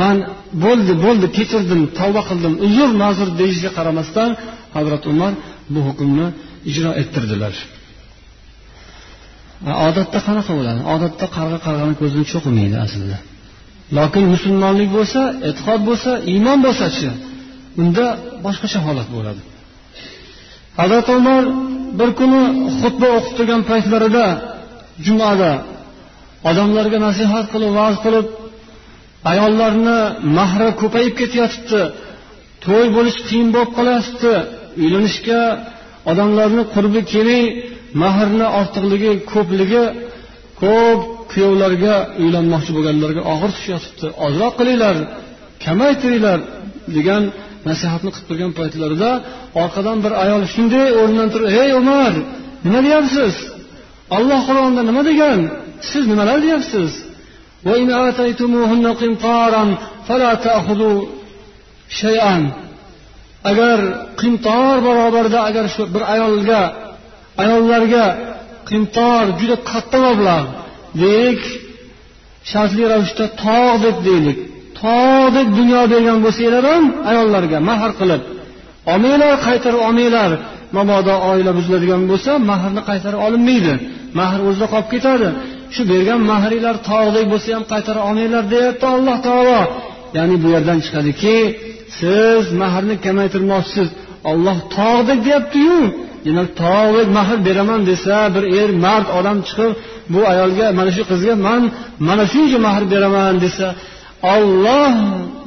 Man 0.00 0.16
bo'ldi 0.64 0.92
bo'ldi 1.04 1.26
kechirdim 1.36 1.80
tavba 1.98 2.22
qildim 2.28 2.54
uzr 2.66 2.88
ma'zur 3.02 3.28
deyishiga 3.40 3.70
qaramasdan 3.78 4.30
hazrati 4.76 5.06
umar 5.14 5.32
bu 5.74 5.80
hukmni 5.88 6.26
ijro 6.70 6.90
ettirdilar. 7.02 7.54
Odatda 9.88 10.18
qanaqa 10.26 10.52
bo'ladi? 10.58 10.80
Odatda 10.94 11.26
qarg'a 11.36 11.58
qarg'ani 11.66 11.94
ko'zini 12.00 12.24
cho'qimaydi 12.32 12.76
aslida. 12.84 13.18
Lokin 13.98 14.24
musulmonlik 14.34 14.90
bo'lsa 14.96 15.20
e'tiqod 15.48 15.80
bo'lsa 15.88 16.10
iymon 16.32 16.58
bo'lsachi 16.66 17.08
unda 17.82 18.06
boshqacha 18.44 18.78
holat 18.86 19.08
bo'ladi. 19.16 19.42
Hazrati 20.78 21.10
umar 21.20 21.44
bir 21.98 22.10
kuni 22.18 22.42
xutba 22.80 23.08
o'qib 23.16 23.32
turgan 23.36 23.62
paytlarida 23.70 24.26
jumada 25.06 25.52
odamlarga 26.50 26.98
nasihat 27.06 27.46
qilib 27.52 27.72
va'z 27.80 27.96
qilib 28.04 28.26
ayollarni 29.30 29.98
mahri 30.38 30.68
ko'payib 30.80 31.14
ketayotibdi 31.20 31.82
to'y 32.64 32.86
bo'lish 32.96 33.18
qiyin 33.28 33.48
bo'lib 33.54 33.70
qolyapti 33.78 34.32
uylanishga 34.82 35.42
odamlarni 36.10 36.62
qurbi 36.74 37.00
kelmay 37.12 37.44
mahrni 38.02 38.46
ortiqligi 38.60 39.12
ko'pligi 39.32 39.84
ko'p 40.62 41.00
kuyovlarga 41.32 41.94
uylanmoqchi 42.22 42.70
bo'lganlarga 42.76 43.22
og'ir 43.32 43.50
tushyotibdi 43.56 44.06
ozroq 44.26 44.52
qilinglar 44.58 44.96
kamaytiringlar 45.64 46.38
degan 46.96 47.22
nasihatni 47.68 48.10
qilib 48.14 48.26
turgan 48.28 48.52
paytlarida 48.58 49.10
orqadan 49.62 49.98
bir 50.04 50.12
ayol 50.24 50.42
shunday 50.54 50.88
o'rnidan 51.00 51.28
turib 51.34 51.48
ey 51.62 51.70
umar 51.80 52.12
nima 52.64 52.80
deyapsiz? 52.86 53.34
Alloh 54.16 54.40
qur'onda 54.48 54.82
nima 54.90 55.02
degan? 55.10 55.38
Siz 55.90 56.04
nimalar 56.10 56.38
deyapsiz? 56.46 56.90
Agar 63.50 63.78
qimtor 64.20 64.74
barobarida 64.86 65.38
agar 65.48 65.64
shu 65.74 65.82
bir 65.94 66.02
ayolga 66.14 66.62
ayollarga 67.42 68.06
qimtor 68.70 69.24
juda 69.40 69.56
katta 69.70 69.98
mablag' 70.06 70.48
deylik 71.02 71.42
shartli 72.50 72.84
ravishda 72.92 73.26
tog' 73.42 73.78
deb 73.84 73.96
deylik. 74.08 74.38
Tog'dek 74.84 75.48
dunyo 75.58 75.82
bergan 75.92 76.18
bo'lsanglar 76.24 76.64
ham 76.72 76.84
ayollarga 77.10 77.58
mahr 77.70 77.90
qilib 78.00 78.22
olmanglar 78.90 79.34
qaytarib 79.46 79.80
olmanglar. 79.88 80.30
Mabodo 80.76 81.14
oila 81.30 81.52
buziladigan 81.58 82.02
bo'lsa 82.10 82.32
mahrni 82.50 82.82
qaytarib 82.90 83.20
olinmaydi. 83.26 83.74
Mahr 84.18 84.38
o'zida 84.48 84.66
qolib 84.72 84.88
ketadi. 84.94 85.28
Shu 85.74 85.82
bergan 85.92 86.20
mahringlar 86.32 86.76
tog'dek 86.90 87.24
bo'lsa 87.32 87.48
ham 87.56 87.64
qaytara 87.72 88.00
olmanglar 88.08 88.44
deyapti 88.54 88.86
alloh 88.94 89.16
taolo. 89.28 89.60
Ya'ni 90.16 90.36
bu 90.42 90.48
yerdan 90.54 90.78
chiqadiki 90.84 91.36
siz 91.98 92.44
mahrni 92.62 92.94
kamaytirmoqchisiz. 93.04 93.88
Olloh 94.30 94.58
tog'dek 94.76 95.18
deyaptiyu. 95.26 95.78
Demak 96.26 96.48
tog'dek 96.62 97.08
mahr 97.18 97.38
beraman 97.46 97.80
desa 97.90 98.16
bir 98.34 98.44
er 98.60 98.70
mard 98.84 99.06
odam 99.18 99.38
chiqib 99.48 99.72
bu 100.12 100.20
ayolga 100.32 100.66
mana 100.78 100.90
shu 100.96 101.02
qizga 101.10 101.34
man 101.46 101.62
mana 102.08 102.24
shuncha 102.32 102.58
mahr 102.66 102.82
beraman 102.92 103.34
desa 103.44 103.66
olloh 104.34 104.94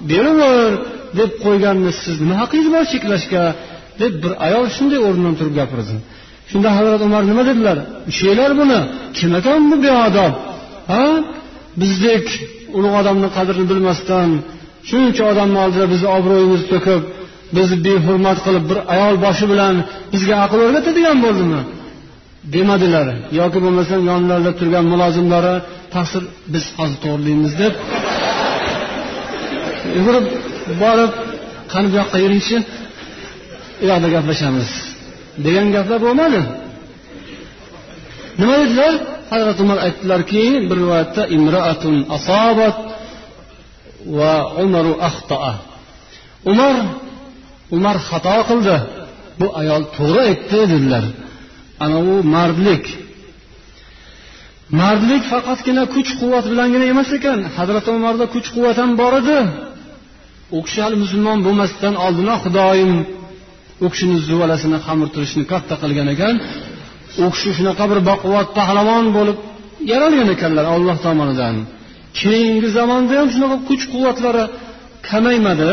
beraver 0.09 0.71
deb 1.19 1.31
qo'yganni 1.43 1.91
siz 2.03 2.15
nima 2.23 2.35
haqqingiz 2.41 2.67
bor 2.75 2.83
cheklashga? 2.93 3.43
deb 4.01 4.13
bir 4.23 4.31
ayol 4.47 4.65
shunday 4.75 4.99
o'rnidan 5.07 5.35
turib 5.39 5.55
gapirdi 5.59 5.95
shunda 6.51 6.69
hazrat 6.77 7.01
umar 7.07 7.21
nima 7.31 7.43
dedilar? 7.49 7.77
Ushlanglar 8.09 8.51
buni. 8.61 8.79
Kim 9.17 9.31
ekan 9.39 9.61
bu 9.71 9.75
beodob? 9.85 10.33
Ha? 10.91 11.05
Bizdek 11.81 12.25
ulug' 12.77 12.95
odamni 13.01 13.29
qadrini 13.37 13.65
bilmasdan 13.71 14.29
shuncha 14.89 15.23
odamni 15.31 15.57
oldida 15.63 15.85
bizni 15.93 16.07
obro'yimizni 16.17 16.67
to'kib 16.73 17.01
bizni 17.57 17.77
behurmat 17.87 18.37
qilib 18.45 18.65
bir 18.71 18.79
ayol 18.93 19.15
boshi 19.25 19.45
bilan 19.51 19.75
bizga 20.13 20.35
aql 20.45 20.57
o'rgatadigan 20.65 21.17
bo'ldimi? 21.25 21.61
Demadilar. 22.55 23.07
Yoki 23.39 23.59
bo'lmasam 23.65 24.01
yonlarida 24.11 24.51
turgan 24.59 24.85
mulozimlari 24.93 25.55
taqsir 25.95 26.23
biz 26.53 26.63
hozir 26.77 26.97
to'g'rilaymiz 27.03 27.53
deb 27.61 27.73
yugurib 29.97 30.25
borib 30.81 31.11
qani 31.71 31.87
bu 31.91 31.95
yoqqa 32.01 32.17
yuringchi? 32.23 32.57
U 33.81 33.85
yoqda 33.91 34.07
gaplashamiz. 34.15 34.69
Degan 35.45 35.67
gaplar 35.75 35.99
bo'lmadi. 36.05 36.41
Nima 38.39 38.55
dedilar? 38.61 38.93
Hazrati 39.31 39.59
umar 39.65 39.79
aytdilarki 39.85 40.43
bir 40.69 40.77
rivoyatda 40.81 41.21
imroatun 41.37 41.95
asobat 42.17 42.77
va 44.17 44.33
umaru 44.63 44.93
axtoa 45.09 45.53
umar 46.51 46.75
umar 47.77 47.97
xato 48.07 48.37
qildi. 48.49 48.77
Bu 49.39 49.47
ayol 49.61 49.83
to'g'ri 49.97 50.21
aytdi 50.29 50.59
dedilar. 50.73 51.05
Ana 51.83 51.97
u 52.11 52.13
mardlik. 52.35 52.85
Mardlik 54.79 55.23
faqatgina 55.31 55.83
kuch 55.95 56.11
quvvat 56.19 56.45
bilangina 56.51 56.85
emas 56.93 57.09
ekan. 57.17 57.39
Hazrati 57.57 57.89
umarda 57.99 58.25
kuch 58.33 58.47
quvvat 58.55 58.77
ham 58.81 58.91
bor 59.01 59.13
edi. 59.21 59.37
U 60.51 60.57
kishi 60.65 60.79
hali 60.85 60.97
musulmon 61.03 61.39
bo'lmasdan 61.45 61.93
oldinoq 62.05 62.39
xudoyim 62.45 62.91
u 63.85 63.87
kishini 63.93 64.17
zuvalasini 64.27 64.77
xamirturishni 64.85 65.43
katta 65.51 65.75
qilgan 65.81 66.07
ekan 66.15 66.35
u 67.23 67.25
kishi 67.33 67.49
shunaqa 67.57 67.85
bir 67.91 67.99
baquvvat 68.09 68.49
pahlavon 68.57 69.05
bo'lib 69.17 69.37
yaralgan 69.91 70.29
ekanlar 70.35 70.65
olloh 70.75 70.97
tomonidan. 71.05 71.55
Keyingi 72.19 72.69
zamonda 72.77 73.13
ham 73.19 73.27
shunaqa 73.33 73.57
kuch 73.69 73.83
quvvatlari 73.93 74.43
kamaymadi 75.09 75.71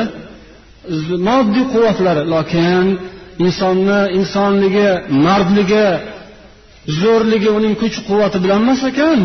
moddiy 1.28 1.64
quvvatlari 1.72 2.22
lokin 2.34 2.86
insonni 3.44 4.00
insonligi 4.18 4.88
mardligi 5.26 5.86
zo'rligi 7.00 7.50
uning 7.58 7.74
kuch 7.82 7.96
quvvati 8.08 8.38
bilan 8.44 8.58
emas 8.64 8.82
ekan 8.90 9.20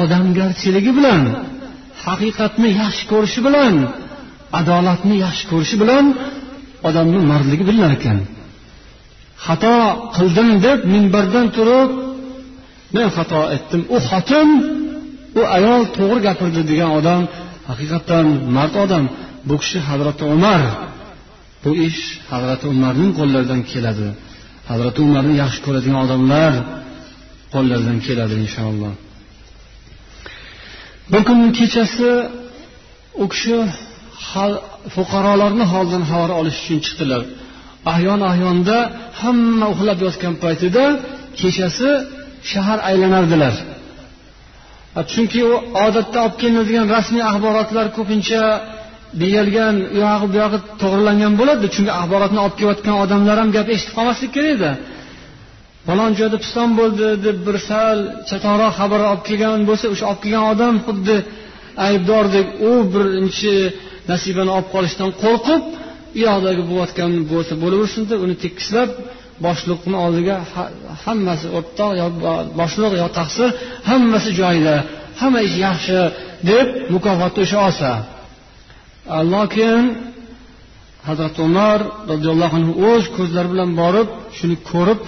odamgarchiligi 0.00 0.92
bilan 0.98 1.22
haqiqatni 2.06 2.68
yaxshi 2.80 3.04
ko'rishi 3.12 3.40
bilan 3.46 3.74
adolatni 4.60 5.16
yaxshi 5.24 5.44
ko'rishi 5.50 5.76
bilan 5.82 6.04
odamni 6.88 7.18
mardligi 7.30 7.64
bilinar 7.68 7.92
ekan. 7.98 8.18
Xato 9.46 9.76
qildim 10.16 10.48
deb 10.66 10.78
minbardan 10.94 11.46
turib 11.56 11.90
men 12.94 13.06
xato 13.16 13.40
etdim. 13.56 13.82
U 13.94 13.96
xotin 14.08 14.48
u 15.38 15.40
ayol 15.56 15.82
to'g'ri 15.96 16.20
gapirdi 16.28 16.62
degan 16.70 16.90
odam 16.98 17.20
haqiqatdan 17.70 18.26
mard 18.56 18.74
odam. 18.84 19.04
Bu 19.48 19.54
kishi 19.62 19.78
hazrati 19.88 20.24
umar. 20.34 20.62
Bu 21.62 21.70
ish 21.88 22.02
hazrati 22.32 22.64
umarning 22.74 23.12
qo'llaridan 23.18 23.60
keladi. 23.70 24.08
Hazrati 24.70 24.98
umarni 25.06 25.34
yaxshi 25.42 25.60
ko'radigan 25.66 25.98
odamlar 26.06 26.52
qo'llaridan 27.54 27.98
keladi 28.06 28.34
inshaalloh. 28.44 28.92
Bir 31.12 31.22
kun 31.28 31.40
kechasi 31.58 32.10
u 33.22 33.24
kishi 33.32 33.56
fuqarolarni 34.94 35.64
holidan 35.72 36.02
xabar 36.10 36.30
olish 36.40 36.58
uchun 36.62 36.78
chiqdilar. 36.86 37.22
Ahyon 37.92 38.20
ahyonda 38.32 38.76
hamma 39.20 39.66
uxlab 39.74 39.98
yotgan 40.06 40.34
paytida 40.44 40.84
kechasi 41.40 41.88
shahar 42.50 42.78
aylanardilar. 42.90 43.54
Chunki 45.12 45.40
u 45.50 45.52
odatda 45.86 46.18
olib 46.24 46.36
kelinadigan 46.40 46.86
rasmiy 46.96 47.24
axborotlar 47.30 47.86
ko'pincha 47.96 48.42
deyilgan 49.22 49.76
u 49.94 49.98
yog'i 50.06 50.26
bu 50.32 50.36
yog'i 50.42 50.58
to'g'rilangan 50.82 51.32
bo'ladi 51.40 51.66
chunki 51.74 51.92
axborotni 52.00 52.40
olib 52.44 52.56
kelayotgan 52.58 52.96
odamlar 53.04 53.36
ham 53.42 53.50
gap 53.56 53.68
eshitib 53.74 53.94
qolmaslik 53.98 54.30
kerak 54.36 54.62
falon 55.86 56.12
joyda 56.20 56.38
piston 56.44 56.70
bo'ldi 56.80 57.06
deb 57.26 57.38
bir 57.46 57.56
sal 57.68 57.98
chatoqroq 58.28 58.72
xabar 58.80 59.00
olib 59.10 59.22
kelgan 59.28 59.60
bo'lsa 59.68 59.86
o'sha 59.92 60.04
olib 60.10 60.20
kelgan 60.24 60.44
odam 60.52 60.74
xuddi 60.86 61.16
aybdordek 61.86 62.46
u 62.70 62.72
birinchi 62.92 63.54
nasibani 64.10 64.50
olib 64.56 64.68
qolishdan 64.74 65.10
qo'rqib 65.22 65.62
u 66.16 66.18
yoqdagi 66.26 66.62
bo'layotgan 66.70 67.12
bo'lsa 67.32 67.52
bo'laversin 67.62 68.02
deb 68.10 68.20
uni 68.26 68.36
tekislab 68.44 68.90
boshliqni 69.46 69.96
oldiga 70.04 70.36
hammasi 71.04 71.46
o'rtoq 71.58 71.92
yo 72.00 72.06
boshliq 72.60 72.92
yo 73.02 73.06
taqsir 73.18 73.48
hammasi 73.90 74.30
joyida 74.40 74.76
hamma 75.20 75.40
ish 75.48 75.56
yaxshi 75.66 75.98
deb 76.50 76.66
mukofotni 76.94 77.40
o'sha 77.46 77.58
olsa. 77.68 77.90
Lokin 79.34 79.82
hazrati 81.08 81.38
umar 81.48 81.78
roziyallohu 82.10 82.54
anhu 82.60 82.72
o'z 82.90 83.04
ko'zlari 83.16 83.48
bilan 83.54 83.70
borib 83.80 84.08
shuni 84.38 84.56
ko'rib 84.70 85.00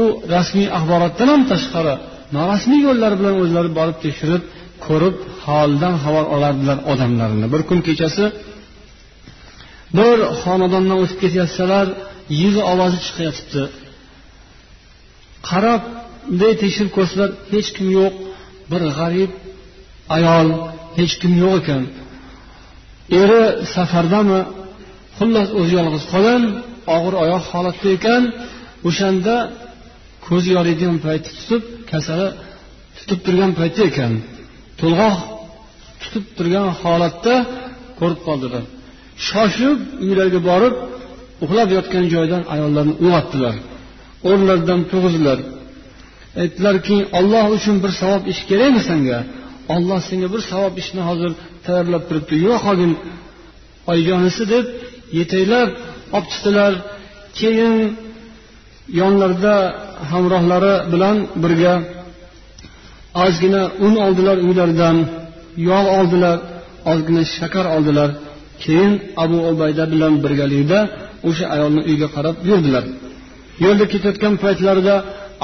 u 0.00 0.02
rasmiy 0.34 0.68
axborotdan 0.78 1.28
ham 1.32 1.42
tashqari 1.52 1.94
norasmiy 2.36 2.80
yo'llar 2.88 3.12
bilan 3.20 3.34
o'zlari 3.42 3.70
borib 3.78 3.96
tekshirib 4.04 4.42
ko'rib 4.86 5.16
holidan 5.44 5.94
xabar 6.04 6.24
olardilar 6.34 6.78
odamlarni. 6.92 7.46
Bir 7.52 7.62
kun 7.68 7.78
kechasi 7.88 8.24
bir 9.98 10.16
xonadondan 10.42 10.98
o'tib 11.02 11.18
ketayotsalar 11.22 11.86
yig'i 12.40 12.62
ovozi 12.72 12.98
chiqyotibdi 13.06 13.62
qarab 15.48 15.82
bunday 16.28 16.52
tekshirib 16.62 16.92
ko'rsalar 16.96 17.30
hech 17.52 17.68
kim 17.76 17.88
yo'q 17.98 18.14
bir 18.70 18.82
g'arib 18.98 19.32
ayol 20.16 20.48
hech 20.98 21.14
kim 21.20 21.32
yo'q 21.42 21.54
ekan. 21.60 21.82
Eri 23.22 23.42
safardami? 23.74 24.40
Xullas 25.18 25.48
o'zi 25.60 25.72
yolg'iz 25.78 26.04
qolgan 26.12 26.42
og'ir 26.96 27.14
oyoq 27.24 27.44
holatda 27.52 27.88
ekan. 27.96 28.22
O'shanda 28.88 29.36
ko'zi 30.26 30.50
yoriydigan 30.56 30.96
payti 31.06 31.28
tutib 31.38 31.62
kasali 31.90 32.28
tutib 32.98 33.18
turgan 33.26 33.52
paytda 33.58 33.82
ekan. 33.90 34.12
To'lg'oq 34.80 35.16
tutib 36.02 36.24
turgan 36.36 36.68
holatda 36.80 37.34
ko'rib 37.98 38.20
qoldilar. 38.26 38.62
Shoshib 39.28 39.78
uylariga 40.04 40.40
borib 40.50 40.74
uxlab 41.44 41.68
yotgan 41.76 42.04
joydan 42.14 42.42
ayollarni 42.54 42.94
uyg'otdilar. 43.04 43.54
O'rnlaridan 44.28 44.80
turg'izdilar 44.90 45.38
aytdilarki 46.42 46.96
olloh 47.18 47.44
uchun 47.56 47.76
bir 47.84 47.92
savob 48.00 48.22
ish 48.32 48.40
kerakmi 48.50 48.82
senga? 48.90 49.18
Olloh 49.74 50.00
senga 50.08 50.28
bir 50.34 50.42
savob 50.50 50.74
ishni 50.82 51.02
hozir 51.08 51.30
tayyorlab 51.66 52.02
turibdi. 52.08 52.34
Yo'q 52.48 52.60
hogin 52.68 52.92
oyijonisi 53.90 54.42
deb 54.52 54.64
yetaklab 55.18 55.68
olib 56.16 56.26
chiqdilar 56.32 56.72
keyin 57.38 57.74
yonlarida 59.00 59.56
hamrohlari 60.10 60.74
bilan 60.92 61.16
birga 61.42 61.74
ozgina 63.24 63.62
un 63.86 63.94
oldilar 64.04 64.36
uylaridan 64.46 64.96
yog' 65.70 65.88
oldilar 65.98 66.36
ozgina 66.92 67.22
shakar 67.36 67.66
oldilar. 67.76 68.10
Keyin 68.62 68.92
abu 69.24 69.38
ubayda 69.50 69.84
bilan 69.92 70.14
birgalikda 70.24 70.78
o'sha 71.28 71.44
ayolni 71.54 71.80
uyiga 71.88 72.08
qarab 72.16 72.36
yurdilar. 72.48 72.84
Yo'lda 73.64 73.84
ketayotgan 73.92 74.34
paytlarida 74.44 74.94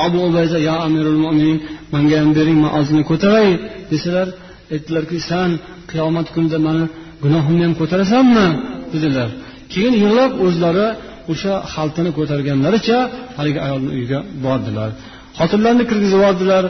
abu 0.05 0.19
ubayda 0.29 0.59
yo 0.69 0.75
amirul 0.87 1.19
mo'minin 1.25 1.59
manga 1.93 2.17
ham 2.23 2.31
bering 2.39 2.59
man 2.65 2.71
ozgina 2.79 3.03
ko'taray 3.11 3.49
desalar 3.93 4.29
aytdilarki 4.75 5.19
san 5.31 5.51
qiyomat 5.91 6.27
kunida 6.35 6.59
mani 6.67 6.85
gunohimni 7.25 7.63
ham 7.67 7.75
ko'tarasanmi? 7.81 8.47
dedilar. 8.93 9.29
Keyin 9.73 9.95
yig'lab 10.03 10.33
o'zlari 10.47 10.87
o'sha 11.33 11.55
xaltani 11.75 12.11
ko'targanlaricha 12.19 12.99
haligi 13.39 13.61
ayolni 13.67 13.91
uyiga 13.97 14.19
bordilar. 14.45 14.91
Xotinlarni 15.39 15.85
kirgizib 15.91 16.19
yubordilar 16.19 16.65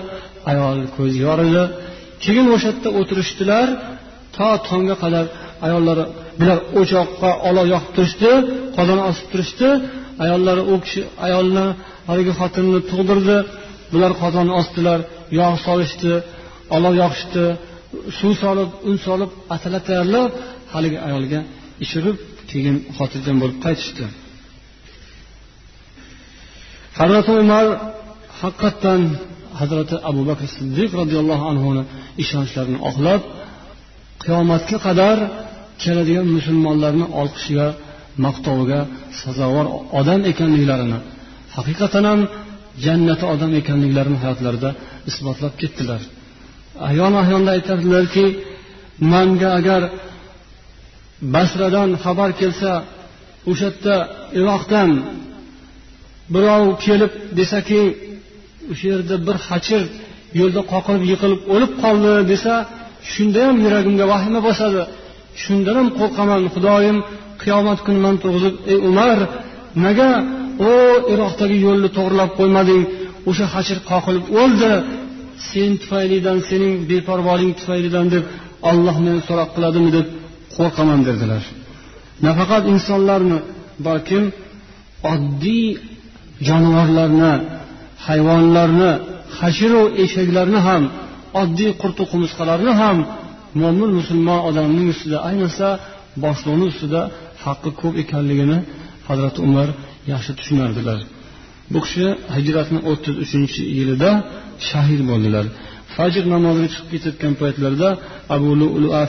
ayol 0.50 0.78
ko'zi 0.96 1.18
yorildi. 1.26 1.64
Keyin 2.24 2.46
o'sha 2.54 2.68
yerda 2.72 2.88
o'tirishdilar. 3.00 3.68
To 4.36 4.48
tongga 4.68 4.96
qadar 5.02 5.24
ayollari 5.66 6.04
bular 6.40 6.58
o'choqqa 6.80 7.30
olov 7.48 7.66
yoqib 7.74 7.92
turishdi 7.96 8.30
qozon 8.76 9.00
osib 9.10 9.26
turishdi. 9.32 9.68
Ayollari 10.24 10.62
u 10.72 10.74
kishi 10.84 11.00
ayolni 11.26 11.66
haligi 12.08 12.32
xotinni 12.40 12.80
tug'dirdi. 12.90 13.36
Bular 13.92 14.12
qozonni 14.22 14.52
osdilar 14.60 15.00
yog' 15.40 15.58
solishdi 15.66 16.12
olov 16.76 16.94
yoqishdi. 17.02 17.44
Suv 18.18 18.32
solib 18.42 18.70
un 18.88 18.96
solib 19.06 19.30
atala 19.54 19.78
tayyorlab 19.88 20.30
haligi 20.74 20.98
ayolga 21.08 21.40
ichirib 21.84 22.16
keyin 22.50 22.76
xotirjam 22.96 23.36
bo'lib 23.42 23.58
qaytishdi. 23.66 24.04
Hazrati 26.98 27.32
umar 27.42 27.66
haqiqatdan 28.40 29.00
hazrati 29.60 29.94
abu 30.10 30.22
bakr 30.28 30.46
siddiq 30.56 30.90
roziyallohu 31.00 31.44
anhuni 31.52 31.82
ishonchlarini 32.22 32.78
oqlab 32.90 33.20
qiyomatga 34.22 34.78
qadar 34.86 35.18
keladigan 35.82 36.26
musulmonlarni 36.36 37.06
olqishiga 37.20 37.68
maqtoviga 38.24 38.80
sazovor 39.22 39.66
odam 40.00 40.20
ekanliklarini 40.32 40.98
haqiqatan 41.56 42.04
ham 42.10 42.20
jannati 42.84 43.24
odam 43.34 43.52
ekanliklarini 43.60 44.18
hayotlarida 44.22 44.70
isbotlab 45.10 45.54
ketdilar. 45.62 46.02
Ayon 46.88 47.12
ayonda 47.22 47.50
aytadilarki 47.56 48.26
manga 49.12 49.48
agar 49.58 49.82
basradan 51.34 51.90
xabar 52.04 52.30
kelsa 52.40 52.70
o'sha 53.50 53.68
yerda 53.70 53.96
iroqdan 54.38 54.90
birov 56.34 56.64
kelib 56.84 57.12
desaki 57.38 57.80
o'sha 58.72 58.86
yerda 58.92 59.16
bir 59.26 59.36
hachir 59.48 59.82
yo'lda 60.40 60.60
qoqilib 60.72 61.04
yiqilib 61.12 61.40
o'lib 61.54 61.72
qoldi 61.82 62.12
desa 62.32 62.54
shunda 63.12 63.40
ham 63.46 63.56
yuragimga 63.64 64.04
vahima 64.12 64.40
bosadi. 64.48 64.82
Shundan 65.42 65.76
ham 65.80 65.88
qo'rqaman 65.98 66.42
xudoyim 66.54 66.98
qiyomat 67.42 67.78
kuni 67.86 68.00
man 68.06 68.14
turg'izib 68.22 68.54
ey 68.72 68.78
umar 68.90 69.18
nega 69.84 70.10
o 70.70 70.72
iroqdagi 71.12 71.56
yo'lni 71.66 71.88
to'g'irlab 71.96 72.30
qo'ymading? 72.38 72.82
O'sha 73.30 73.46
hashir 73.54 73.78
qoqilib 73.90 74.24
o'ldi. 74.40 74.72
Sen 75.50 75.70
tufaylidan 75.82 76.38
sening 76.48 76.74
beparvoling 76.90 77.52
tufaylidan 77.58 78.06
deb 78.14 78.24
olloh 78.70 78.96
meni 79.06 79.20
so'roq 79.28 79.50
qiladimi? 79.56 79.90
deb 79.96 80.06
qo'rqaman 80.56 81.00
dedilar 81.08 81.42
nafaqat 82.26 82.64
insonlarni 82.74 83.38
balkim 83.86 84.24
oddiy 85.12 85.66
jonivorlarni 86.48 87.32
hayvonlarni 88.06 88.90
hashiru 89.38 89.82
eshaklarni 90.04 90.60
ham 90.68 90.82
oddiy 91.42 91.70
qurtu 91.82 92.02
qumursqalarni 92.12 92.72
ham 92.82 92.96
mo'min 93.62 93.90
musulmon 93.98 94.40
odamning 94.48 94.88
ustida 94.94 95.18
ayniqsa 95.28 95.68
boshliqni 96.24 96.66
ustida 96.72 97.00
haqqi 97.44 97.70
ko'p 97.80 97.94
ekanligini 98.02 98.58
hazrati 99.08 99.38
umar 99.48 99.68
yaxshi 100.12 100.32
tushunardilar. 100.38 101.00
Bu 101.72 101.78
kishi 101.84 102.06
hijratni 102.36 102.80
o'ttiz 102.90 103.14
uchinchi 103.24 103.62
yilida 103.78 104.10
shahid 104.68 105.00
bo'ldilar. 105.10 105.44
Fajr 105.94 106.24
namoziga 106.34 106.68
chiqib 106.72 106.88
ketayotgan 106.92 107.34
paytlarida 107.42 107.88
abu 108.34 108.48
lua 108.82 109.04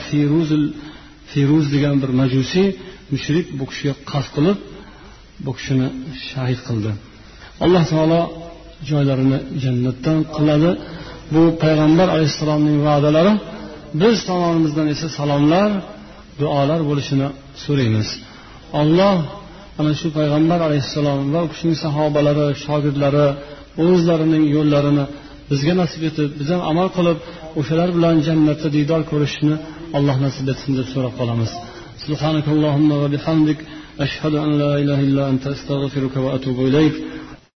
Firuz 1.31 1.65
degan 1.75 1.95
bir 2.01 2.11
majusiy 2.21 2.67
mushrik 3.13 3.47
bu 3.59 3.65
kishiga 3.69 3.93
qasd 4.11 4.29
qilib 4.35 4.57
bu 5.45 5.51
kishini 5.57 5.87
shahid 6.29 6.59
qildi. 6.67 6.91
Alloh 7.63 7.83
taolo 7.91 8.21
joylarini 8.90 9.38
jannatdan 9.64 10.18
qiladi 10.36 10.70
bu 11.34 11.42
payg'ambar 11.62 12.08
alayhissalomning 12.14 12.78
va'dalari 12.88 13.32
biz 14.02 14.16
tomonimizdan 14.28 14.86
esa 14.94 15.06
salomlar 15.18 15.70
duolar 16.40 16.80
bo'lishini 16.90 17.28
so'raymiz 17.64 18.08
olloh 18.80 19.16
ana 19.80 19.92
shu 20.00 20.08
payg'ambar 20.18 20.60
alayhissalom 20.68 21.18
va 21.34 21.40
u 21.46 21.48
kishining 21.52 21.78
sahobalari 21.84 22.46
shogirdlari 22.64 23.26
o'zlarining 23.84 24.44
yo'llarini 24.56 25.04
bizga 25.50 25.74
nasib 25.82 26.02
etib 26.10 26.28
biz 26.40 26.48
ham 26.52 26.62
amal 26.70 26.88
qilib 26.96 27.18
o'shalar 27.60 27.88
bilan 27.96 28.16
jannatda 28.28 28.68
diydor 28.76 29.02
ko'rishni 29.10 29.54
alloh 29.96 30.16
nasib 30.26 30.46
etsin 30.52 30.72
deb 30.78 30.86
so'rab 30.94 31.14
qolamiz 31.20 31.52
سبحانك 32.06 32.46
اللهم 32.56 32.90
وبحمدك 33.02 33.58
أشهد 34.06 34.34
أن 34.44 34.50
لا 34.62 34.72
إله 34.82 34.98
إلا 35.08 35.22
أنت 35.32 35.44
أستغفرك 35.54 36.14
وأتوب 36.24 36.58
إليك 36.68 36.94